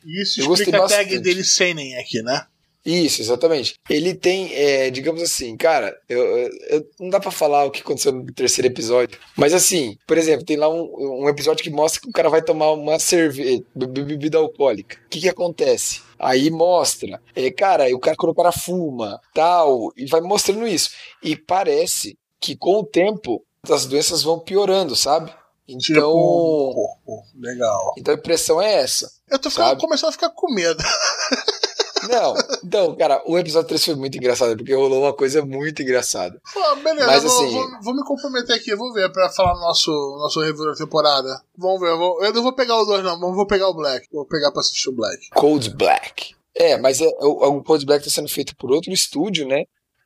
[0.04, 2.46] E isso Eu gostei explica a tag dele Seinen aqui, né?
[2.90, 3.74] Isso, exatamente.
[3.90, 6.24] Ele tem, é, digamos assim, cara, eu,
[6.70, 10.46] eu- não dá pra falar o que aconteceu no terceiro episódio, mas assim, por exemplo,
[10.46, 14.38] tem lá um, um episódio que mostra que o cara vai tomar uma cerveja, bebida
[14.38, 14.96] alcoólica.
[15.04, 16.00] O que que acontece?
[16.18, 20.90] Aí mostra, é, cara, o cara quando o cara fuma, tal, e vai mostrando isso.
[21.22, 25.30] E parece que com o tempo as doenças vão piorando, sabe?
[25.66, 27.22] Tipo, Então, corpo.
[27.38, 27.92] Legal.
[27.98, 29.10] então a impressão é essa.
[29.30, 30.82] Eu tô ficando, começando a ficar com medo.
[32.08, 36.40] Não, então, cara, o episódio 3 foi muito engraçado, porque rolou uma coisa muito engraçada.
[36.52, 39.60] Pô, beleza, Mas, vou, assim- vou, vou me comprometer aqui, vou ver pra falar no
[39.60, 41.42] nosso, nosso review da temporada.
[41.56, 43.74] Vamos ver, eu, vou- eu não vou pegar o dois, não, mas vou pegar o
[43.74, 44.06] Black.
[44.12, 45.28] Vou pegar pra assistir o Black.
[45.30, 46.34] Cold Black.
[46.54, 49.64] É, mas é, o, o Cold Black tá sendo feito por outro estúdio, né?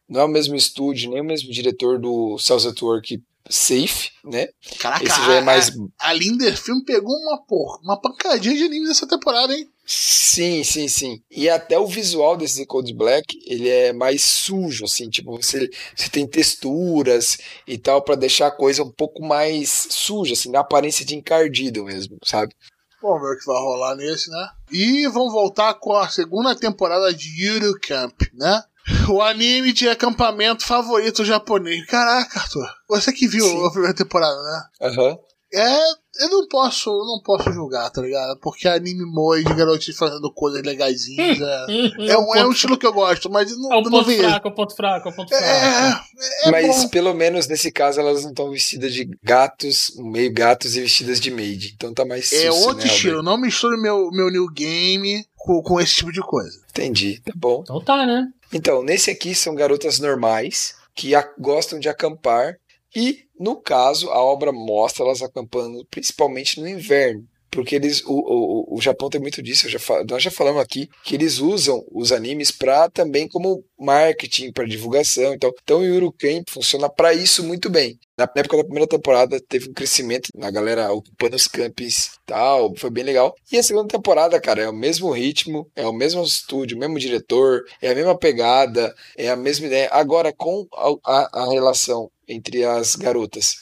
[0.08, 4.48] Não é o mesmo estúdio, nem o mesmo diretor do Cells at Work Safe, né?
[4.78, 5.70] Caraca, Esse já é mais.
[5.98, 9.68] a, a Linder Film pegou uma porra, uma pancadinha de animes essa temporada, hein?
[9.94, 11.22] Sim, sim, sim.
[11.30, 16.08] E até o visual desse Cold Black, ele é mais sujo, assim, tipo, você, você
[16.08, 17.36] tem texturas
[17.66, 21.84] e tal pra deixar a coisa um pouco mais suja, assim, dá aparência de encardido
[21.84, 22.54] mesmo, sabe?
[23.02, 24.48] Vamos ver o que vai rolar nesse, né?
[24.70, 28.62] E vão voltar com a segunda temporada de Yuru Camp, né?
[29.10, 31.84] O anime de acampamento favorito japonês.
[31.86, 32.68] Caraca, Arthur.
[32.88, 33.66] Você que viu Sim.
[33.66, 34.88] a primeira temporada, né?
[34.88, 35.18] Aham.
[35.52, 35.78] É,
[36.20, 38.38] eu não posso, eu não posso julgar, tá ligado?
[38.38, 41.40] Porque anime moe de garotinhos fazendo coisas legaisinhas.
[41.40, 41.66] É,
[42.12, 44.18] é, um, é um estilo que eu gosto, mas não, É o não ponto vi.
[44.18, 45.44] fraco, é o ponto fraco, é o ponto fraco.
[45.44, 46.88] É, é, é Mas bom.
[46.88, 51.30] pelo menos nesse caso elas não estão vestidas de gatos, meio gatos e vestidas de
[51.30, 51.72] maid.
[51.74, 53.22] Então tá mais É sucio, outro né, estilo.
[53.22, 56.60] Não misture meu, meu new game com, com esse tipo de coisa.
[56.70, 57.60] Entendi, tá bom.
[57.62, 58.28] Então tá, né?
[58.52, 62.58] Então, nesse aqui são garotas normais que gostam de acampar
[62.94, 67.26] e, no caso, a obra mostra elas acampando principalmente no inverno.
[67.52, 69.78] Porque eles, o, o, o Japão tem muito disso, já
[70.08, 75.34] nós já falamos aqui, que eles usam os animes para também como marketing, para divulgação.
[75.34, 77.98] Então, então o Yuru Camp funciona para isso muito bem.
[78.16, 82.74] Na época da primeira temporada teve um crescimento na galera ocupando os campings e tal,
[82.74, 83.34] foi bem legal.
[83.50, 86.98] E a segunda temporada, cara, é o mesmo ritmo, é o mesmo estúdio, o mesmo
[86.98, 89.90] diretor, é a mesma pegada, é a mesma ideia.
[89.92, 93.54] Agora com a, a, a relação entre as garotas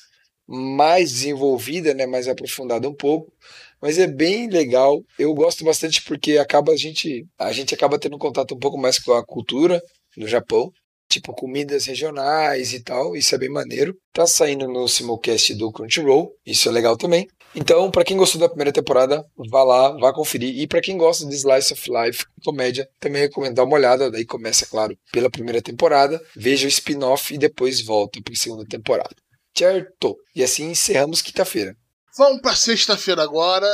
[0.46, 3.32] mais desenvolvida, né, mais aprofundada um pouco,
[3.80, 5.02] mas é bem legal.
[5.18, 8.98] Eu gosto bastante porque acaba a gente a gente acaba tendo contato um pouco mais
[8.98, 9.80] com a cultura
[10.16, 10.72] no Japão,
[11.08, 13.96] tipo comidas regionais e tal, isso é bem maneiro.
[14.12, 17.28] Tá saindo no simulcast do Crunchyroll, isso é legal também.
[17.54, 20.56] Então, pra quem gostou da primeira temporada, vá lá, vá conferir.
[20.58, 24.10] E pra quem gosta de Slice of Life, comédia, também recomendo dar uma olhada.
[24.10, 29.14] Daí começa, claro, pela primeira temporada, veja o spin-off e depois volta pra segunda temporada.
[29.56, 30.16] Certo?
[30.34, 31.76] E assim encerramos quinta-feira.
[32.16, 33.68] Vamos pra sexta-feira agora,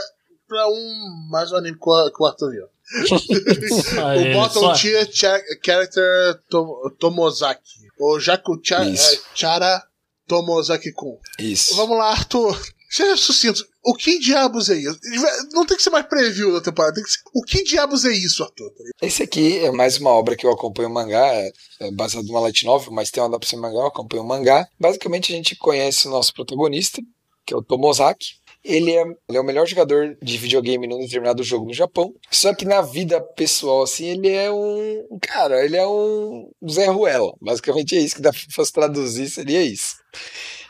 [0.49, 2.65] pra um mais um anime que o Arthur viu.
[3.11, 7.61] O Bottom só- Tier Cha- Character To- Tomozaki.
[7.99, 9.15] O Jaku Cha- Isso.
[9.15, 9.83] eh, Chara
[10.27, 11.19] Tomozaki-kun.
[11.39, 11.75] Isso.
[11.77, 12.59] Vamos lá, Arthur.
[12.97, 13.63] Seja sucinto.
[13.85, 14.99] O que diabos é isso?
[15.53, 16.95] Não tem que ser mais preview da temporada.
[16.95, 17.19] Tem que ser...
[17.35, 18.73] O que diabos é isso, Arthur?
[19.03, 22.41] Esse aqui é mais uma obra que eu acompanho o mangá, é é baseado numa
[22.41, 24.67] light novel, mas tem uma adaptação mangá, eu acompanho o mangá.
[24.81, 27.03] Basicamente a gente conhece o nosso protagonista,
[27.45, 28.37] que é o Tomozaki.
[28.65, 32.15] Ele é, ele é o melhor jogador de videogame num determinado jogo no Japão.
[32.31, 35.19] Só que na vida pessoal, assim, ele é um.
[35.21, 37.35] Cara, ele é um Zé Ruela.
[37.43, 39.97] Basicamente é isso que dá pra traduzir, seria isso.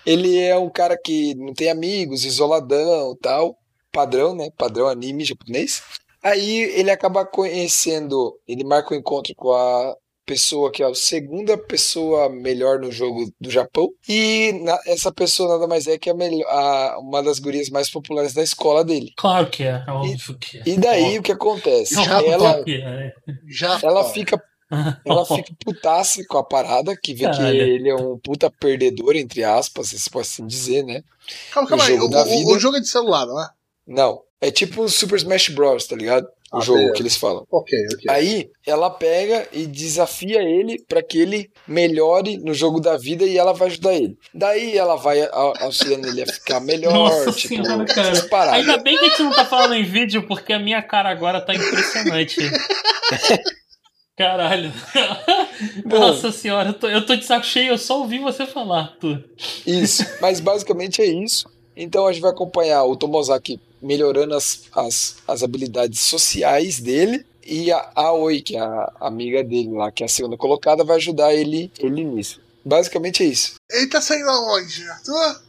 [0.07, 3.59] Ele é um cara que não tem amigos, isoladão tal.
[3.93, 4.49] Padrão, né?
[4.57, 5.83] Padrão anime japonês.
[6.23, 9.95] Aí ele acaba conhecendo, ele marca o encontro com a
[10.27, 13.89] pessoa que é a segunda pessoa melhor no jogo do Japão.
[14.09, 17.89] E na- essa pessoa nada mais é que a melhor, a- uma das gurias mais
[17.89, 19.13] populares da escola dele.
[19.17, 20.63] Claro que é, é óbvio que é.
[20.67, 21.95] E daí o que acontece?
[21.95, 23.13] Já Óbvio Ela, é.
[23.49, 24.43] Já ela fica
[25.05, 27.63] ela fica putaça com a parada, que vê que Caralho.
[27.63, 31.03] ele é um puta perdedor, entre aspas, se pode assim dizer, né?
[31.53, 31.93] Calma, calma o aí.
[31.95, 32.51] jogo O, da o- vida.
[32.51, 33.49] o jogo é de celular, não é?
[33.87, 36.27] Não, É tipo o Super Smash Bros, tá ligado?
[36.53, 36.95] O Ah, jogo beleza.
[36.95, 37.45] que eles falam.
[37.51, 38.05] Ok, ok.
[38.09, 43.37] Aí ela pega e desafia ele pra que ele melhore no jogo da vida e
[43.39, 44.17] ela vai ajudar ele.
[44.35, 48.53] Daí ela vai au- auxiliando ele a ficar melhor, Nossa tipo, senhora, cara.
[48.53, 51.41] Ainda bem que a gente não tá falando em vídeo, porque a minha cara agora
[51.41, 52.37] tá impressionante.
[54.17, 54.73] Caralho.
[55.85, 55.99] Bom.
[56.01, 59.23] Nossa senhora, eu tô, eu tô de saco cheio, eu só ouvi você falar, tu.
[59.67, 61.47] Isso, mas basicamente é isso.
[61.77, 67.71] Então a gente vai acompanhar o Tomozaki melhorando as, as, as habilidades sociais dele e
[67.71, 71.35] a Aoi, que é a amiga dele lá, que é a segunda colocada, vai ajudar
[71.35, 72.41] ele, ele nisso.
[72.65, 73.55] Basicamente é isso.
[73.71, 75.41] Ele tá saindo aonde, Arthur?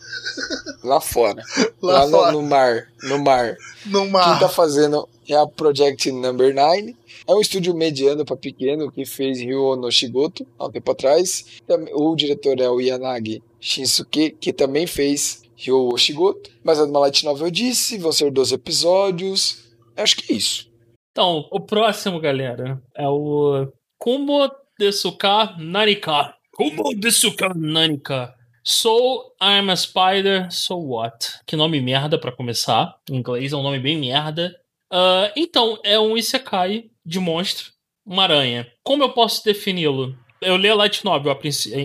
[0.84, 1.42] Lá fora.
[1.82, 2.88] Lá, Lá, no- fora, no, mar.
[3.02, 3.58] No mar.
[3.86, 4.40] no Quem mar.
[4.40, 6.96] tá fazendo é a Project Number 9.
[7.28, 11.60] É um estúdio mediano para pequeno que fez Ryo no Shigoto há um tempo atrás.
[11.94, 16.50] O diretor é o Yanagi Shinsuke, que também fez Ryo Shigoto.
[16.64, 19.64] Mas uma light novel eu disse, vão ser 12 episódios.
[19.96, 20.70] Acho que é isso.
[21.12, 23.68] Então, o próximo, galera, é o
[23.98, 24.50] Kumo
[24.80, 26.36] Desuka Nanika.
[26.56, 28.36] Kumo Desuka Nanika.
[28.64, 31.40] So I'm a Spider, so what?
[31.46, 32.96] Que nome merda pra começar.
[33.10, 34.54] Em inglês é um nome bem merda.
[34.92, 37.72] Ah, então, é um Isekai de monstro,
[38.06, 38.68] uma aranha.
[38.84, 40.18] Como eu posso defini-lo?
[40.42, 41.38] Eu leio Light Novel,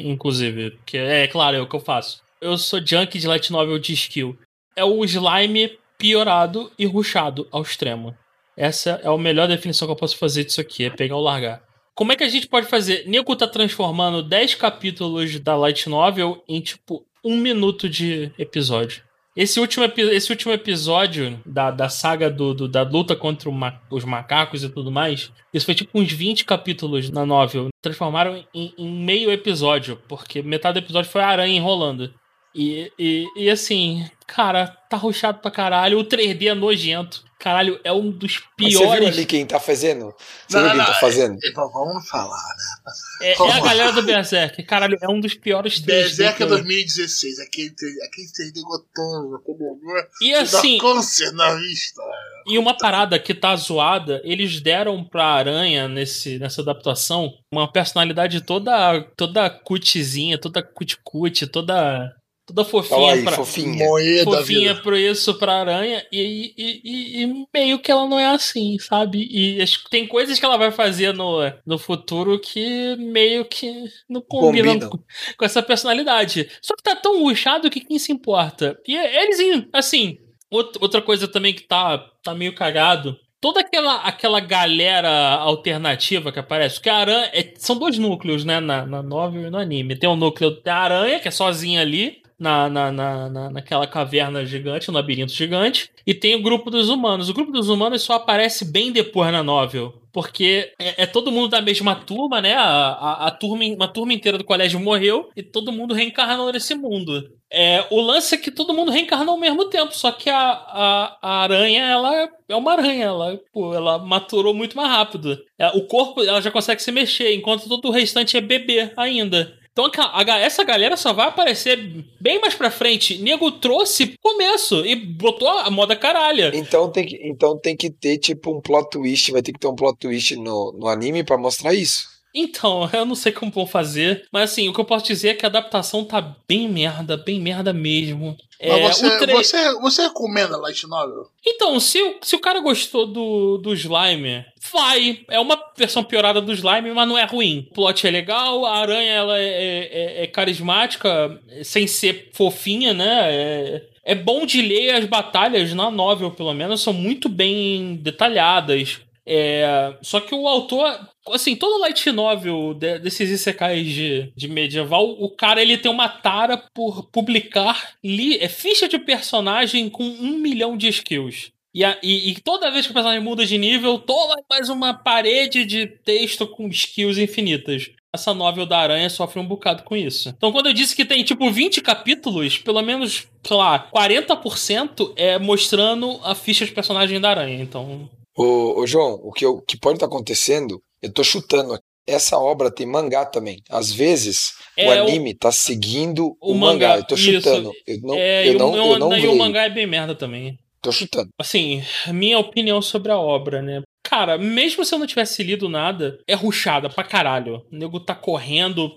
[0.04, 2.22] inclusive, que é, claro, é o que eu faço.
[2.40, 4.38] Eu sou junkie de Light Novel de skill.
[4.76, 8.16] É o slime piorado e ruchado ao extremo.
[8.56, 11.62] Essa é a melhor definição que eu posso fazer disso aqui, é pegar ou largar.
[11.94, 13.06] Como é que a gente pode fazer?
[13.06, 19.02] Nico tá transformando 10 capítulos da Light Novel em, tipo, um minuto de episódio.
[19.34, 24.04] Esse último, esse último episódio da, da saga do, do- da luta contra ma- os
[24.04, 27.68] macacos e tudo mais, isso foi tipo uns 20 capítulos na novel.
[27.80, 32.12] Transformaram em, em meio episódio, porque metade do episódio foi a aranha enrolando.
[32.54, 35.98] E, e, e assim, cara, tá ruxado pra caralho.
[35.98, 37.24] O 3D é nojento.
[37.42, 39.08] Caralho, é um dos Mas você viu piores.
[39.08, 40.14] ali quem tá fazendo?
[40.46, 41.38] Você Não, viu quem não, tá fazendo?
[41.44, 42.92] É, vamos falar, né?
[43.22, 44.62] É, é a galera do Berserk.
[44.62, 45.86] Caralho, é um dos piores 3D.
[45.86, 47.70] Berserk é eu- 2016, aquele,
[48.04, 50.08] aquele 3D gostoso, aquele amor.
[50.20, 52.00] E assim, câncer na vista.
[52.46, 58.40] E uma parada que tá zoada, eles deram pra Aranha nesse, nessa adaptação uma personalidade
[58.40, 62.14] toda toda cutizinha, toda cuticute, toda
[62.46, 63.86] toda fofinha aí, pra, fofinha.
[64.24, 69.26] Fofinha por isso pra Aranha e, e, e- meio que ela não é assim, sabe?
[69.30, 73.84] E acho que tem coisas que ela vai fazer no, no futuro que meio que
[74.08, 74.90] não combinam Combinam.
[74.90, 74.98] com,
[75.38, 76.48] com essa personalidade.
[76.60, 78.78] Só que tá tão ruchado que quem se importa?
[78.86, 80.18] E eles, assim,
[80.52, 83.16] Out- Outra coisa também que tá, tá meio cagado.
[83.40, 87.30] Toda aquela, aquela galera alternativa que aparece, porque a aranha.
[87.32, 88.60] é- são dois núcleos, né?
[88.60, 89.96] Na, na novel e no anime.
[89.98, 94.44] Tem o núcleo da aranha, que é sozinha ali, na, na, na, na- naquela caverna
[94.44, 95.88] gigante, no labirinto gigante.
[96.06, 97.28] E tem o grupo dos humanos.
[97.28, 99.94] O grupo dos humanos só aparece bem depois na novel.
[100.12, 102.54] Porque é, é todo mundo da mesma turma, né?
[102.54, 106.74] A, a, a turma, uma turma inteira do colégio morreu e todo mundo reencarnou nesse
[106.74, 107.30] mundo.
[107.50, 111.18] É, o lance é que todo mundo reencarnou ao mesmo tempo, só que a, a,
[111.22, 115.38] a aranha, ela é uma aranha, ela, pô, ela maturou muito mais rápido.
[115.58, 119.54] É, o corpo, ela já consegue se mexer, enquanto todo o restante é bebê ainda.
[119.72, 121.78] Então a- essa galera só vai aparecer
[122.20, 123.18] bem mais pra frente.
[123.22, 126.50] Nego trouxe começo e botou a moda caralha.
[126.54, 129.68] Então tem, que, então tem que ter tipo um plot twist, vai ter que ter
[129.68, 132.11] um plot twist no, no anime pra mostrar isso.
[132.34, 135.34] Então, eu não sei como vão fazer, mas assim, o que eu posso dizer é
[135.34, 138.36] que a adaptação tá bem merda, bem merda mesmo.
[138.58, 141.26] É, você, tre- você, você recomenda Light Novel?
[141.44, 145.20] Então, se, o- se o cara gostou do, do Slime, vai.
[145.28, 147.66] É uma versão piorada do Slime, mas não é ruim.
[147.72, 153.34] O plot é legal, a aranha ela é, é- é carismática, sem ser fofinha, né?
[153.34, 159.00] É, é bom de ler as batalhas na novel, pelo menos, são muito bem detalhadas.
[159.26, 165.08] É, só que o autor, assim, todo light novel de- desses isekais de, de medieval,
[165.18, 170.38] o cara ele tem uma tara por publicar li, é, ficha de personagem com um
[170.38, 171.50] milhão de skills.
[171.74, 174.92] E, a- e- e toda vez que o personagem muda de nível, toma mais uma
[174.92, 177.90] parede de texto com skills infinitas.
[178.14, 180.28] Essa novel da Aranha sofre um bocado com isso.
[180.28, 185.38] Então, quando eu disse que tem tipo 20 capítulos, pelo menos, sei lá, 40% é
[185.38, 187.62] mostrando a ficha de personagem da Aranha.
[187.62, 191.82] Então, Ô, ô, João, o que, eu, que pode estar acontecendo, eu tô chutando aqui.
[192.06, 193.62] Essa obra tem mangá também.
[193.70, 196.88] Às vezes, É, o anime tá seguindo o o, mangá.
[196.88, 197.24] mangá, Eu tô isso.
[197.32, 197.72] chutando.
[197.86, 200.14] Eu não, é, eu e, não, o, eu não e o mangá é bem merda
[200.14, 200.58] também.
[200.82, 201.28] Tô chutando.
[201.38, 203.82] Assim, minha opinião sobre a obra, né?
[204.04, 207.62] cara, mesmo se eu não tivesse lido nada, é ruchada pra caralho.
[207.72, 208.90] O nego tá correndo,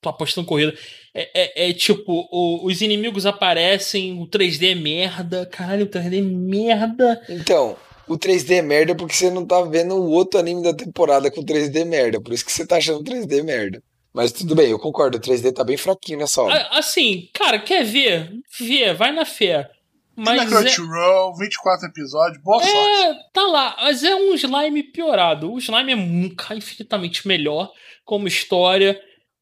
[0.00, 0.72] tô apostando corrida.
[1.12, 5.44] É, é, é tipo, o- os inimigos aparecem, o 3D é merda.
[5.46, 7.20] Caralho, o 3D é merda.
[7.28, 7.76] Então,
[8.12, 11.42] o 3D é merda porque você não tá vendo o outro anime da temporada com
[11.44, 12.20] 3D merda.
[12.20, 13.82] Por isso que você tá achando 3D merda.
[14.12, 15.16] Mas tudo bem, eu concordo.
[15.18, 16.56] O 3D tá bem fraquinho nessa obra.
[16.56, 18.30] A- Assim, cara, quer ver?
[18.58, 19.70] Vê, vai na fé.
[20.16, 22.76] Tem na Mas é, Crunchyroll, 24 episódios, boa sorte.
[22.76, 25.50] é, tá lá, mas é um slime piorado.
[25.52, 27.70] O slime é cara, infinitamente melhor
[28.04, 29.00] como história.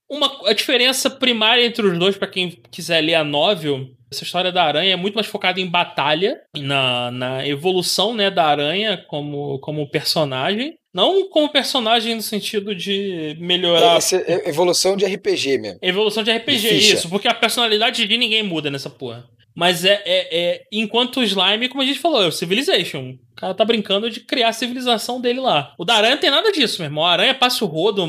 [0.08, 4.50] Uma, a diferença primária entre os dois, pra quem quiser ler a novel, essa história
[4.50, 9.58] da aranha é muito mais focada em batalha, na, na evolução né, da aranha como,
[9.60, 10.76] como personagem.
[10.92, 15.78] Não como personagem no sentido de melhorar Essa é evolução de RPG mesmo.
[15.82, 19.28] Evolução de RPG, De isso, porque a personalidade de ninguém muda nessa porra.
[19.54, 23.10] Mas é, é, é- Enquanto o slime, como a gente falou, é o Civilization.
[23.32, 25.74] O cara tá brincando de criar a civilização dele lá.
[25.76, 27.04] O da aranha tem nada disso, meu irmão.
[27.04, 28.06] A aranha passa o rodo,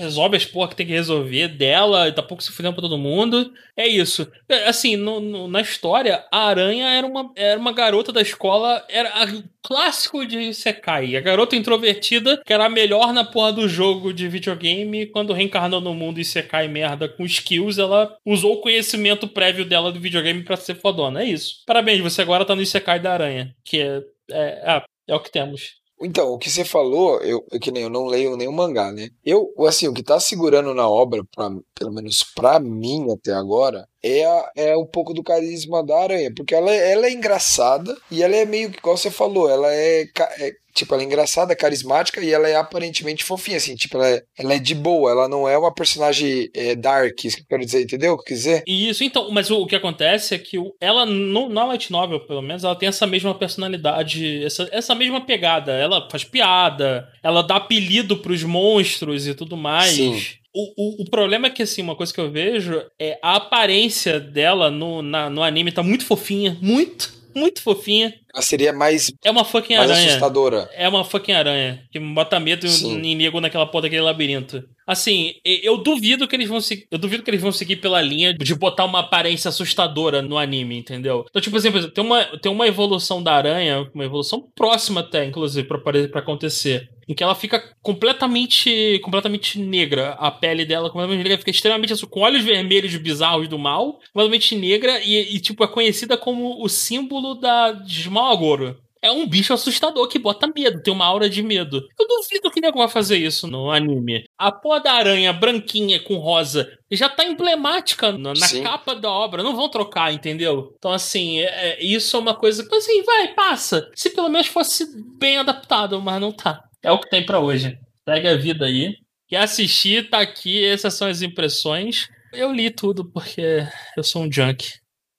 [0.00, 2.98] resolve as porra que tem que resolver dela, e tá pouco se fudendo pra todo
[2.98, 3.52] mundo.
[3.76, 4.30] É isso.
[4.48, 8.84] É, Assim, no- no- na história, a aranha era uma, era uma garota da escola,
[8.88, 11.16] era a- clássico de Sekai.
[11.16, 15.80] A garota introvertida, que era a melhor na porra do jogo de videogame, quando reencarnou
[15.80, 20.42] no mundo e Sekai merda com skills, ela usou o conhecimento prévio dela do videogame
[20.44, 21.22] pra ser fodona.
[21.22, 21.62] É isso.
[21.66, 24.00] Parabéns, você agora tá no Isekai da aranha, que é,
[24.30, 25.79] é, ah, é o que temos.
[26.02, 29.10] Então, o que você falou, eu, eu que nem eu não leio nenhum mangá, né?
[29.22, 33.86] Eu, assim, o que tá segurando na obra, pra, pelo menos pra mim até agora,
[34.02, 37.96] é, a- é um pouco do carisma da aranha, porque ela, é- ela é engraçada
[38.10, 40.02] e ela é meio que, igual você falou, ela é,
[40.38, 44.22] é, tipo, ela é engraçada, carismática e ela é aparentemente fofinha, assim, tipo, ela é,
[44.38, 47.64] ela é de boa, ela não é uma personagem é, dark, isso que eu quero
[47.64, 48.62] dizer, entendeu o que eu quis dizer?
[48.66, 52.40] Isso, então, mas o, o que acontece é que ela, no, na Light Novel, pelo
[52.42, 55.72] menos, ela tem essa mesma personalidade, essa, essa mesma pegada.
[55.72, 59.90] Ela faz piada, ela dá apelido pros monstros e tudo mais.
[59.92, 60.20] Sim.
[60.54, 64.18] O, o, o problema é que, assim, uma coisa que eu vejo é a aparência
[64.18, 66.56] dela no, na- no anime tá muito fofinha.
[66.60, 68.12] Muito, muito fofinha.
[68.32, 70.06] Ela seria mais, É uma fucking mais aranha.
[70.08, 70.68] assustadora.
[70.74, 73.00] É uma fucking aranha que bota medo Sim.
[73.00, 74.62] em nego naquela porra daquele labirinto.
[74.86, 76.86] Assim, eu duvido que eles vão seguir.
[76.90, 80.76] Eu duvido que eles vão seguir pela linha de botar uma aparência assustadora no anime,
[80.78, 81.24] entendeu?
[81.28, 85.00] Então, tipo assim, por exemplo, tem uma, tem uma evolução da aranha, uma evolução próxima
[85.00, 86.88] até, inclusive, pra, pra acontecer.
[87.10, 89.00] Em que ela fica completamente.
[89.02, 90.12] completamente negra.
[90.12, 94.54] A pele dela completamente negra, fica extremamente azul, com olhos vermelhos bizarros do mal, completamente
[94.54, 98.78] negra, e, e, tipo, é conhecida como o símbolo da Smaugoro.
[99.02, 101.82] É um bicho assustador que bota medo, tem uma aura de medo.
[101.98, 104.24] Eu duvido que nego vai fazer isso no anime.
[104.36, 109.42] A porra da aranha branquinha com rosa já tá emblemática na, na capa da obra.
[109.42, 110.74] Não vão trocar, entendeu?
[110.76, 111.44] Então, assim, é-
[111.80, 113.90] é- isso é uma coisa que, assim, vai, passa.
[113.94, 114.84] Se pelo menos fosse
[115.18, 116.62] bem adaptado, mas não tá.
[116.82, 117.78] É o que tem pra hoje.
[118.06, 118.94] Segue a vida aí.
[119.28, 120.62] Quer assistir, tá aqui.
[120.64, 122.06] Essas são as impressões.
[122.32, 123.66] Eu li tudo porque
[123.96, 124.66] eu sou um junk.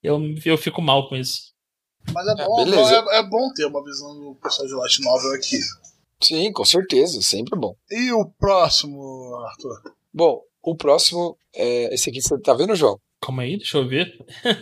[0.03, 1.50] Eu, eu fico mal com isso.
[2.13, 3.05] Mas é bom, beleza.
[3.09, 5.59] é, é bom ter uma visão do pessoal de Light Novel aqui.
[6.21, 7.75] Sim, com certeza, sempre bom.
[7.89, 9.93] E o próximo, Arthur?
[10.13, 12.99] Bom, o próximo é esse aqui, você tá vendo, João?
[13.21, 14.17] Calma aí, deixa eu ver.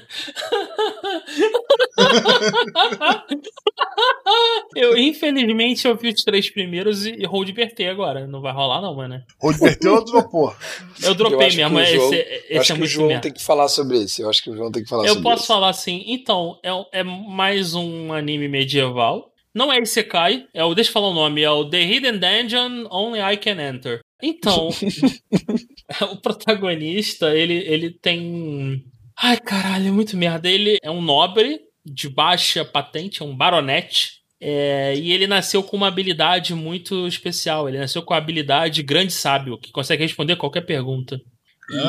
[4.76, 8.28] eu, infelizmente, eu vi os três primeiros e, e vou diverter agora.
[8.28, 9.22] Não vai rolar, não, mano.
[9.42, 10.56] Ou diverteu ou dropou?
[11.02, 11.78] Eu Eu dropei que mesmo.
[11.78, 13.22] o Esse, João- esse Eu acho é que o muito João merda.
[13.24, 14.22] tem que falar sobre esse.
[14.22, 15.48] Eu acho que o João tem que falar Eu sobre posso esse.
[15.48, 19.30] falar assim, então, é, é mais um anime medieval.
[19.54, 22.88] Não é Isekai, é o, deixa eu falar o nome, é o The Hidden Dungeon
[22.92, 24.00] Only I Can Enter.
[24.22, 24.70] Então,
[26.12, 28.84] o protagonista, ele, ele tem.
[29.18, 30.50] Ai, caralho, é muito merda.
[30.50, 34.20] Ele é um nobre de baixa patente, é um baronete.
[34.42, 37.68] É, e ele nasceu com uma habilidade muito especial.
[37.68, 41.20] Ele nasceu com a habilidade grande sábio, que consegue responder qualquer pergunta.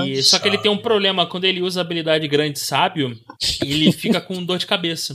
[0.05, 3.17] E, só que ele tem um problema quando ele usa a habilidade grande sábio,
[3.65, 5.15] ele fica com dor de cabeça.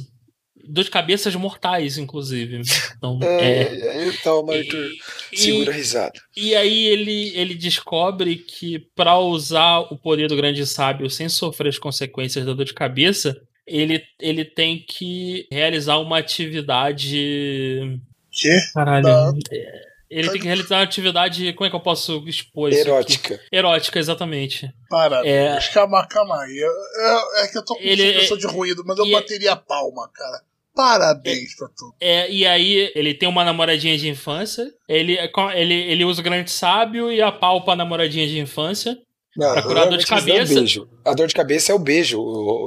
[0.68, 2.62] Dor de cabeças mortais, inclusive.
[2.98, 3.62] Então, é.
[3.64, 4.90] É, então, Arthur,
[5.32, 6.14] E- segura a risada.
[6.36, 11.70] E aí ele, ele descobre que para usar o poder do grande sábio sem sofrer
[11.70, 13.36] as consequências da dor de cabeça,
[13.68, 18.00] ele, ele tem que realizar uma atividade.
[18.32, 18.60] Que?
[18.74, 19.08] Caralho.
[19.52, 21.52] É, Ele tem que realizar uma atividade.
[21.54, 22.82] Como é que eu posso expor isso?
[22.82, 22.90] aqui?
[22.90, 23.40] Erótica.
[23.52, 24.72] Erótica, exatamente.
[24.90, 25.66] Parabéns.
[25.70, 25.74] É.
[25.74, 26.58] Calma, calma aí.
[26.58, 29.54] Eu- eu- é que eu tô com Ele- supressão de ruído, mas eu e- bateria
[29.54, 30.42] a palma, cara.
[30.76, 31.94] Parabéns pra tu.
[32.02, 34.66] É, e aí ele tem uma namoradinha de infância.
[34.88, 35.18] Ele,
[35.56, 38.98] ele, ele usa o grande sábio e apalpa a namoradinha de infância.
[39.38, 40.54] Não, Pra curar a dor de normalmente eles dão cabeça.
[40.62, 40.88] beijo.
[41.06, 42.18] A dor de cabeça é o beijo,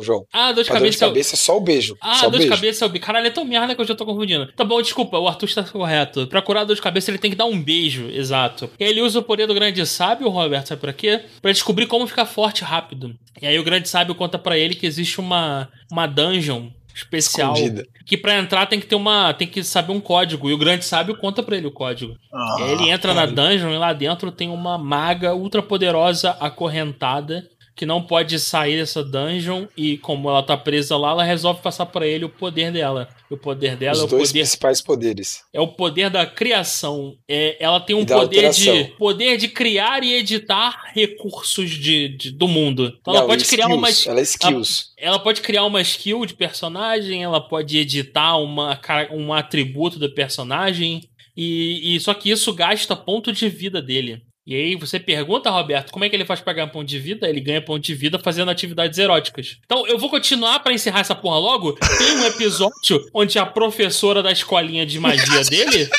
[0.03, 0.27] João.
[0.31, 1.05] Ah, dor de a dor de cabeça.
[1.05, 1.97] é o- cabeça é só o beijo.
[1.99, 3.07] Ah, só o dor de cabeça é o beijo.
[3.07, 4.53] Caralho, é tão merda que eu já tô confundindo.
[4.53, 6.27] Tá bom, desculpa, o Arthur está correto.
[6.27, 8.69] Pra curar a dor de cabeça, ele tem que dar um beijo, exato.
[8.79, 11.23] E aí ele usa o poder do grande sábio, Roberto, sabe pra quê?
[11.41, 13.15] Pra descobrir como ficar forte rápido.
[13.41, 16.69] E aí o grande sábio conta pra ele que existe uma, uma dungeon
[16.99, 17.53] especial.
[17.55, 17.87] Escondida.
[18.05, 19.33] Que pra entrar tem que ter uma.
[19.35, 20.49] tem que saber um código.
[20.51, 22.17] E o grande sábio conta pra ele o código.
[22.33, 26.31] Ah, E aí ele entra na dungeon e lá dentro tem uma maga ultra poderosa
[26.41, 27.49] acorrentada
[27.79, 31.87] que não pode sair dessa dungeon e como ela tá presa lá, ela resolve passar
[31.87, 33.09] pra ele o poder dela.
[33.31, 35.45] O poder dela Os é o dois poder principais poderes.
[35.53, 37.15] é o poder da criação.
[37.29, 42.49] É, ela tem um poder de poder de criar e editar recursos de, de- do
[42.49, 42.93] mundo.
[43.01, 44.07] Então Não, ela pode criar skills.
[44.07, 44.93] Ela é skills.
[44.99, 48.81] ela pode criar uma skill de personagem, ela pode editar uma,
[49.13, 51.03] um atributo do personagem,
[51.37, 54.23] e, e só que isso gasta ponto de vida dele.
[54.49, 57.29] E aí você pergunta, Roberto, como é que ele faz pra ganhar ponto de vida?
[57.29, 59.59] Ele ganha ponto de vida fazendo atividades eróticas.
[59.67, 61.75] Então eu vou continuar pra encerrar essa porra logo.
[61.99, 65.91] Tem um episódio onde a professora da escolinha de magia dele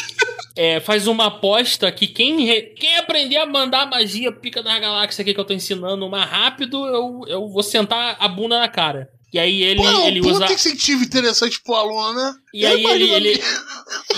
[0.56, 5.22] é, faz uma aposta que quem, re- quem aprender a mandar magia pica da galáxia
[5.22, 9.10] aqui que eu tô ensinando mais rápido, eu, eu vou sentar a bunda na cara.
[9.32, 10.52] E aí ele, Pô, ele puta usa.
[10.54, 12.34] incentivo interessante pro aluno, né?
[12.52, 13.44] E aí Eu ele, imagino ele,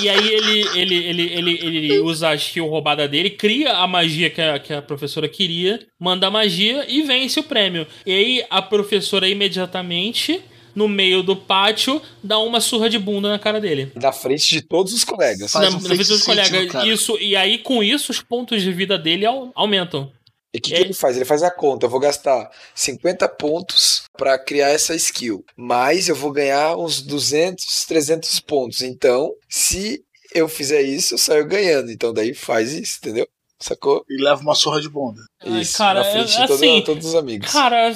[0.02, 4.30] e aí ele, ele, ele, ele, ele usa a skill roubada dele, cria a magia
[4.30, 7.86] que a, que a professora queria, manda a magia e vence o prêmio.
[8.06, 10.42] E aí a professora imediatamente,
[10.76, 13.92] no meio do pátio, dá uma surra de bunda na cara dele.
[13.96, 15.52] Na frente de todos os colegas.
[15.52, 16.72] Faz na, um na frente dos colegas.
[16.72, 16.88] cara.
[16.88, 20.12] Isso, e aí, com isso, os pontos de vida dele au- aumentam.
[20.54, 20.78] E o que, É.
[20.78, 21.16] que ele faz?
[21.16, 21.86] Ele faz a conta.
[21.86, 25.44] Eu vou gastar 50 pontos pra criar essa skill.
[25.58, 28.84] Mas eu vou ganhar uns 200, 300 pontos.
[28.84, 31.92] Então, se eu fizer isso, eu saio ganhando.
[31.92, 33.28] Então, daí faz isso, entendeu?
[33.62, 34.04] Sacou?
[34.10, 35.22] E leva uma surra de bunda.
[35.46, 35.78] Ai, Isso.
[35.78, 37.52] cara, na frente é- de todo- assim, todos os amigos.
[37.52, 37.94] Cara,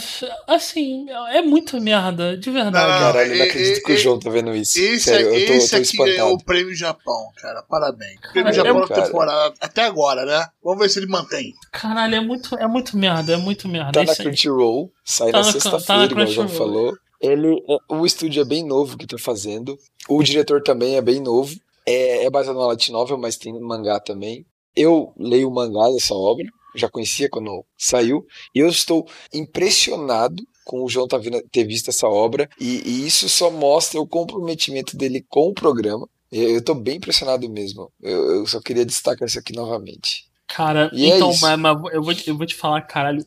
[0.47, 2.91] assim, é muito merda, de verdade.
[2.91, 4.79] Não, Caralho, eu não e- acredito que o João tá vendo isso.
[4.79, 5.81] Esse, Sério, eu tô, esse eu tô aqui é
[6.13, 6.33] espantado.
[6.33, 7.63] o prêmio Japão, cara.
[7.63, 8.19] Parabéns.
[8.31, 9.01] Prêmio Cara, Japão é- da cara.
[9.07, 9.55] temporada.
[9.59, 10.45] Até agora, né?
[10.63, 11.53] Vamos ver se ele mantém.
[11.71, 13.91] Caralho, é muito, é muito merda, é muito merda.
[13.91, 16.47] Tá na Isso aí- Crunchyroll, sai Tá na na- sexta-feira, tá na igual o João
[16.47, 16.97] falou.
[17.21, 19.77] Ele, é- o estúdio é bem novo que tá fazendo.
[20.07, 21.55] O diretor também é bem novo.
[21.87, 24.45] É, é baseado numa light novel, mas tem mangá também.
[24.75, 26.45] Eu leio o mangá dessa obra,
[26.75, 31.19] já conhecia quando saiu, e eu estou impressionado com o João tá
[31.51, 36.07] ter visto essa obra, e, e isso só mostra o comprometimento dele com o programa.
[36.31, 37.91] Eu, eu tô bem impressionado mesmo.
[38.01, 40.25] Eu, eu só queria destacar isso aqui novamente.
[40.47, 41.41] Cara, E é então, isso.
[41.41, 43.23] mas, mas eu, vou, te- eu vou te falar, caralho.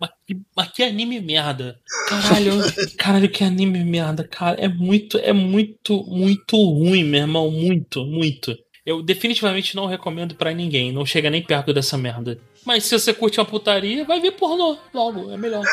[0.00, 1.78] Mas que, mas que anime merda.
[2.08, 2.52] Caralho,
[2.98, 4.60] caralho, que anime merda, cara.
[4.60, 7.50] É muito, é muito, muito ruim, meu irmão.
[7.50, 8.56] Muito, muito.
[8.84, 10.92] Eu definitivamente não recomendo pra ninguém.
[10.92, 12.38] Não chega nem perto dessa merda.
[12.64, 15.30] Mas se você curte uma putaria, vai ver pornô logo.
[15.30, 15.64] É melhor.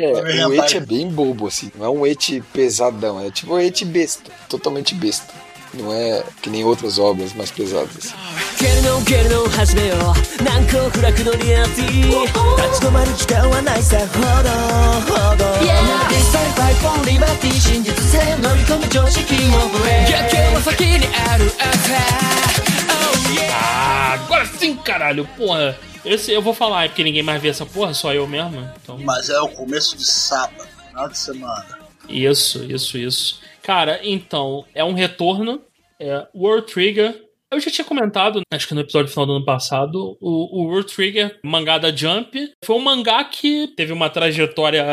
[0.00, 1.70] É, Também o et é bem bobo, assim.
[1.74, 3.20] Não é um et pesadão.
[3.20, 4.30] É tipo um et besta.
[4.48, 5.32] Totalmente besta
[5.74, 8.12] não é que nem outras obras mais pesadas.
[23.50, 25.78] Ah, agora sim, caralho, porra.
[26.04, 28.66] Esse eu vou falar, é porque ninguém mais vê essa porra, só eu mesmo.
[28.82, 28.98] Então...
[28.98, 31.78] Mas é o começo de sábado, final de semana.
[32.08, 33.40] Isso, isso, isso.
[33.68, 35.60] Cara, então, é um retorno.
[36.00, 37.22] É World Trigger.
[37.52, 40.90] Eu já tinha comentado, acho que no episódio final do ano passado, o, o World
[40.90, 44.86] Trigger, mangá da Jump, foi um mangá que teve uma trajetória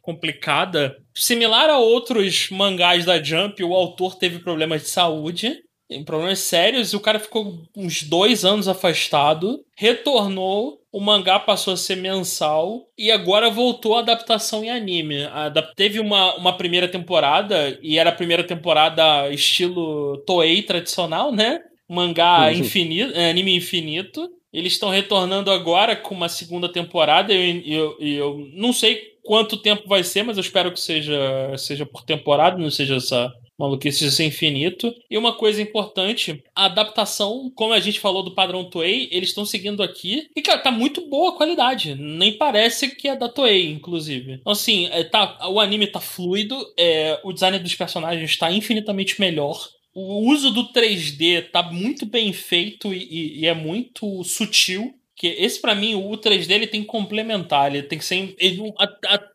[0.00, 0.96] complicada.
[1.12, 5.58] Similar a outros mangás da Jump, o autor teve problemas de saúde,
[5.92, 11.72] tem problemas sérios, e o cara ficou uns dois anos afastado, retornou, o mangá passou
[11.74, 15.24] a ser mensal, e agora voltou a adaptação em anime.
[15.24, 21.60] Adap- Teve uma, uma primeira temporada, e era a primeira temporada estilo Toei tradicional, né?
[21.88, 22.52] Mangá Uhum.
[22.58, 24.28] infinito, é, anime infinito.
[24.52, 29.56] Eles estão retornando agora com uma segunda temporada, e eu, eu, eu não sei quanto
[29.56, 31.16] tempo vai ser, mas eu espero que seja,
[31.56, 34.92] seja por temporada, não seja essa maluquice de ser infinito.
[35.10, 39.44] E uma coisa importante, a adaptação, como a gente falou do padrão Toei, eles estão
[39.44, 40.28] seguindo aqui.
[40.36, 41.94] E, cara, tá muito boa a qualidade.
[41.94, 44.32] Nem parece que é da Toei, inclusive.
[44.40, 49.20] Então, assim, é, tá, o anime tá fluido, é, o design dos personagens tá infinitamente
[49.20, 49.68] melhor.
[49.94, 54.94] O uso do 3D tá muito bem feito e, e- e é muito sutil.
[55.14, 58.72] Que esse, pra mim, o 3D ele tem que complementar, ele tem que ser ele-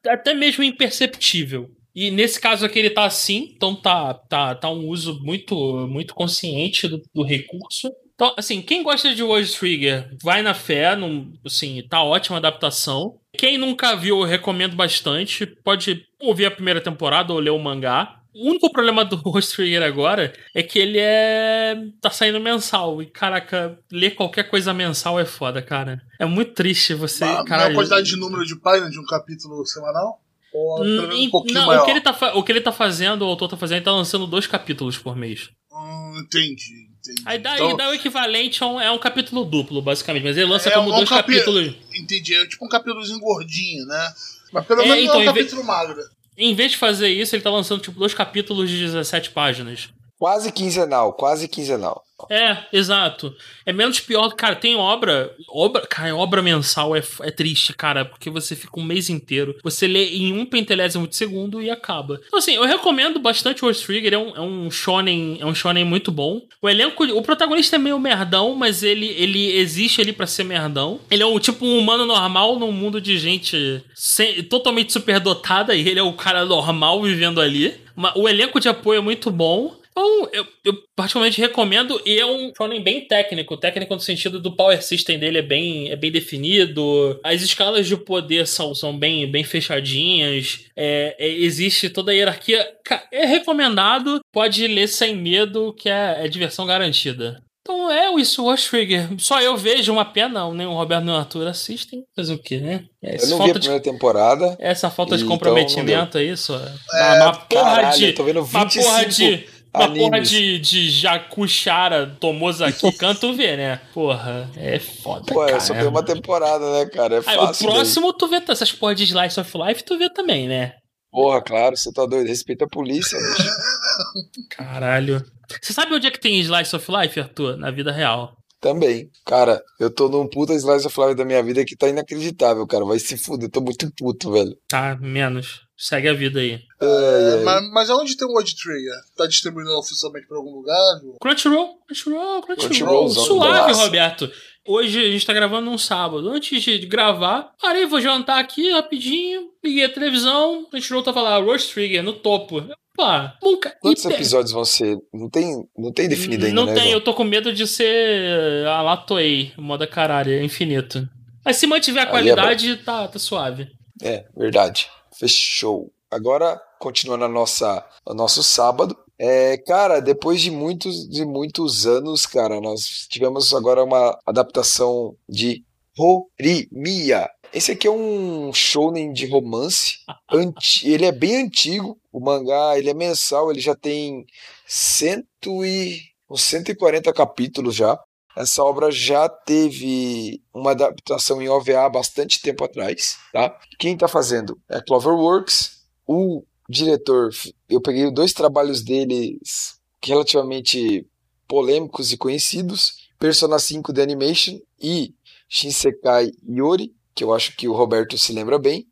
[0.10, 1.70] até mesmo imperceptível.
[1.98, 5.56] E nesse caso aqui ele tá assim, então tá, tá, tá um uso muito,
[5.88, 7.92] muito consciente do, do recurso.
[8.14, 12.38] Então, assim, quem gosta de World Trigger, vai na fé, não, assim, tá ótima a
[12.38, 13.18] adaptação.
[13.36, 15.48] Quem nunca viu, eu recomendo bastante.
[15.48, 18.20] Pode ouvir a primeira temporada ou ler o mangá.
[18.32, 21.76] O único problema do World Trigger agora é que ele é.
[22.00, 23.02] tá saindo mensal.
[23.02, 26.00] E, caraca, ler qualquer coisa mensal é foda, cara.
[26.20, 27.24] É muito triste você.
[27.24, 30.22] A caralho, quantidade de número de páginas de um capítulo semanal?
[30.60, 31.82] Ou um pouquinho não, maior?
[31.82, 33.92] o que, ele tá, o que ele tá fazendo, o autor tá fazendo, ele tá
[33.92, 35.50] lançando dois capítulos por mês.
[35.72, 37.22] Hum, entendi, entendi.
[37.26, 40.24] Aí dá, Então, dá o equivalente a um, é um capítulo duplo, basicamente.
[40.24, 41.74] Mas ele lança É como um dois capi- capítulos.
[41.94, 44.14] Entendi, é tipo um capítulozinho gordinho, né?
[44.52, 46.02] Mas pelo É, menos então, não é um vez- capítulo magro.
[46.38, 49.90] Em vez de fazer isso, ele tá lançando tipo dois capítulos de 17 páginas.
[50.20, 52.04] Quase quinzenal, quase quinzenal.
[52.32, 53.36] É, exato.
[53.64, 54.30] É menos pior.
[54.34, 55.32] Cara, tem obra.
[55.48, 59.56] obra cara, obra mensal é, é triste, cara, porque você fica um mês inteiro.
[59.64, 62.20] Você lê em um pentelésimo de segundo e acaba.
[62.26, 64.14] Então, assim, eu recomendo bastante o World Trigger.
[64.14, 65.38] É um, é um shonen.
[65.40, 66.42] É um shonen muito bom.
[66.60, 67.04] O elenco.
[67.04, 71.00] O protagonista é meio merdão, mas ele, ele existe ali pra ser merdão.
[71.12, 75.76] Ele é um tipo um humano normal num mundo de gente sem- totalmente superdotada.
[75.76, 77.76] E ele é o cara normal vivendo ali.
[78.16, 79.76] O elenco de apoio é muito bom.
[79.98, 84.56] Então, eu, eu particularmente recomendo, e é um shonen bem técnico, técnico no sentido do
[84.56, 89.30] power system dele é bem, é bem definido, as escalas de poder são, são bem,
[89.30, 92.64] bem fechadinhas, é, é, existe toda a hierarquia.
[93.12, 97.42] É recomendado, pode ler sem medo, que é, é diversão garantida.
[97.68, 99.10] Então é isso, Watch Trigger.
[99.18, 102.06] Só eu vejo uma pena, nem o Roberto nem o Arthur assistem.
[102.16, 102.86] Fazer o quê, né?
[103.04, 104.56] É, Eu não vi a falta de, primeira temporada.
[104.58, 106.54] essa falta de então comprometimento é isso?
[106.94, 108.14] É, uma porra Caralho, de.
[108.14, 109.57] tô vendo Uma 25 porra de.
[109.78, 113.82] Uma porra de, de Jacuchara Tomozaki canto vê, né?
[113.94, 115.34] Porra, é foda.
[115.34, 115.52] Pô, cara.
[115.54, 117.16] eu só tenho uma temporada, né, cara?
[117.16, 117.66] É Aí, fácil.
[117.68, 117.76] o daí.
[117.78, 120.74] próximo tu vê essas porra de Slice of Life, tu vê também, né?
[121.12, 122.28] Porra, claro, você tá doido.
[122.28, 123.50] Respeita a polícia, bicho.
[124.52, 125.24] Caralho.
[125.62, 127.58] Você sabe onde é que tem Slice of Life, Arthur?
[127.58, 128.36] Na vida real.
[128.60, 129.10] Também.
[129.26, 132.86] Cara, eu tô num puta slice of life da minha vida que tá inacreditável, cara.
[132.86, 133.48] Vai se fuder.
[133.48, 134.56] Eu tô muito puto, velho.
[134.68, 135.62] Tá, menos.
[135.78, 136.60] Segue a vida aí.
[136.80, 137.44] Ai, ai.
[137.44, 138.94] Mas, mas aonde tem o World Trigger?
[139.16, 141.02] Tá distribuindo oficialmente pra algum lugar?
[141.20, 143.10] Crunchyroll, Crunchyroll, Crunchyroll.
[143.10, 143.74] Suave.
[143.74, 144.32] Roberto.
[144.66, 146.30] Hoje a gente tá gravando num sábado.
[146.30, 149.50] Antes de gravar, parei, vou jantar aqui rapidinho.
[149.64, 150.66] Liguei a televisão.
[150.70, 152.64] Crunchyroll tava lá, Roast Trigger, no topo.
[153.00, 153.76] Opa, nunca.
[153.80, 154.98] Quantos e episódios vão ser?
[155.14, 156.74] Não tem, não tem definido ainda, Não né?
[156.74, 156.94] tem, João?
[156.96, 161.08] eu tô com medo de ser a lá Toei, moda caralho, é infinito.
[161.46, 163.68] Mas se mantiver a Aí é qualidade, tá, tá suave.
[164.02, 164.90] É, verdade.
[165.18, 165.92] Fechou.
[166.12, 168.98] Agora, continuando a nossa, o nosso sábado.
[169.20, 175.64] É, cara, depois de muitos, de muitos anos, cara, nós tivemos agora uma adaptação de
[175.98, 177.30] Horimiya.
[177.54, 180.00] Esse aqui é um shounen de romance.
[180.32, 181.98] Anti- ele é bem antigo.
[182.12, 184.26] O mangá, ele é mensal, ele já tem
[184.68, 186.00] cento e,
[186.30, 187.98] uns 140 capítulos já.
[188.36, 193.58] Essa obra já teve uma adaptação em OVA há bastante tempo atrás, tá?
[193.80, 195.78] Quem está fazendo é Cloverworks.
[196.06, 197.30] O diretor,
[197.70, 201.06] eu peguei dois trabalhos deles relativamente
[201.48, 205.14] polêmicos e conhecidos, Persona 5 The Animation e
[205.50, 208.88] Shinsekai Yori, que eu acho que o Roberto se lembra bem.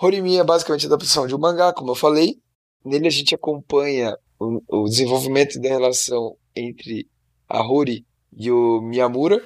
[0.00, 2.38] Horimiya é basicamente a adaptação de um mangá, como eu falei.
[2.84, 7.08] Nele a gente acompanha o, o desenvolvimento da relação entre
[7.48, 9.42] a Hori e o Miyamura.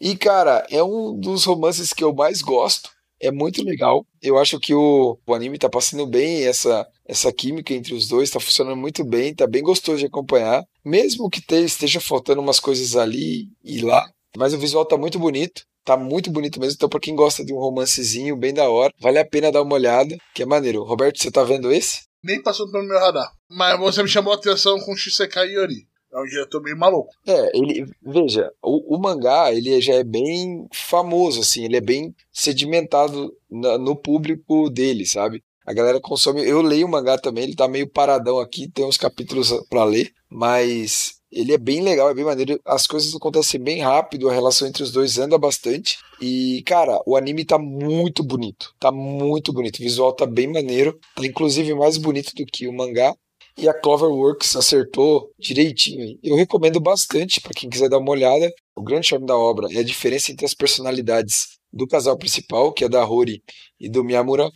[0.00, 2.90] E, cara, é um dos romances que eu mais gosto.
[3.20, 4.06] É muito legal.
[4.22, 8.30] Eu acho que o, o anime tá passando bem, essa, essa química entre os dois
[8.30, 10.62] tá funcionando muito bem, tá bem gostoso de acompanhar.
[10.84, 14.06] Mesmo que te- esteja faltando umas coisas ali e lá,
[14.36, 15.62] mas o visual tá muito bonito.
[15.84, 16.74] Tá muito bonito mesmo.
[16.74, 19.74] Então, pra quem gosta de um romancezinho bem da hora, vale a pena dar uma
[19.76, 20.82] olhada, que é maneiro.
[20.82, 22.02] Roberto, você tá vendo esse?
[22.24, 23.30] Nem passou pelo meu radar.
[23.48, 25.86] Mas você me chamou a atenção com Shisekai Yori.
[26.12, 27.10] É um diretor meio maluco.
[27.26, 32.14] É, ele, veja, o, o mangá, ele já é bem famoso, assim, ele é bem
[32.32, 35.42] sedimentado na- no público dele, sabe?
[35.66, 38.96] A galera consome, eu leio o mangá também, ele tá meio paradão aqui, tem uns
[38.96, 43.80] capítulos pra ler, mas ele é bem legal, é bem maneiro, as coisas acontecem bem
[43.80, 48.72] rápido, a relação entre os dois anda bastante, e, cara, o anime tá muito bonito,
[48.78, 52.72] tá muito bonito, o visual tá bem maneiro, tá inclusive mais bonito do que o
[52.72, 53.12] mangá,
[53.56, 56.18] e a Cloverworks acertou direitinho.
[56.22, 58.52] Eu recomendo bastante para quem quiser dar uma olhada.
[58.74, 62.84] O grande charme da obra é a diferença entre as personalidades do casal principal, que
[62.84, 63.42] é da Hori
[63.80, 64.50] e do Miyamura,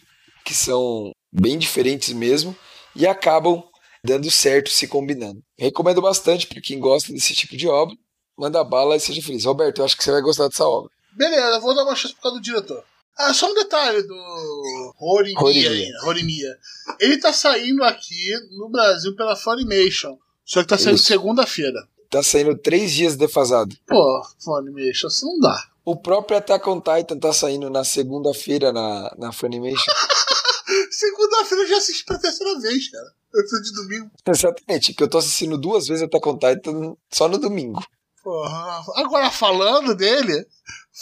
[0.44, 2.56] que são bem diferentes mesmo
[2.94, 3.62] e acabam
[4.04, 5.42] dando certo se combinando.
[5.58, 7.94] Recomendo bastante para quem gosta desse tipo de obra.
[8.38, 9.44] Manda bala e seja feliz.
[9.44, 10.90] Roberto, eu acho que você vai gostar dessa obra.
[11.12, 12.82] Beleza, vou dar uma chance por causa do diretor.
[13.22, 15.40] Ah, só um detalhe do Horimiya.
[15.40, 15.70] Horimiya.
[15.70, 16.58] aí, Horimiya.
[16.98, 20.16] Ele tá saindo aqui no Brasil pela Funimation.
[20.44, 21.86] Só que tá saindo segunda-feira.
[22.08, 23.76] tá saindo três dias defasado.
[23.86, 25.64] Pô, Funimation, isso não dá.
[25.84, 29.92] O próprio Attack on Titan tá saindo na segunda-feira na, na Funimation.
[30.90, 33.06] Segunda-feira eu já assisti pra terceira vez, cara.
[33.34, 34.10] Eu preciso de domingo.
[34.26, 37.82] Exatamente, que eu tô assistindo duas vezes Attack on Titan só no domingo.
[38.22, 38.82] Porra.
[38.96, 40.46] Agora falando dele,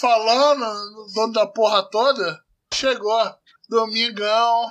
[0.00, 2.40] falando no dono da porra toda,
[2.72, 3.34] chegou.
[3.68, 4.66] Domingão,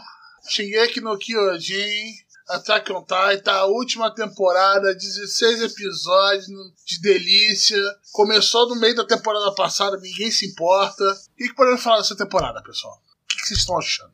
[0.50, 2.14] Shingeki no Kyojin,
[2.50, 6.48] Attack on Titan, a última temporada, 16 episódios
[6.86, 7.78] de delícia.
[8.12, 11.04] Começou no meio da temporada passada, ninguém se importa.
[11.04, 12.96] O que, que podemos falar dessa temporada, pessoal?
[12.96, 14.12] O que, que vocês estão achando?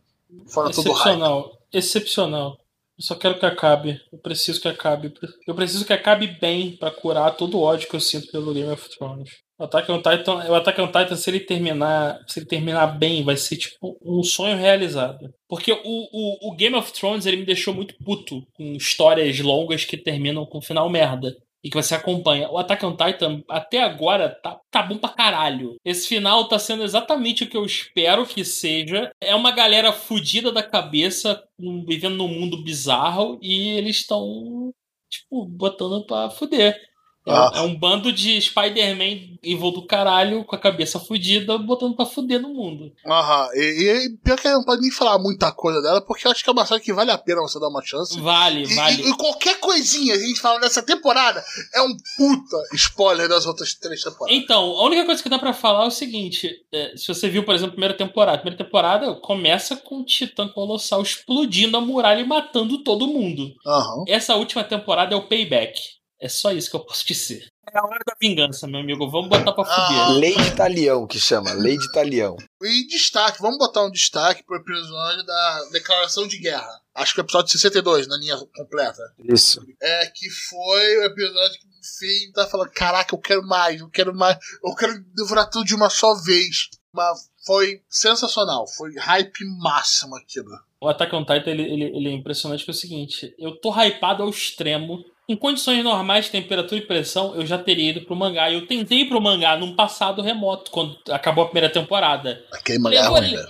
[0.48, 0.90] Fora todo.
[0.90, 1.57] Excepcional.
[1.72, 2.57] Excepcional.
[2.98, 4.02] Eu só quero que acabe.
[4.11, 5.14] Eu preciso que acabe.
[5.48, 8.69] Eu preciso que acabe bem pra curar todo o ódio que eu sinto pelo Game
[8.69, 9.42] of Thrones.
[9.59, 13.23] O Attack on Titan, o Attack on Titan se ele terminar, se ele terminar bem,
[13.23, 15.31] vai ser tipo um sonho realizado.
[15.47, 19.85] Porque o, o, o Game of Thrones ele me deixou muito puto com histórias longas
[19.85, 22.49] que terminam com final merda e que você acompanha.
[22.49, 25.75] O Attack on Titan, até agora, tá, tá bom pra caralho.
[25.85, 29.11] Esse final tá sendo exatamente o que eu espero que seja.
[29.21, 34.73] É uma galera fudida da cabeça, um- vivendo num mundo bizarro, e eles estão,
[35.09, 36.77] tipo, botando pra fuder.
[37.25, 37.51] É, Ah.
[37.55, 42.41] é um bando de Spider-Man evil do caralho, com a cabeça fudida, botando pra fuder
[42.41, 42.91] no mundo.
[43.05, 43.59] Aham, e,
[44.05, 46.53] e pior que não pode nem falar muita coisa dela, porque eu acho que é
[46.53, 48.19] uma série que vale a pena você dar uma chance.
[48.19, 49.01] Vale, E, vale.
[49.03, 51.41] e- e qualquer coisinha que a gente fala nessa temporada
[51.73, 54.35] é um puta spoiler das outras três temporadas.
[54.43, 57.43] Então, a única coisa que dá pra falar é o seguinte: é, se você viu,
[57.45, 61.81] por exemplo, a primeira temporada, a primeira temporada começa com o Titã Colossal explodindo a
[61.81, 63.53] muralha e matando todo mundo.
[63.65, 64.03] Aham.
[64.07, 65.79] Essa última temporada é o payback.
[66.23, 67.47] É só isso que eu posso dizer.
[67.69, 69.09] É a hora da vingança, meu amigo.
[69.11, 69.87] Vamos botar pra Ah.
[69.87, 70.09] fuder.
[70.19, 72.37] Lei de Talião, que chama, Lei de Talião.
[72.61, 76.79] E destaque, vamos botar um destaque pro episódio da Declaração de Guerra.
[76.95, 79.01] Acho que é o episódio 62, na linha completa.
[79.19, 79.59] Isso.
[79.81, 83.89] É, que foi o episódio que me fez tá falando, caraca, eu quero mais, eu
[83.89, 86.69] quero mais, eu quero devorar tudo de uma só vez.
[86.93, 90.47] Mas foi sensacional, foi hype máximo aquilo.
[90.79, 93.73] O Attack on Titan ele, ele, ele é impressionante que é o seguinte: eu tô
[93.73, 95.03] hypado ao extremo.
[95.27, 98.49] Em condições normais de temperatura e pressão, eu já teria ido pro mangá.
[98.49, 102.43] E eu tentei ir pro mangá num passado remoto, quando acabou a primeira temporada.
[102.51, 103.45] Aquele mangá é Eu vou ler.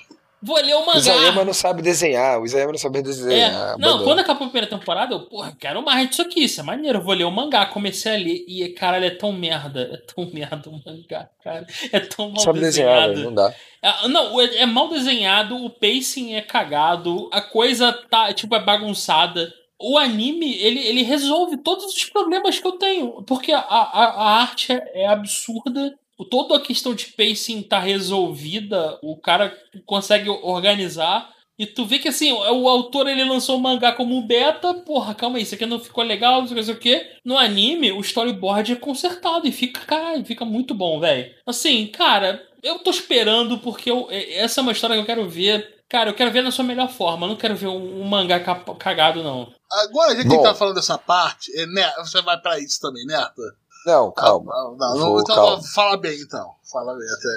[0.45, 0.99] Vou ler o O mangá.
[0.99, 3.51] Isayama não sabe desenhar, o Isayama não sabe É, desenhar.
[3.51, 4.03] não, abandonou.
[4.03, 7.01] quando acabou a primeira temporada, eu, porra, quero mais disso aqui, isso é maneiro, eu
[7.01, 7.65] vou ler o mangá.
[7.65, 11.65] Comecei a ler e, caralho, é tão merda, é tão merda o mangá, cara.
[11.93, 13.13] É tão mal sabe desenhar, desenhado.
[13.13, 13.53] velho, não dá.
[13.81, 18.59] É, não, é, é mal desenhado, o pacing é cagado, a coisa tá, tipo, é
[18.59, 19.51] bagunçada.
[19.85, 24.41] O anime, ele, ele resolve todos os problemas que eu tenho, porque a, a, a
[24.41, 25.93] arte é, é absurda,
[26.31, 29.53] toda a questão de pacing tá resolvida, o cara
[29.85, 31.29] consegue organizar,
[31.59, 35.13] e tu vê que assim, o, autor ele lançou o mangá como um beta, porra,
[35.13, 37.05] calma aí, isso aqui não ficou legal, não sei o que.
[37.23, 41.29] No anime, o storyboard é consertado e fica, caralho, fica muito bom, velho.
[41.45, 45.82] Assim, cara, eu tô esperando porque eu- essa é uma história que eu quero ver.
[45.93, 48.39] Cara, eu quero ver na sua melhor forma, eu não quero ver um, um mangá
[48.79, 49.47] cagado, não.
[49.71, 50.33] Agora, já que Bom.
[50.33, 53.39] a gente tá falando dessa parte, é, né, você vai pra isso também, Neto?
[53.85, 54.51] Não, calma.
[54.51, 55.61] Não, não, Vou, então calma.
[55.75, 56.49] fala bem então.
[56.71, 57.29] Fala bem até.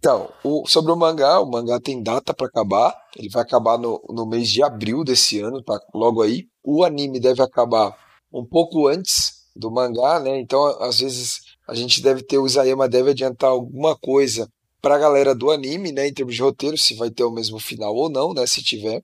[0.00, 2.96] Então, o- sobre o mangá, o mangá tem data pra acabar.
[3.14, 6.48] Ele vai acabar no, no mês de abril desse ano, tá logo aí.
[6.64, 7.96] O anime deve acabar
[8.32, 10.36] um pouco antes do mangá, né?
[10.40, 14.48] Então, às vezes, a gente deve ter, o Isayama deve adiantar alguma coisa
[14.80, 16.08] pra galera do anime, né?
[16.08, 18.46] Em termos de roteiro, se vai ter o mesmo final ou não, né?
[18.46, 19.02] Se tiver.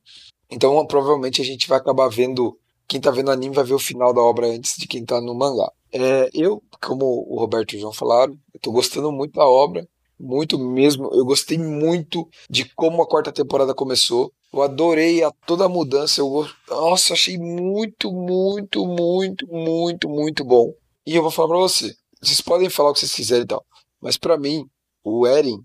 [0.51, 2.59] Então, provavelmente a gente vai acabar vendo.
[2.89, 5.35] Quem tá vendo anime vai ver o final da obra antes de quem tá no
[5.35, 5.71] mangá.
[5.93, 9.87] É, eu, como o Roberto e o João falaram, eu tô gostando muito da obra.
[10.19, 11.11] Muito mesmo.
[11.13, 14.33] Eu gostei muito de como a quarta temporada começou.
[14.53, 16.21] Eu adorei a, toda a mudança.
[16.21, 20.73] Eu, nossa, achei muito, muito, muito, muito, muito bom.
[21.07, 21.95] E eu vou falar pra você.
[22.23, 23.65] Vocês podem falar o que vocês quiserem e tal.
[24.01, 24.67] Mas pra mim,
[25.09, 25.61] o Eren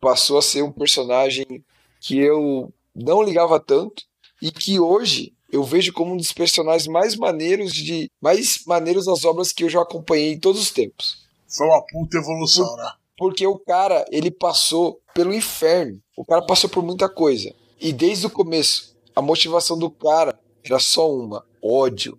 [0.00, 1.44] passou a ser um personagem
[2.00, 4.04] que eu não ligava tanto
[4.40, 9.24] e que hoje eu vejo como um dos personagens mais maneiros de mais maneiros das
[9.24, 11.26] obras que eu já acompanhei em todos os tempos.
[11.48, 12.92] Foi uma puta evolução, né?
[13.18, 16.00] Porque o cara, ele passou pelo inferno.
[16.16, 17.52] O cara passou por muita coisa.
[17.80, 22.16] E desde o começo, a motivação do cara era só uma: ódio.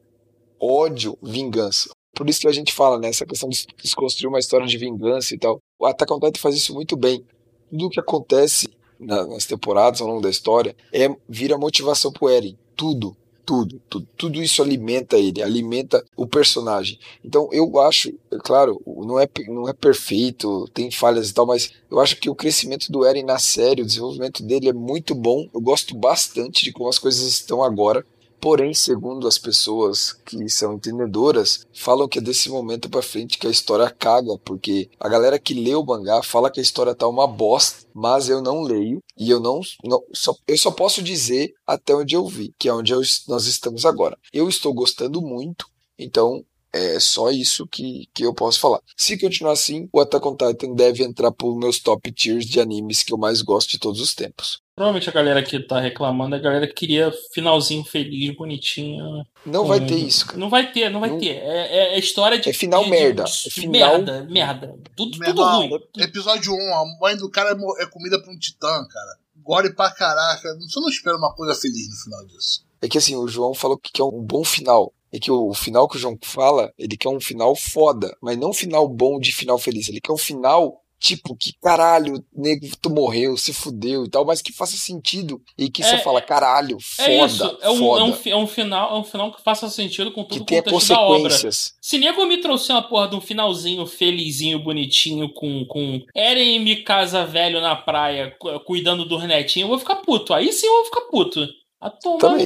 [0.60, 1.92] Ódio, vingança.
[2.14, 3.10] Por isso que a gente fala, né?
[3.10, 5.62] Essa questão de desconstruir uma história de vingança e tal.
[5.80, 7.24] O Attack on Titan faz isso muito bem.
[7.70, 8.68] Tudo o que acontece
[9.00, 12.58] na- nas temporadas, ao longo da história, é vira motivação pro Eren.
[12.76, 13.16] Tudo.
[13.46, 17.00] Tudo, tudo, tudo isso alimenta ele, alimenta o personagem.
[17.24, 21.72] Então eu acho, é claro, não é, não é perfeito, tem falhas e tal, mas
[21.90, 25.48] eu acho que o crescimento do Eren na série, o desenvolvimento dele é muito bom.
[25.54, 28.06] Eu gosto bastante de como as coisas estão agora.
[28.40, 33.48] Porém, segundo as pessoas que são entendedoras, falam que é desse momento pra frente que
[33.48, 37.08] a história caga, porque a galera que lê o mangá fala que a história tá
[37.08, 41.54] uma bosta, mas eu não leio e eu não, não só, eu só posso dizer
[41.66, 44.18] até onde eu vi, que é onde eu- nós estamos agora.
[44.32, 45.66] Eu estou gostando muito,
[45.98, 48.80] então é só isso que, que eu posso falar.
[48.96, 53.02] Se continuar assim, o Attack on Titan deve entrar por meus top tiers de animes
[53.02, 54.62] que eu mais gosto de todos os tempos.
[54.78, 59.26] Provavelmente a galera que tá reclamando, a galera que queria finalzinho feliz, bonitinho.
[59.44, 60.38] Não vai ter isso, cara.
[60.38, 61.30] Não vai ter, não vai Não- ter.
[61.36, 62.48] É, é- é história de.
[62.48, 63.24] É final de- merda.
[63.24, 64.76] de- É final- Merda, merda.
[64.96, 65.72] Tudo, Meu tudo ruim.
[65.98, 69.18] Episódio 1, a mãe do cara é é comida pra um titã, cara.
[69.38, 70.56] Gore pra caraca.
[70.60, 72.64] Você não espera uma coisa feliz no final disso.
[72.80, 74.94] É que assim, o João falou que quer um bom final.
[75.12, 78.38] É que o, o final que o João fala, ele quer um final foda, mas
[78.38, 79.90] não um final bom de final feliz.
[79.90, 84.42] Ele quer um final tipo que caralho, nego, tu morreu, se fudeu e tal, mas
[84.42, 87.58] que faça sentido e que É, você fala caralho, foda, É isso.
[87.62, 88.02] É um, foda.
[88.02, 90.46] é, um, é um final, é um final que faça sentido com que todo o
[90.46, 91.22] tenha contexto da obra.
[91.24, 91.76] consequências.
[91.82, 96.60] Se nego me trouxer uma porra de um finalzinho felizinho, bonitinho, com, com Eren e
[96.60, 100.34] Mikasa velho na praia, cu- cuidando dos netinhos, eu vou ficar puto.
[100.34, 101.48] Aí sim eu vou ficar puto.
[101.80, 102.38] A tomar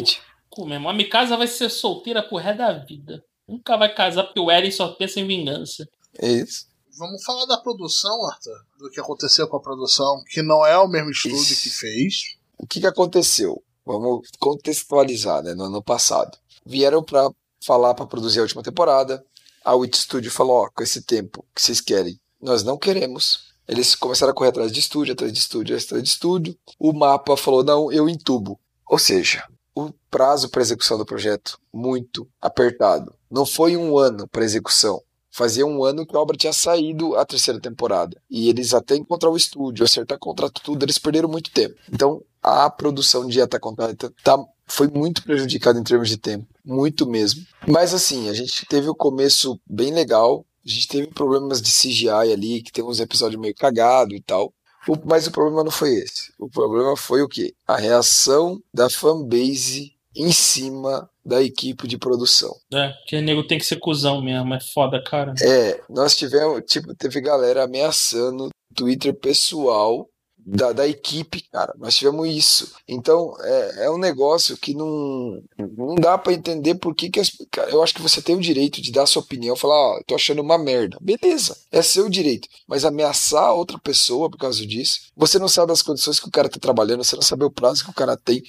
[0.50, 0.92] cu, meu irmão.
[0.92, 3.24] A Mikasa vai ser solteira pro resto da vida.
[3.48, 5.88] Nunca vai casar porque o Eren só pensa em vingança.
[6.20, 6.66] É isso.
[6.98, 8.66] Vamos falar da produção, Arthur.
[8.78, 11.64] Do que aconteceu com a produção, que não é o mesmo estúdio Isso.
[11.64, 12.38] que fez.
[12.58, 13.64] O que, que aconteceu?
[13.86, 15.54] Vamos contextualizar, né?
[15.54, 16.38] No ano passado.
[16.66, 17.30] Vieram pra
[17.66, 19.24] falar pra produzir a última temporada.
[19.64, 23.52] A Wit Studio falou: ó, com esse tempo que vocês querem, nós não queremos.
[23.68, 26.58] Eles começaram a correr atrás de estúdio, atrás de estúdio, atrás de estúdio.
[26.78, 28.60] O mapa falou: não, eu entubo.
[28.88, 33.16] Ou seja, o prazo para execução do projeto muito apertado.
[33.30, 35.02] Não foi um ano para execução.
[35.32, 38.22] Fazia um ano que a obra tinha saído a terceira temporada.
[38.30, 41.76] E eles até encontrar o estúdio, acertar contrato, tudo, eles perderam muito tempo.
[41.92, 44.38] Então, a produção de Attack on Titan tá,
[44.68, 46.46] foi muito prejudicada em termos de tempo.
[46.66, 47.46] Muito mesmo.
[47.68, 50.46] Mas assim, a gente teve o começo bem legal.
[50.66, 54.54] A gente teve problemas de CGI ali, que tem uns episódios meio cagado e tal.
[54.88, 56.32] O- mas o problema não foi esse.
[56.40, 57.54] O problema foi o quê?
[57.68, 62.54] A reação da fanbase em cima da equipe de produção.
[62.74, 64.54] É, porque nego tem que ser cuzão mesmo.
[64.54, 65.34] É foda, cara.
[65.42, 70.08] É, nós tivemos, tipo, teve galera ameaçando Twitter pessoal
[70.46, 71.74] da, da equipe, cara.
[71.78, 72.74] Nós tivemos isso.
[72.88, 75.42] Então, é, é um negócio que não,
[75.78, 77.32] não dá pra entender por que, que as.
[77.52, 80.04] Cara, eu acho que você tem o direito de dar sua opinião, falar, ó, eu
[80.04, 80.98] tô achando uma merda.
[81.00, 82.48] Beleza, é seu direito.
[82.68, 86.50] Mas ameaçar outra pessoa por causa disso, você não sabe as condições que o cara
[86.50, 88.44] tá trabalhando, você não sabe o prazo que o cara tem.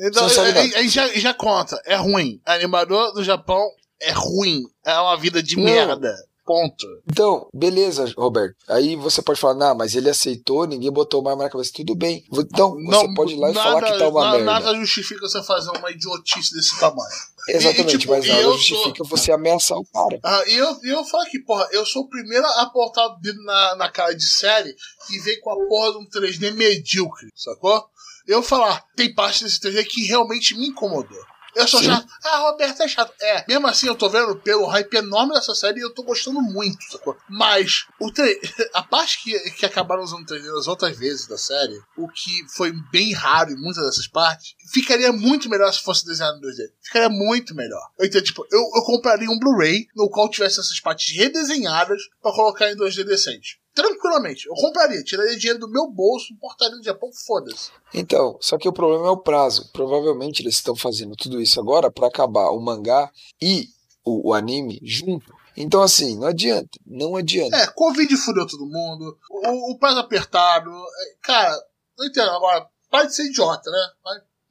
[0.00, 0.88] Então, não sabe aí, nada.
[0.88, 1.80] já, já conta.
[1.86, 2.40] É ruim.
[2.44, 3.66] Animador do Japão
[4.00, 4.62] é ruim.
[4.84, 5.64] É uma vida de Não.
[5.64, 6.14] merda.
[6.44, 6.86] Ponto.
[7.10, 8.54] Então, beleza, Roberto.
[8.68, 11.72] Aí você pode falar, não, mas ele aceitou, ninguém botou mais na cabeça.
[11.74, 12.22] Tudo bem.
[12.32, 14.44] Então, você pode ir lá e falar que tá uma na- merda.
[14.44, 17.10] Nada justifica você fazer uma idiotice desse tamanho.
[17.48, 20.20] Exatamente, E, tipo, mas e nada eu sou- justifica você ameaçar o cara.
[20.22, 23.18] Ah, e eu, e eu falo que, porra, eu sou o primeiro a apontar o
[23.20, 24.72] dedo na, na cara de série
[25.08, 27.84] que vem com a porra de um 3D medíocre, sacou?
[28.26, 31.24] Eu falar, tem parte desse 3D que realmente me incomodou.
[31.56, 31.86] Eu sou Sim.
[31.86, 32.06] chato.
[32.22, 33.14] Ah, Roberto é chato.
[33.18, 36.40] É, mesmo assim eu tô vendo pelo hype enorme dessa série e eu tô gostando
[36.42, 37.16] muito, sacou?
[37.30, 38.38] Mas o 3
[38.74, 42.72] a parte que, que acabaram usando 3D nas outras vezes da série, o que foi
[42.92, 46.68] bem raro em muitas dessas partes, ficaria muito melhor se fosse desenhado em 2D.
[46.82, 47.82] Ficaria muito melhor.
[47.98, 52.70] Entendo, tipo, eu, eu compraria um Blu-ray no qual tivesse essas partes redesenhadas pra colocar
[52.70, 53.58] em 2D decente.
[53.76, 57.70] Tranquilamente, eu compraria, tiraria dinheiro do meu bolso, importaria no Japão, foda-se.
[57.92, 59.70] Então, só que o problema é o prazo.
[59.70, 63.68] Provavelmente eles estão fazendo tudo isso agora pra acabar o mangá e
[64.02, 65.30] o, o anime junto.
[65.54, 66.70] Então, assim, não adianta.
[66.86, 67.54] Não adianta.
[67.54, 70.70] É, Covid fudeu todo mundo, o, o prazo apertado.
[70.70, 71.54] é, cara,
[71.98, 72.30] não entendo.
[72.30, 73.90] Agora, para de ser idiota, né?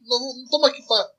[0.02, 1.10] Não, não estamos aqui pra,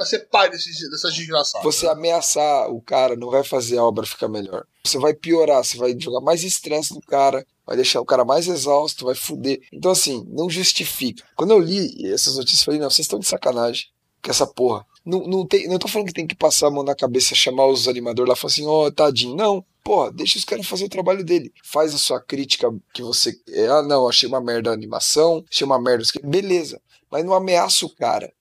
[0.00, 1.62] pra ser pai desses, dessas desgraçadas.
[1.62, 4.64] Você ameaçar o cara não vai fazer a obra ficar melhor.
[4.82, 8.48] Você vai piorar, você vai jogar mais estresse no cara, vai deixar o cara mais
[8.48, 9.60] exausto, vai fuder.
[9.70, 11.22] Então, assim, não justifica.
[11.36, 13.88] Quando eu li essas notícias, eu falei, não, vocês estão de sacanagem
[14.24, 14.86] com essa porra.
[15.04, 17.66] Não, não, tem, não tô falando que tem que passar a mão na cabeça, chamar
[17.66, 19.36] os animadores lá e falar assim, ó, oh, tadinho.
[19.36, 21.52] Não, porra, deixa os caras fazer o trabalho dele.
[21.62, 23.38] Faz a sua crítica que você.
[23.50, 26.04] é, Ah, não, achei uma merda a animação, achei uma merda.
[26.24, 28.32] Beleza, mas não ameaça o cara.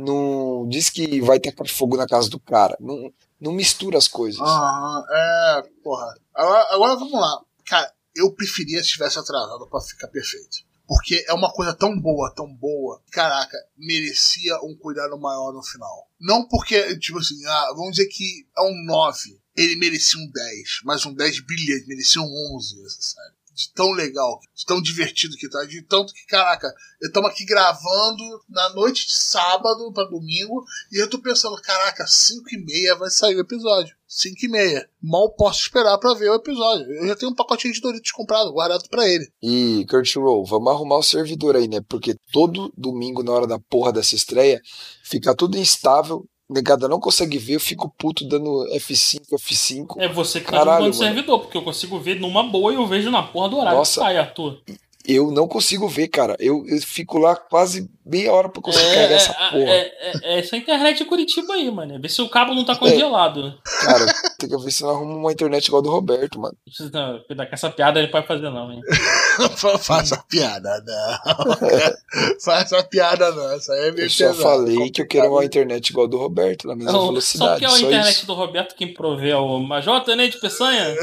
[0.00, 2.76] Não diz que vai tacar fogo na casa do cara.
[2.80, 4.40] Não, não mistura as coisas.
[4.40, 6.14] Aham, é, porra.
[6.34, 7.40] Agora, agora vamos lá.
[7.66, 10.58] Cara, eu preferia se tivesse atrasado pra ficar perfeito.
[10.86, 13.00] Porque é uma coisa tão boa, tão boa.
[13.12, 16.10] Caraca, merecia um cuidado maior no final.
[16.20, 19.40] Não porque, tipo assim, ah, vamos dizer que é um 9.
[19.56, 20.80] Ele merecia um 10.
[20.84, 23.34] Mas um 10 brilhante, merecia um 11 essa série.
[23.60, 25.62] De tão legal, de tão divertido que tá.
[25.66, 26.72] De tanto que, caraca,
[27.02, 32.42] estamos aqui gravando na noite de sábado pra domingo e eu tô pensando, caraca, 5
[32.54, 33.94] e meia vai sair o episódio.
[34.08, 34.88] 5 e meia.
[35.02, 36.90] Mal posso esperar pra ver o episódio.
[36.90, 39.30] Eu já tenho um pacotinho de Doritos comprado, guardado pra ele.
[39.42, 41.82] E, Crunchyroll, vamos arrumar o servidor aí, né?
[41.86, 44.62] Porque todo domingo, na hora da porra dessa estreia,
[45.04, 46.26] fica tudo instável.
[46.50, 49.94] Negada não consegue ver, eu fico puto dando F5, F5.
[49.98, 53.08] É você que tá jogando servidor, porque eu consigo ver numa boa e eu vejo
[53.08, 54.00] na porra do horário Nossa.
[54.00, 54.58] que sai, Arthur.
[55.06, 56.36] Eu não consigo ver, cara.
[56.38, 59.70] Eu, eu fico lá quase meia hora pra conseguir carregar essa é, porra.
[59.70, 61.98] é, é, é essa internet de Curitiba aí, mano.
[62.00, 63.54] Vê se o cabo não tá congelado.
[63.82, 64.06] Cara,
[64.38, 66.56] tem que ver se não arruma uma internet igual a do Roberto, mano.
[66.92, 68.80] Não, cuidado com essa piada ele pode fazer, não, hein?
[69.80, 71.54] Faça a piada, não.
[72.44, 73.52] Faça a piada, não.
[73.52, 76.10] Essa aí é meio Eu só pesado, falei que eu quero uma internet igual a
[76.10, 77.50] do Roberto, na mesma Não, só velocidade.
[77.52, 78.26] porque é a Só, internet isso.
[78.26, 80.94] do Roberto quem provê é o Major Tenente Peçanha.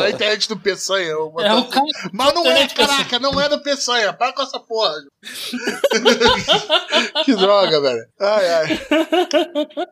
[0.00, 1.08] a internet do Peçanha.
[1.08, 1.86] eu É o cara.
[2.12, 4.12] Mas não é, caraca, não é do Peçanha.
[4.12, 4.94] Para com essa porra.
[7.24, 8.06] que droga, velho.
[8.20, 8.80] Ai, ai.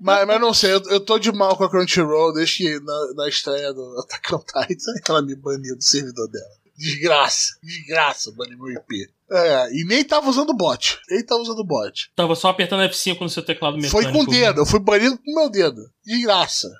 [0.01, 3.13] Mas, mas não sei, eu, eu tô de mal com a Crunchyroll desde que na,
[3.17, 6.47] na estreia do Attack on Titan ela me baniu do servidor dela.
[6.77, 9.09] Desgraça, desgraça, baniu meu IP.
[9.31, 10.99] É, e nem tava usando bot.
[11.11, 12.11] Nem tava usando bot.
[12.15, 14.03] Tava só apertando F5 no seu teclado mecânico.
[14.03, 15.83] Foi com o dedo, eu fui banido com o meu dedo.
[16.05, 16.71] Desgraça.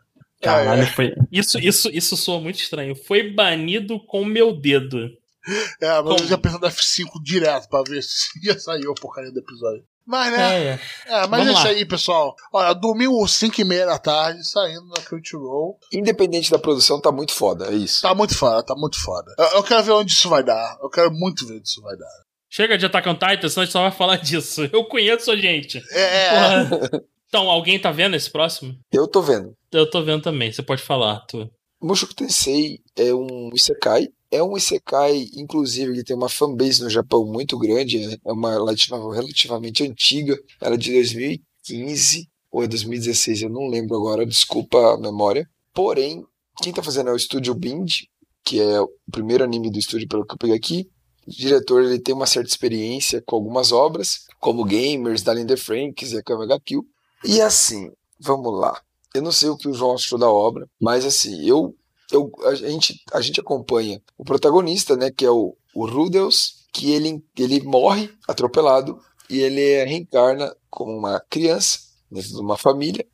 [0.41, 1.13] Caralho, É, foi.
[1.33, 2.95] Isso, isso, isso soa muito estranho.
[2.95, 5.09] Foi banido com o meu dedo.
[5.81, 6.19] é, mas Como?
[6.21, 9.85] eu já apertando F5 direto pra ver se ia sair a porcaria do episódio.
[10.07, 12.37] Mas né, É, É, mas Vamos é isso aí, pessoal.
[12.53, 15.79] Olha, domingo 5 e meia da tarde, saindo na Crunchyroll.
[15.93, 18.03] Independente da produção, tá muito foda, é isso.
[18.03, 19.35] Tá muito foda, tá muito foda.
[19.37, 20.79] Eu, eu quero ver onde isso vai dar.
[20.81, 22.27] Eu quero muito ver onde isso vai dar.
[22.49, 24.69] Chega de Attack on Titan, senão a gente só vai falar disso.
[24.73, 25.83] Eu conheço a gente.
[25.91, 27.03] É, é, Porra.
[27.29, 28.79] Então, alguém tá vendo esse próximo?
[28.93, 29.53] Eu tô vendo.
[29.73, 31.51] Eu tô vendo também, você pode falar, Arthur.
[31.87, 34.09] Mushoku Tensei é um isekai.
[34.31, 38.19] É um isekai, inclusive, que tem uma fanbase no Japão muito grande.
[38.25, 40.37] É uma light novel relativamente antiga.
[40.61, 44.27] Ela é de 2015 ou é 2016, eu não lembro agora.
[44.27, 45.49] Desculpa a memória.
[45.73, 46.25] Porém,
[46.61, 48.05] quem tá fazendo é o Estúdio Bind,
[48.45, 50.89] que é o primeiro anime do estúdio, pelo que eu peguei aqui.
[51.27, 56.13] O diretor ele tem uma certa experiência com algumas obras, como Gamers, Darling the Franks
[56.13, 56.87] e a Kamega Kill.
[57.25, 58.81] E assim, vamos lá.
[59.17, 61.75] Eu não sei o que o João achou da obra, mas assim, eu,
[62.11, 66.93] eu a, gente, a gente acompanha o protagonista, né, que é o, o Rudels, que
[66.93, 68.99] ele, ele morre atropelado
[69.29, 71.81] e ele reencarna como uma criança
[72.11, 73.05] dentro de uma família,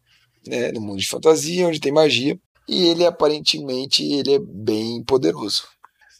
[0.47, 2.39] né, no mundo de fantasia, onde tem magia,
[2.69, 5.65] e ele aparentemente ele é bem poderoso.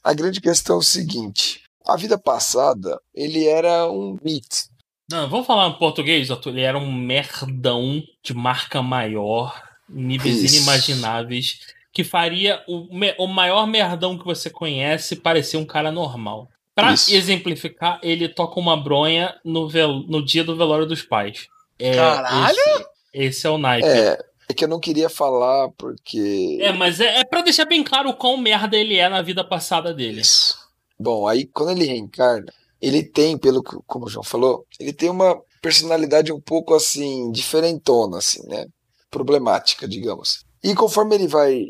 [0.03, 4.69] A grande questão é o seguinte: a vida passada ele era um mito,
[5.11, 6.51] Não, vamos falar em português, Arthur.
[6.51, 9.61] Ele era um merdão de marca maior,
[9.93, 10.57] níveis Isso.
[10.57, 11.61] inimagináveis,
[11.93, 12.89] que faria o,
[13.19, 16.49] o maior merdão que você conhece parecer um cara normal.
[16.75, 17.15] Pra Isso.
[17.15, 21.47] exemplificar, ele toca uma bronha no, vel- no dia do velório dos pais.
[21.79, 22.57] É, Caralho!
[22.57, 23.87] Esse, esse é o naipe.
[23.87, 26.59] É, é que eu não queria falar porque.
[26.63, 29.45] É, mas é, é pra deixar bem claro o quão merda ele é na vida
[29.45, 30.23] passada dele.
[30.23, 30.57] Isso.
[30.99, 32.51] Bom, aí quando ele reencarna,
[32.81, 37.31] ele tem, pelo que como o João falou, ele tem uma personalidade um pouco assim,
[37.33, 38.67] diferentona, assim, né?
[39.13, 40.43] Problemática, digamos.
[40.65, 41.63] E conforme ele vai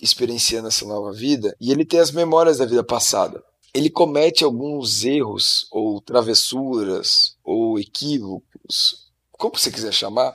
[0.00, 3.42] experienciando essa nova vida, e ele tem as memórias da vida passada,
[3.74, 10.34] ele comete alguns erros, ou travessuras, ou equívocos, como você quiser chamar,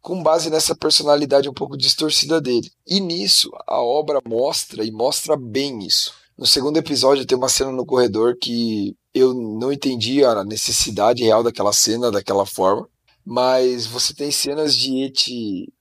[0.00, 2.70] com base nessa personalidade um pouco distorcida dele.
[2.86, 6.14] E nisso, a obra mostra e mostra bem isso.
[6.38, 11.42] No segundo episódio tem uma cena no corredor que eu não entendi a necessidade real
[11.42, 12.88] daquela cena daquela forma,
[13.26, 15.72] mas você tem cenas de Eti,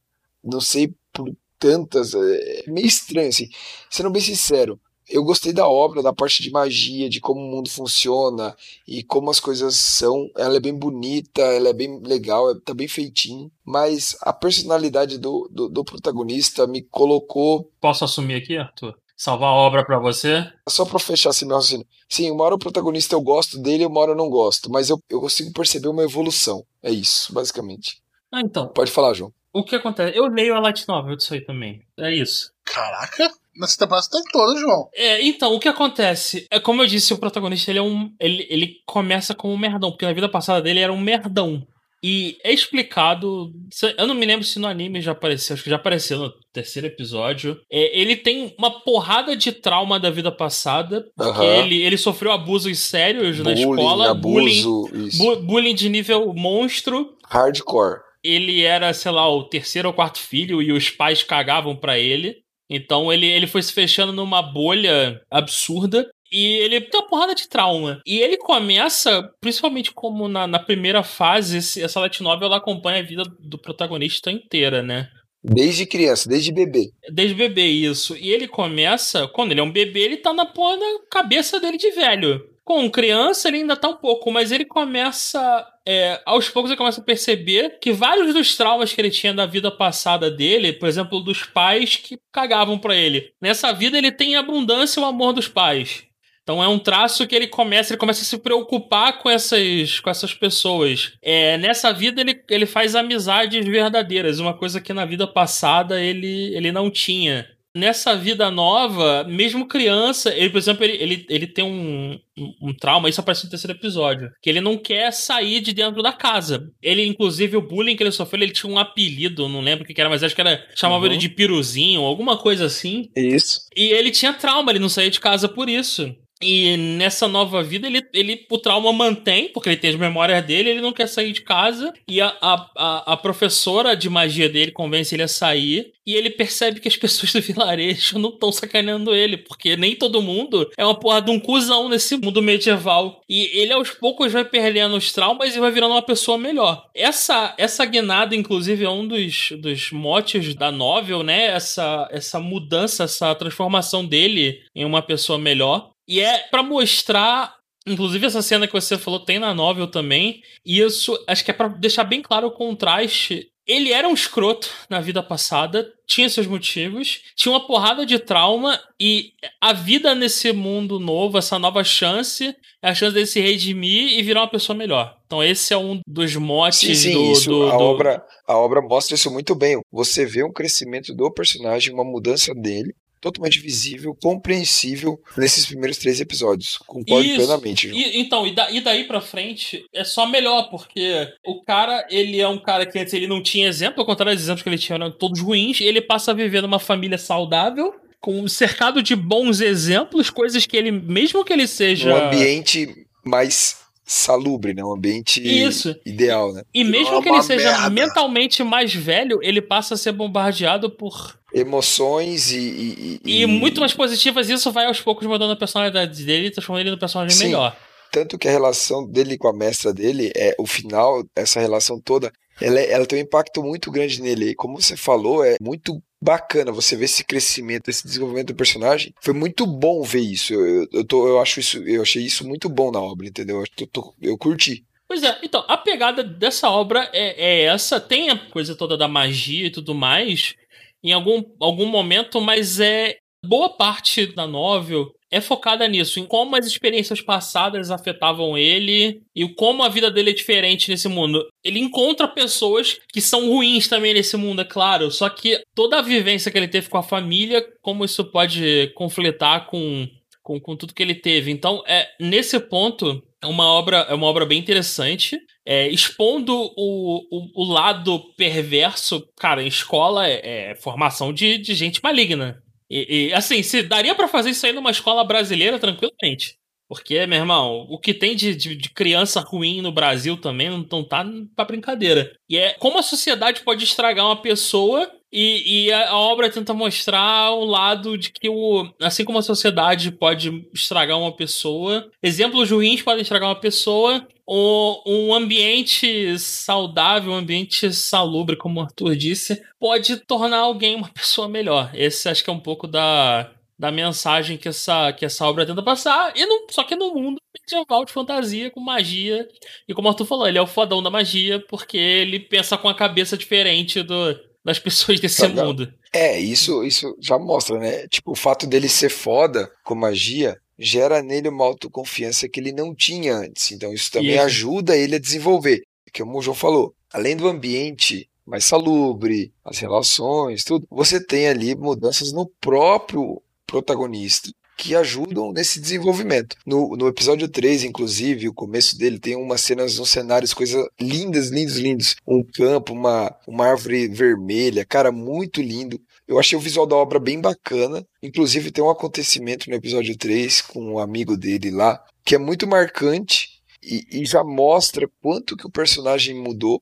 [0.48, 1.30] não sei por
[1.60, 3.50] tantas, é meio estranho assim.
[3.90, 4.80] Sendo bem sincero,
[5.10, 8.56] eu gostei da obra, da parte de magia, de como o mundo funciona
[8.88, 10.30] e como as coisas são.
[10.38, 15.18] Ela é bem bonita, ela é bem legal, é- tá bem feitinho, mas a personalidade
[15.18, 18.96] do, do, do protagonista me colocou Posso assumir aqui, Arthur?
[19.16, 20.46] Salvar a obra pra você?
[20.70, 21.88] só pra fechar assim meu raciocínio.
[22.08, 24.70] Sim, uma hora o protagonista eu gosto dele, uma hora eu não gosto.
[24.70, 26.64] Mas eu, eu consigo perceber uma evolução.
[26.84, 28.00] É isso, basicamente.
[28.32, 28.68] Ah, então.
[28.68, 29.34] Pode falar, João.
[29.54, 30.18] O que acontece?
[30.18, 31.82] Eu leio a Light Novel disso aí também.
[32.00, 32.52] É isso.
[32.66, 34.90] Caraca, nessa temporada tá em toda, João.
[34.94, 36.46] É, então, o que acontece?
[36.52, 38.12] É como eu disse, o protagonista ele é um.
[38.20, 41.66] Ele, ele começa como um merdão, porque na vida passada dele era um merdão.
[42.04, 43.52] E é explicado.
[43.98, 46.88] Eu não me lembro se no anime já apareceu, acho que já apareceu no terceiro
[46.88, 47.60] episódio.
[47.72, 51.44] É, ele tem uma porrada de trauma da vida passada, porque Aham.
[51.66, 55.18] ele, ele sofreu abusos sérios na Bullying, escola, bullying, abuso, isso.
[55.18, 57.16] bu- bullying de nível monstro.
[57.28, 58.02] Hardcore.
[58.24, 62.38] Ele era, sei lá, o terceiro ou quarto filho e os pais cagavam pra ele.
[62.70, 66.10] Então ele, ele foi se fechando numa bolha absurda.
[66.30, 68.02] E ele tem uma porrada de trauma.
[68.06, 73.06] E ele começa, principalmente como na, na primeira fase, essa light novel ela acompanha a
[73.06, 75.08] vida do protagonista inteira, né?
[75.42, 76.90] Desde criança, desde bebê.
[77.10, 78.18] Desde bebê, isso.
[78.18, 81.78] E ele começa, quando ele é um bebê, ele tá na porra da cabeça dele
[81.78, 82.42] de velho.
[82.68, 85.66] Com criança, ele ainda tá um pouco, mas ele começa.
[85.88, 89.46] É, aos poucos, ele começa a perceber que vários dos traumas que ele tinha da
[89.46, 93.32] vida passada dele, por exemplo, dos pais que cagavam pra ele.
[93.42, 96.04] Nessa vida, ele tem abundância e o amor dos pais.
[96.44, 100.10] Então é um traço que ele começa, ele começa a se preocupar com essas, com
[100.10, 101.14] essas pessoas.
[101.22, 106.54] É, nessa vida ele, ele faz amizades verdadeiras, uma coisa que na vida passada ele,
[106.54, 107.48] ele não tinha.
[107.76, 112.74] Nessa vida nova, mesmo criança, ele, por exemplo, ele, ele, ele tem um, um, um
[112.74, 116.72] trauma, isso aparece no terceiro episódio, que ele não quer sair de dentro da casa.
[116.82, 120.00] Ele, inclusive, o bullying que ele sofreu, ele tinha um apelido, não lembro o que
[120.00, 121.12] era, mas acho que era, chamava Uhum.
[121.12, 123.10] ele de piruzinho, alguma coisa assim.
[123.16, 123.62] Isso.
[123.76, 126.16] E ele tinha trauma, ele não saía de casa por isso.
[126.42, 130.70] E nessa nova vida, ele, ele o trauma mantém, porque ele tem as memórias dele,
[130.70, 131.94] ele não quer sair de casa.
[132.08, 135.92] E a, a, a, professora de magia dele convence ele a sair.
[136.06, 140.22] E ele percebe que as pessoas do vilarejo não estão sacaneando ele, porque nem todo
[140.22, 143.22] mundo é uma porra de um cuzão nesse mundo medieval.
[143.28, 146.86] E ele aos poucos vai perdendo os traumas e vai virando uma pessoa melhor.
[146.96, 151.48] Essa essa guinada, inclusive, é um dos, dos motes da novel, né?
[151.48, 155.92] Essa, essa mudança, essa transformação dele em uma pessoa melhor.
[156.08, 157.56] E é pra mostrar.
[157.86, 160.42] Inclusive, essa cena que você falou tem na novel também.
[160.66, 163.48] E isso, acho que é pra deixar bem claro o contraste.
[163.66, 168.80] Ele era um escroto na vida passada, tinha seus motivos, tinha uma porrada de trauma,
[168.98, 174.18] e a vida nesse mundo novo, essa nova chance, é a chance dele se redimir
[174.18, 175.18] e virar uma pessoa melhor.
[175.26, 177.32] Então, esse é um dos motes Sim, sim, do.
[177.34, 179.82] isso, do- a, do- Obra, a obra mostra isso muito bem.
[179.92, 186.20] Você vê um crescimento do personagem, uma mudança dele, totalmente visível, compreensível nesses primeiros três
[186.22, 186.78] episódios.
[186.86, 187.36] Concordo Isso.
[187.38, 187.90] plenamente.
[187.90, 192.40] E, então, e, da- e daí pra frente é só melhor, porque o cara, ele
[192.40, 194.78] é um cara que antes ele não tinha exemplo, ao contrário dos exemplos que ele
[194.78, 199.62] tinha eram todos ruins, ele passa a viver numa família saudável, com cercado de bons
[199.62, 202.10] exemplos, coisas que ele, mesmo que ele seja.
[202.10, 202.88] Num ambiente
[203.24, 204.84] mais salubre, né?
[204.84, 205.96] Um ambiente Isso.
[206.06, 206.64] ideal, né?
[206.74, 207.90] E mesmo é que ele seja merda.
[207.90, 211.38] mentalmente mais velho, ele passa a ser bombardeado por.
[211.60, 213.20] Emoções e...
[213.26, 216.92] E, E, muito mais positivas, isso vai aos poucos mudando a personalidade dele, transformando ele
[216.92, 217.46] num personagem Sim.
[217.46, 217.76] melhor.
[218.12, 222.32] Tanto que a relação dele com a mestra dele, é o final, essa relação toda,
[222.62, 224.52] ela, é- ela tem um impacto muito grande nele.
[224.52, 229.14] E como você falou, é muito bacana você ver esse crescimento, esse desenvolvimento do personagem.
[229.22, 230.54] Foi muito bom ver isso.
[230.54, 233.62] Eu, eu, eu tô, eu acho isso, eu achei isso muito bom na obra, entendeu?
[233.80, 234.84] Eu, tô- eu curti.
[235.08, 238.00] Pois é, então, a pegada dessa obra é, é essa.
[238.00, 240.56] Tem a coisa toda da magia e tudo mais,
[241.04, 243.16] em algum, algum momento, mas é.
[243.46, 249.48] Boa parte da novel é focada nisso, em como as experiências passadas afetavam ele e
[249.56, 251.46] como a vida dele é diferente nesse mundo.
[251.64, 256.02] Ele encontra pessoas que são ruins também nesse mundo, é claro, só que toda a
[256.02, 260.08] vivência que ele teve com a família, como isso pode conflitar com,
[260.48, 261.52] com, com tudo que ele teve.
[261.52, 265.38] Então, é nesse ponto, é uma obra, é uma obra bem interessante.
[265.66, 271.76] É, expondo o, o, o lado perverso, cara, em escola é, é formação de, de
[271.76, 272.64] gente maligna.
[272.90, 276.56] E, e, assim, se daria pra fazer isso aí numa escola brasileira tranquilamente.
[276.88, 280.88] Porque, meu irmão, o que tem de, de, de criança ruim no Brasil também não,
[280.90, 282.32] não tá pra brincadeira.
[282.50, 287.52] E é como a sociedade pode estragar uma pessoa e, e a, obra tenta mostrar
[287.52, 293.02] o lado de que, o, assim como a sociedade pode estragar uma pessoa, exemplos ruins
[293.02, 299.62] podem estragar uma pessoa, o- um ambiente saudável, um ambiente salubre, como o Arthur disse,
[299.80, 301.92] pode tornar alguém uma pessoa melhor.
[301.94, 305.84] Esse acho que é um pouco da, da mensagem que essa, que essa obra tenta
[305.84, 309.48] passar, e não, só que no mundo medieval de fantasia, com magia.
[309.88, 312.88] E como o Arthur falou, ele é o fodão da magia, porque ele pensa com
[312.88, 314.34] a cabeça diferente do,
[314.68, 315.92] das pessoas desse mundo.
[316.12, 318.06] É, isso, isso já mostra, né?
[318.10, 322.94] Tipo, o fato dele ser foda com magia gera nele uma autoconfiança que ele não
[322.94, 323.72] tinha antes.
[323.72, 325.84] Então, isso também ajuda ele a desenvolver.
[326.12, 331.74] Que o João falou, além do ambiente mais salubre, as relações, tudo, você tem ali
[331.74, 336.56] mudanças no próprio protagonista que ajudam nesse desenvolvimento.
[336.66, 341.50] No, no episódio 3, inclusive, o começo dele tem umas cenas, uns cenários, coisas lindas,
[341.50, 342.16] lindos, lindos.
[342.28, 346.00] Um campo, uma, uma árvore vermelha, cara, muito lindo.
[346.28, 348.06] Eu achei o visual da obra bem bacana.
[348.22, 352.68] Inclusive, tem um acontecimento no episódio 3 com um amigo dele lá, que é muito
[352.68, 353.50] marcante
[353.82, 356.82] e, e já mostra quanto que o personagem mudou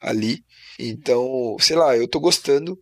[0.00, 0.44] ali.
[0.78, 2.78] Então, sei lá, eu tô gostando.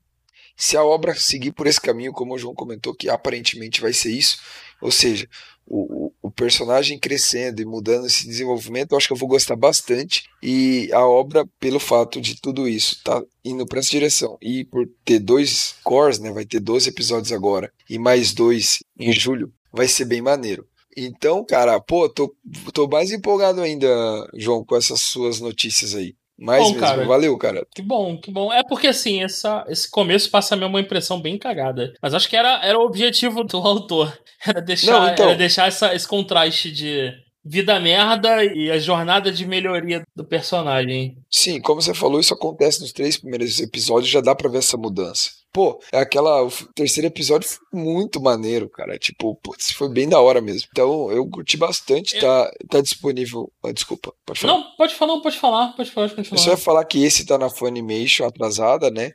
[0.61, 4.11] Se a obra seguir por esse caminho, como o João comentou, que aparentemente vai ser
[4.11, 4.37] isso,
[4.79, 5.27] ou seja,
[5.67, 10.25] o, personagem crescendo e mudando esse desenvolvimento, eu acho que eu vou gostar bastante.
[10.43, 14.37] E a obra, pelo fato de tudo isso, tá indo para essa direção.
[14.43, 16.31] E por ter dois cores, né?
[16.31, 20.67] Vai ter 12 episódios agora e mais dois em julho, vai ser bem maneiro.
[20.95, 22.35] Então, cara, pô, tô,
[22.75, 23.89] tô mais empolgado ainda,
[24.35, 26.15] João, com essas suas notícias aí.
[26.41, 27.05] Mais Bom, mesmo, cara.
[27.07, 27.67] valeu, cara.
[27.75, 28.51] Que bom, que bom.
[28.51, 31.93] É porque assim, essa, esse começo passa mesmo uma impressão bem cagada.
[32.03, 34.19] Mas acho que era, era o objetivo do autor.
[34.47, 35.27] Era deixar, Não, então.
[35.27, 37.13] era deixar essa, esse contraste de
[37.45, 41.17] vida merda e a jornada de melhoria do personagem.
[41.31, 44.77] Sim, como você falou, isso acontece nos três primeiros episódios, já dá pra ver essa
[44.77, 45.31] mudança.
[45.53, 46.45] Pô, é aquela.
[46.45, 48.97] O terceiro episódio foi muito maneiro, cara.
[48.99, 50.69] Tipo, putz, foi bem da hora mesmo.
[50.71, 52.19] Então, eu curti bastante.
[52.21, 53.51] Tá, tá disponível.
[53.65, 54.53] Ah, desculpa, pode falar.
[54.55, 56.45] Não, pode falar, não, pode falar, pode falar, pode Eu continuar.
[56.45, 59.13] só ia falar que esse tá na Funimation atrasada, né?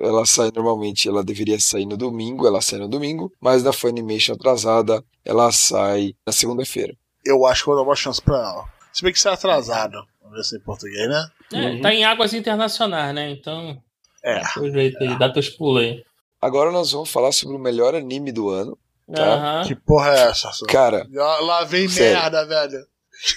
[0.00, 4.34] Ela sai normalmente, ela deveria sair no domingo, ela sai no domingo, mas na Funimation
[4.34, 6.94] atrasada, ela sai na segunda-feira.
[7.24, 8.64] Eu acho que vou dar uma chance pra ela.
[8.92, 9.98] Se bem que isso é atrasado.
[10.22, 11.28] Vamos ver se é em português, né?
[11.52, 13.30] É, Tá em águas internacionais, né?
[13.30, 13.80] Então,
[14.26, 14.38] É.
[14.44, 16.02] aproveita aí, dá teus pulos aí.
[16.42, 18.76] Agora nós vamos falar sobre o melhor anime do ano.
[19.14, 19.22] Tá.
[19.22, 19.66] Aham.
[19.68, 20.50] Que porra é essa?
[20.52, 20.66] Su?
[20.66, 22.18] Cara, Lá lá vem Sério.
[22.20, 22.84] merda, velho.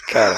[0.07, 0.35] cara,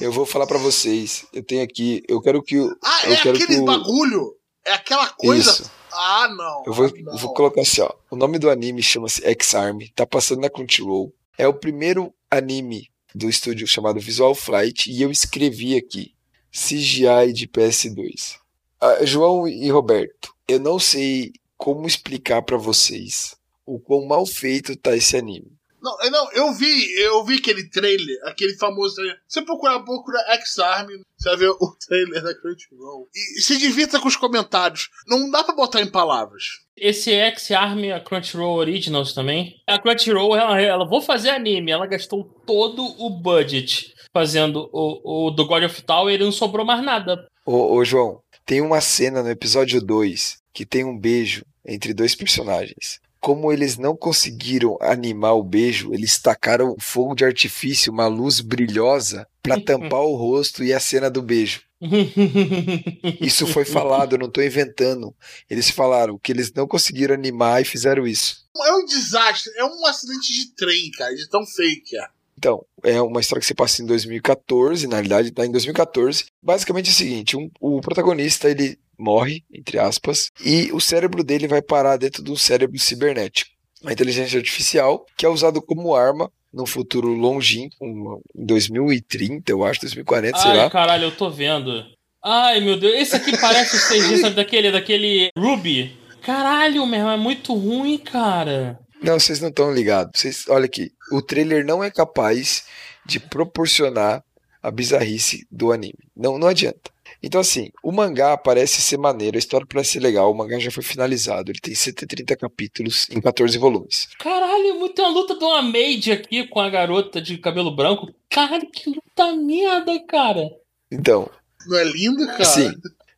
[0.00, 1.24] eu vou falar pra vocês.
[1.32, 2.76] Eu tenho aqui, eu quero que o.
[2.84, 4.36] Ah, Eu é quero aquele que o- bagulho?
[4.64, 5.50] É aquela coisa?
[5.50, 5.70] Isso.
[5.90, 6.62] Ah, não.
[6.66, 7.16] Eu vou, Ah, não.
[7.16, 7.90] vou colocar assim, ó.
[8.10, 11.12] O nome do anime chama-se X-Arm, tá passando na Crunchyroll.
[11.36, 16.14] É o primeiro anime do estúdio chamado Visual Flight e eu escrevi aqui
[16.52, 18.36] CGI de PS2.
[18.82, 24.74] Ah, João e Roberto, eu não sei como explicar pra vocês o quão mal feito
[24.76, 25.52] tá esse anime.
[25.80, 29.18] Não, eu- não, eu vi, eu vi aquele trailer, aquele famoso trailer.
[29.26, 30.88] Você procurar pouco da X-Arm,
[31.18, 33.08] você vai ver o trailer da Crunchyroll.
[33.14, 34.90] E, e se divirta com os comentários.
[35.08, 36.44] Não dá pra botar em palavras.
[36.76, 39.56] Esse X-Arm, a Crunchyroll Originals também.
[39.66, 41.72] A Crunchyroll, ela, ela vou fazer anime.
[41.72, 46.64] Ela gastou todo o budget fazendo o, o do God of Tower e não sobrou
[46.64, 47.26] mais nada.
[47.44, 52.14] Ô, ô, João, tem uma cena no episódio 2 que tem um beijo entre dois
[52.14, 53.00] personagens.
[53.20, 59.26] Como eles não conseguiram animar o beijo, eles tacaram fogo de artifício, uma luz brilhosa,
[59.40, 61.62] pra tampar o rosto e a cena do beijo.
[63.20, 65.14] Isso foi falado, eu não tô inventando.
[65.48, 68.44] Eles falaram que eles não conseguiram animar e fizeram isso.
[68.56, 72.06] É um desastre, é um acidente de trem, cara, de tão fake que é.
[72.42, 76.24] Então, é uma história que se passa em 2014, na realidade tá em 2014.
[76.42, 81.46] Basicamente é o seguinte, um- o protagonista, ele morre, entre aspas, e o cérebro dele
[81.46, 83.48] vai parar dentro do cérebro cibernético.
[83.80, 89.64] Uma inteligência artificial que é usado como arma num futuro longínquo, um- em 2030, eu
[89.64, 90.68] acho, 2040, sei Ai, lá.
[90.70, 91.84] caralho, eu tô vendo.
[92.24, 92.94] Ai, meu Deus.
[92.96, 95.96] Esse aqui parece o CG, sabe, daquele, daquele Ruby.
[96.22, 98.80] Caralho, meu irmão, é muito ruim, cara.
[99.02, 100.20] Não, vocês não estão ligados.
[100.20, 102.64] Vocês, olha aqui, o trailer não é capaz
[103.04, 104.22] de proporcionar
[104.62, 105.98] a bizarrice do anime.
[106.16, 106.90] Não, não adianta.
[107.22, 110.70] Então, assim, o mangá parece ser maneiro, a história parece ser legal, o mangá já
[110.72, 114.08] foi finalizado, ele tem 130 capítulos em 14 volumes.
[114.18, 118.12] Caralho, muito uma luta de uma maid aqui com a garota de cabelo branco.
[118.28, 120.50] Caralho, que luta merda, cara.
[120.90, 121.30] Então,
[121.66, 122.44] Não é lindo, cara?
[122.44, 122.72] sim.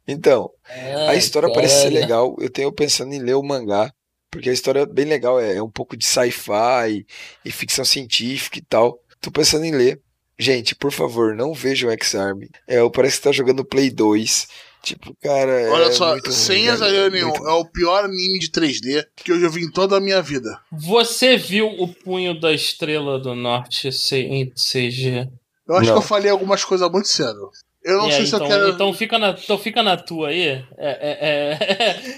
[0.07, 1.95] Então, a Ai, história parece ser cara.
[2.01, 2.37] legal.
[2.39, 3.91] Eu tenho pensando em ler o mangá,
[4.35, 7.07] porque a história é bem legal, é, é um pouco de sci-fi
[7.45, 8.99] e ficção científica e tal.
[9.21, 10.01] Tô pensando em ler.
[10.37, 12.41] Gente, por favor, não vejam X-Arm.
[12.67, 14.49] É, parece que tá jogando Play 2.
[14.83, 15.71] Tipo, cara.
[15.73, 19.31] Olha é só, sem exagero é nenhum, muito- é o pior anime de 3D que
[19.33, 20.61] eu já vi em toda a minha vida.
[20.73, 25.29] Você viu o punho da estrela do norte em CG?
[25.67, 25.95] Eu acho Não.
[25.95, 27.51] que eu falei algumas coisas muito cedo.
[27.85, 28.69] Eu não É, sei se então, eu quero.
[28.71, 30.65] então, fica na, então fica na tua aí.
[30.79, 31.59] É, é,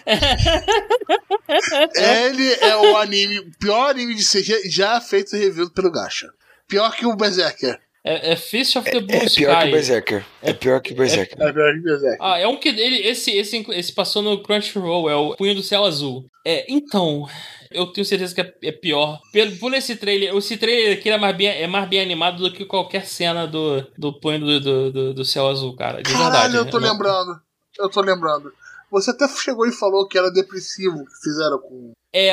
[0.07, 2.27] é.
[2.27, 6.29] Ele é o anime, o pior anime de CG já feito e reviewado pelo Gacha.
[6.69, 7.81] Pior que o Berserker.
[8.07, 9.41] É, é Fist of the Blue É Sky.
[9.41, 10.27] pior que o Berserker.
[10.41, 11.37] É pior que o Berserker.
[11.41, 12.19] É pior que Berserker.
[12.21, 15.63] Ah, é um que ele, esse, esse, esse passou no Crunchyroll, é o Punho do
[15.63, 16.25] Céu Azul.
[16.47, 17.27] É, então,
[17.73, 19.21] eu tenho certeza que é, é pior.
[19.33, 22.53] Pelo, por esse trailer, esse trailer aqui é mais bem, é mais bem animado do
[22.53, 26.01] que qualquer cena do, do Punho do, do, do, do Céu Azul, cara.
[26.01, 26.57] De Caralho, verdade.
[26.57, 26.89] eu tô né?
[26.89, 27.41] lembrando.
[27.77, 28.53] Eu tô lembrando.
[28.89, 31.93] Você até chegou e falou que era depressivo que fizeram com.
[32.13, 32.33] É,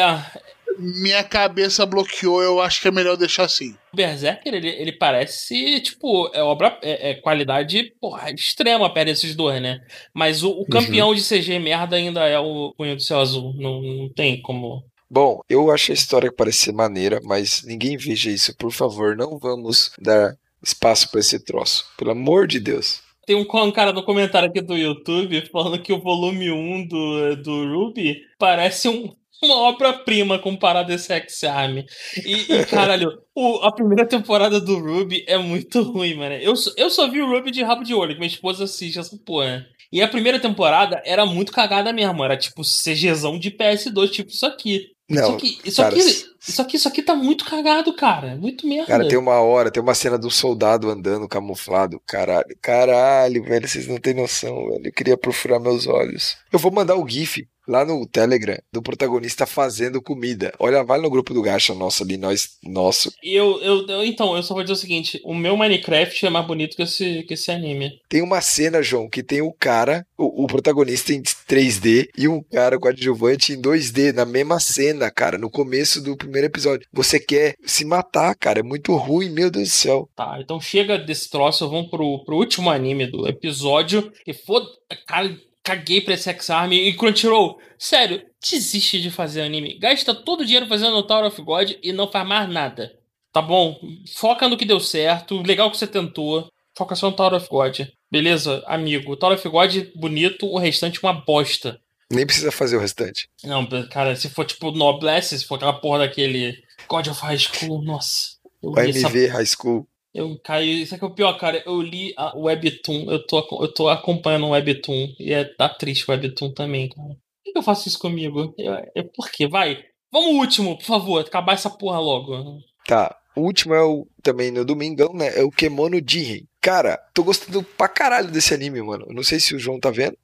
[0.79, 3.75] Minha cabeça bloqueou, eu acho que é melhor deixar assim.
[3.93, 9.35] o Berserker, ele, ele parece, tipo, é obra, é, é qualidade, porra, extrema perto desses
[9.35, 9.81] dois, né?
[10.13, 13.53] Mas o, o campeão de CG merda ainda é o Punho do Céu Azul.
[13.55, 14.83] Não, não tem como.
[15.09, 19.15] Bom, eu acho a história que parece ser maneira, mas ninguém veja isso, por favor.
[19.15, 21.85] Não vamos dar espaço pra esse troço.
[21.97, 23.01] Pelo amor de Deus.
[23.25, 27.35] Tem um, um cara no comentário aqui do YouTube falando que o volume 1 do,
[27.37, 29.13] do Ruby parece um.
[29.41, 31.79] Uma obra-prima comparado a esse X-Arm.
[32.25, 36.35] E, e, caralho, o, a primeira temporada do Ruby é muito ruim, mano.
[36.35, 38.99] Eu, só- eu só vi o Ruby de rabo de olho, que minha esposa assiste
[38.99, 39.65] essa porra.
[39.91, 42.23] E a primeira temporada era muito cagada mesmo.
[42.23, 44.87] Era tipo CGzão de PS2, tipo isso aqui.
[45.09, 48.35] Não, isso aqui, isso cara, aqui, isso aqui, isso aqui tá muito cagado, cara.
[48.37, 48.87] Muito merda.
[48.87, 52.01] Cara, tem uma hora, tem uma cena do soldado andando camuflado.
[52.07, 54.81] Caralho, caralho, velho, vocês não têm noção, velho.
[54.87, 56.37] Eu queria profurar meus olhos.
[56.51, 60.53] Eu vou mandar o GIF lá no Telegram do protagonista fazendo comida.
[60.59, 63.11] Olha, vai no grupo do Gacha nosso ali, nós, nosso.
[63.23, 66.45] Eu, eu, eu- então, eu só vou dizer o seguinte: o meu Minecraft é mais
[66.45, 67.91] bonito que esse, que esse anime.
[68.09, 72.41] Tem uma cena, João, que tem o cara, o, o protagonista em 3D e um
[72.41, 76.87] cara coadjuvante em 2D na mesma cena, cara, no começo do primeiro episódio.
[76.91, 80.09] Você quer se matar, cara, é muito ruim, meu Deus do céu.
[80.15, 84.11] Tá, então chega desse troço, vamos pro, pro último anime do episódio.
[84.27, 84.65] E foda.
[85.07, 87.57] Cara, caguei pra esse X-Arm e Crunchyroll.
[87.77, 89.79] Sério, desiste de fazer anime.
[89.79, 92.93] Gasta todo o dinheiro fazendo o Tower of God e não faz mais nada.
[93.31, 93.79] Tá bom?
[94.15, 95.41] Foca no que deu certo.
[95.41, 96.47] Legal que você tentou.
[96.77, 97.87] Foca só no Tower of God.
[98.11, 99.15] Beleza, amigo?
[99.15, 101.79] Tower of God bonito, o restante uma bosta.
[102.11, 103.27] Nem precisa fazer o restante.
[103.43, 107.81] Não, cara, se for tipo Noblesse, se for aquela porra daquele God of High School,
[107.83, 108.37] nossa.
[108.61, 109.87] Eu O li essa MV High School.
[110.13, 110.83] Eu caí.
[110.83, 111.63] Isso aqui é o pior, cara.
[111.65, 113.11] Eu li a Webtoon.
[113.11, 115.15] Eu tô, eu tô acompanhando o Webtoon.
[115.19, 117.09] E é, tá triste o Webtoon também, cara.
[117.09, 118.53] Por que eu faço isso comigo?
[118.57, 119.47] Eu, é por quê?
[119.47, 119.83] Vai.
[120.11, 121.21] Vamos último, por favor.
[121.21, 122.59] Acabar essa porra logo.
[122.85, 123.15] Tá.
[123.35, 125.39] O último é o também no domingão, né?
[125.39, 126.45] É o Kemono Jiren.
[126.61, 129.05] Cara, tô gostando pra caralho desse anime, mano.
[129.09, 130.15] Eu Não sei se o João tá vendo.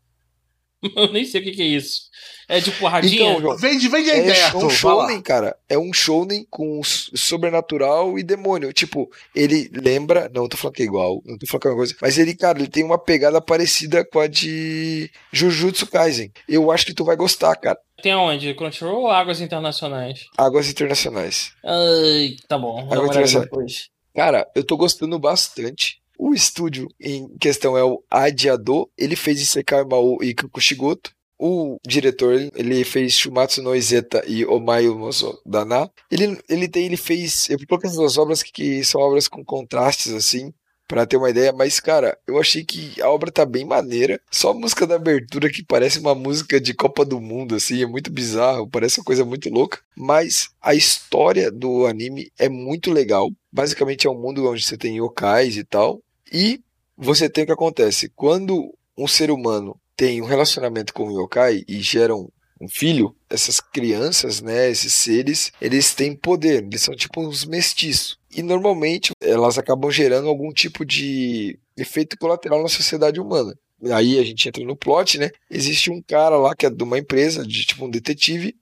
[0.95, 2.09] Eu nem sei o que, que é isso.
[2.47, 3.29] É de porradinha?
[3.31, 4.69] Então, João, Vende, vende a é ideia, um vai lá.
[4.69, 5.55] shounen, cara.
[5.67, 8.73] É um shounen com sobrenatural e demônio.
[8.73, 10.29] Tipo, ele lembra.
[10.33, 11.21] Não, eu tô falando que é igual.
[11.25, 11.95] Não tô falando que é uma coisa.
[12.01, 16.31] Mas ele, cara, ele tem uma pegada parecida com a de Jujutsu Kaisen.
[16.47, 17.77] Eu acho que tu vai gostar, cara.
[18.01, 18.53] Tem aonde?
[18.55, 20.25] Crunchyroll ou Águas Internacionais?
[20.37, 21.51] Águas Internacionais.
[21.63, 22.77] Ai, tá bom.
[22.85, 23.49] Vou dar uma olhada Internacionais.
[23.49, 23.89] depois.
[24.15, 25.99] Cara, eu tô gostando bastante.
[26.21, 28.91] O estúdio em questão é o Adiado.
[28.97, 31.11] Ele fez Isekai Mao e Kukushigoto.
[31.39, 35.89] O diretor, ele fez Shumatsu no Izeta e Omayu Moso Dana.
[36.11, 39.45] Ele, ele tem, ele fez, eu coloquei essas duas obras que, que são obras com
[39.45, 40.53] contrastes, assim,
[40.85, 44.19] pra ter uma ideia, mas, cara, eu achei que a obra tá bem maneira.
[44.29, 47.85] Só a música da abertura que parece uma música de Copa do Mundo, assim, é
[47.85, 49.79] muito bizarro, parece uma coisa muito louca.
[49.95, 53.29] Mas a história do anime é muito legal.
[53.49, 56.01] Basicamente é um mundo onde você tem yokais e tal.
[56.31, 56.61] E
[56.97, 58.09] você tem o que acontece.
[58.15, 62.29] Quando um ser humano tem um relacionamento com um yokai e gera um,
[62.61, 68.17] um filho, essas crianças, né, esses seres, eles têm poder, eles são tipo uns mestiços.
[68.35, 73.57] E normalmente elas acabam gerando algum tipo de efeito colateral na sociedade humana.
[73.93, 75.31] Aí a gente entra no plot, né?
[75.49, 78.55] Existe um cara lá que é de uma empresa, de tipo um detetive,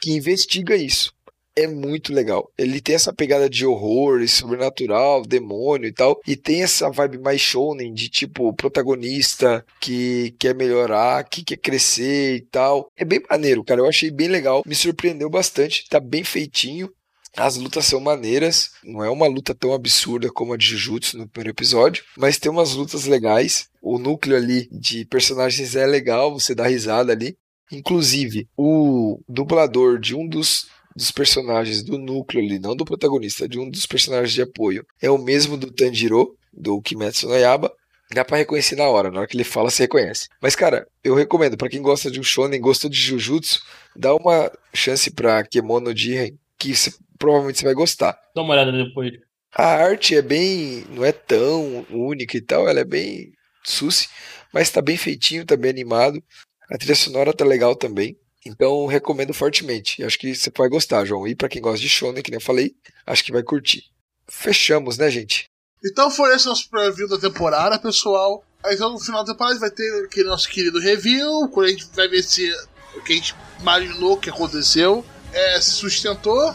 [0.00, 1.12] que investiga isso.
[1.54, 2.50] É muito legal.
[2.56, 6.18] Ele tem essa pegada de horror, sobrenatural, demônio e tal.
[6.26, 12.36] E tem essa vibe mais shounen de tipo protagonista que quer melhorar, que quer crescer
[12.36, 12.90] e tal.
[12.96, 13.80] É bem maneiro, cara.
[13.80, 14.62] Eu achei bem legal.
[14.66, 15.86] Me surpreendeu bastante.
[15.88, 16.90] Tá bem feitinho.
[17.36, 18.72] As lutas são maneiras.
[18.84, 22.04] Não é uma luta tão absurda como a de Jujutsu no primeiro episódio.
[22.16, 23.68] Mas tem umas lutas legais.
[23.80, 26.32] O núcleo ali de personagens é legal.
[26.32, 27.36] Você dá risada ali.
[27.70, 30.66] Inclusive, o dublador de um dos,
[30.96, 35.10] dos personagens do núcleo ali, não do protagonista, de um dos personagens de apoio, é
[35.10, 37.72] o mesmo do Tanjiro, do Kimetsu no Yaiba.
[38.12, 40.28] Dá pra reconhecer na hora, na hora que ele fala, você reconhece.
[40.40, 43.62] Mas, cara, eu recomendo, pra quem gosta de um shonen, gostou de Jujutsu,
[43.96, 46.74] dá uma chance pra Kemono Jiren, que
[47.18, 48.18] provavelmente você vai gostar.
[48.34, 49.12] Dá uma olhada depois.
[49.54, 50.84] A arte é bem.
[50.90, 53.32] não é tão única e tal, ela é bem
[53.64, 54.08] suci,
[54.52, 56.22] mas tá bem feitinho, tá bem animado.
[56.70, 58.16] A trilha sonora tá legal também.
[58.44, 60.02] Então recomendo fortemente.
[60.02, 61.26] Acho que você vai gostar, João.
[61.26, 62.74] E pra quem gosta de shonen, que nem eu falei,
[63.06, 63.84] acho que vai curtir.
[64.28, 65.46] Fechamos, né, gente?
[65.84, 68.44] Então foi esse nosso preview da temporada, pessoal.
[68.66, 72.08] Então no final da temporada vai ter aquele nosso querido review, quando a gente vai
[72.08, 72.52] ver se
[72.94, 76.54] o que a gente imaginou que aconteceu é, se sustentou.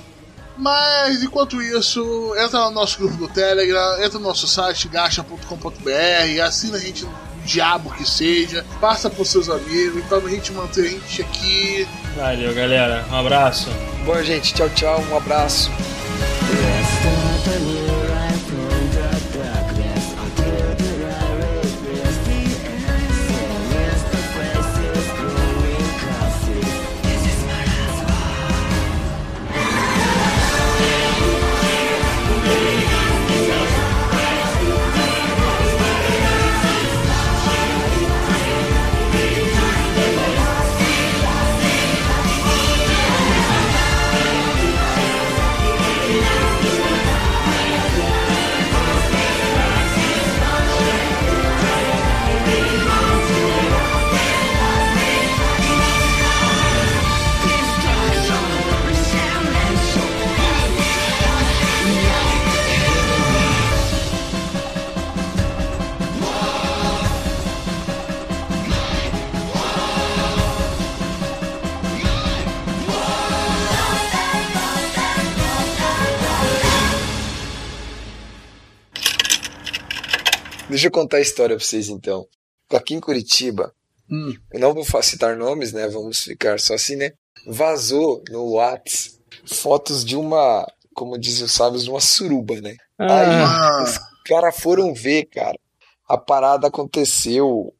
[0.57, 6.77] Mas enquanto isso, entra no nosso grupo do Telegram, entra no nosso site gacha.com.br, assina
[6.77, 7.05] a gente
[7.47, 11.87] diabo que seja, passa pros seus amigos, então a gente mantém a gente aqui.
[12.15, 13.05] Valeu, galera.
[13.09, 13.69] Um abraço.
[14.05, 15.03] Bom, gente, tchau, tchau.
[15.09, 15.71] Um abraço.
[80.77, 82.27] Deixa eu contar a história pra vocês então.
[82.69, 83.73] Aqui em Curitiba,
[84.11, 84.31] Hum.
[84.53, 85.87] eu não vou citar nomes, né?
[85.87, 87.13] Vamos ficar só assim, né?
[87.47, 92.75] Vazou no Whats fotos de uma, como dizem os sábios, de uma suruba, né?
[92.99, 95.57] Ah, Ah, Os caras foram ver, cara.
[96.07, 97.73] A parada aconteceu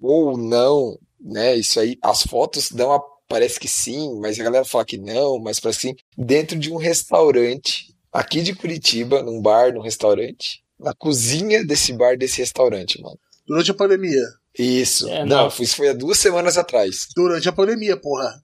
[0.00, 1.56] ou não, né?
[1.56, 5.40] Isso aí, as fotos dão a, parece que sim, mas a galera fala que não,
[5.40, 10.62] mas parece que sim, dentro de um restaurante aqui de Curitiba, num bar, num restaurante,
[10.84, 13.18] na cozinha desse bar, desse restaurante, mano.
[13.46, 14.22] durante a pandemia.
[14.58, 15.08] Isso.
[15.08, 15.50] É, não, não.
[15.50, 17.08] foi- isso foi há duas semanas atrás.
[17.16, 18.40] Durante a pandemia, porra.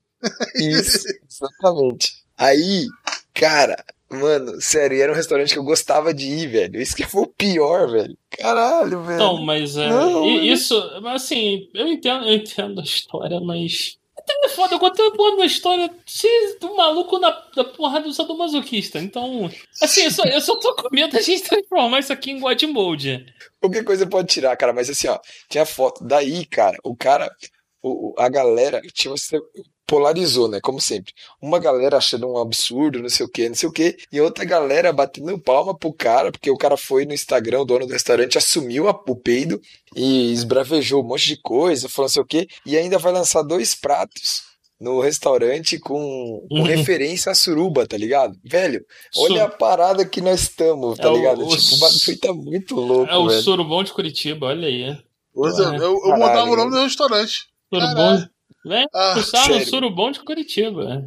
[0.56, 2.12] Isso, exatamente.
[2.36, 2.86] Aí,
[3.32, 3.76] cara,
[4.10, 6.80] mano, sério, era um restaurante que eu gostava de ir, velho.
[6.80, 8.16] Isso que foi o pior, velho.
[8.30, 9.14] Caralho, velho.
[9.16, 9.88] Então, mas é.
[9.88, 13.96] Não, isso, mas assim, eu entendo, eu entendo a história, mas.
[14.44, 15.90] É foda, eu contei a porra de uma história
[16.60, 18.98] do maluco na, da porra do sadomasoquista.
[18.98, 19.50] Então,
[19.82, 22.62] assim, eu só, eu só tô com medo da gente transformar isso aqui em God
[22.64, 23.26] Mode.
[23.60, 26.04] Qualquer coisa pode tirar, cara, mas assim, ó, tinha foto.
[26.04, 27.30] Daí, cara, o cara,
[27.82, 28.80] o, a galera,
[29.16, 29.38] se
[29.90, 30.60] polarizou, né?
[30.60, 31.12] Como sempre.
[31.42, 34.44] Uma galera achando um absurdo, não sei o que, não sei o que, e outra
[34.44, 38.38] galera batendo palma pro cara, porque o cara foi no Instagram, o dono do restaurante,
[38.38, 39.60] assumiu a- o peido
[39.96, 43.42] e esbravejou um monte de coisa, falou não sei o que, e ainda vai lançar
[43.42, 44.48] dois pratos.
[44.80, 46.62] No restaurante com, com Uhum.
[46.62, 48.34] referência à suruba, tá ligado?
[48.42, 48.82] Velho,
[49.14, 51.46] olha Su- a parada que nós estamos, tá É ligado?
[51.46, 53.42] o tipo, o bagulho tá muito louco, É o velho.
[53.42, 54.96] surubom de Curitiba, olha aí.
[55.34, 55.76] Pois é, Ué.
[55.76, 57.50] eu, eu Caralho, mudava o nome do restaurante.
[57.68, 57.94] Surubom.
[57.94, 58.30] Caralho.
[58.64, 59.68] Vem Ah, pulsar no sério.
[59.68, 60.98] surubom de Curitiba.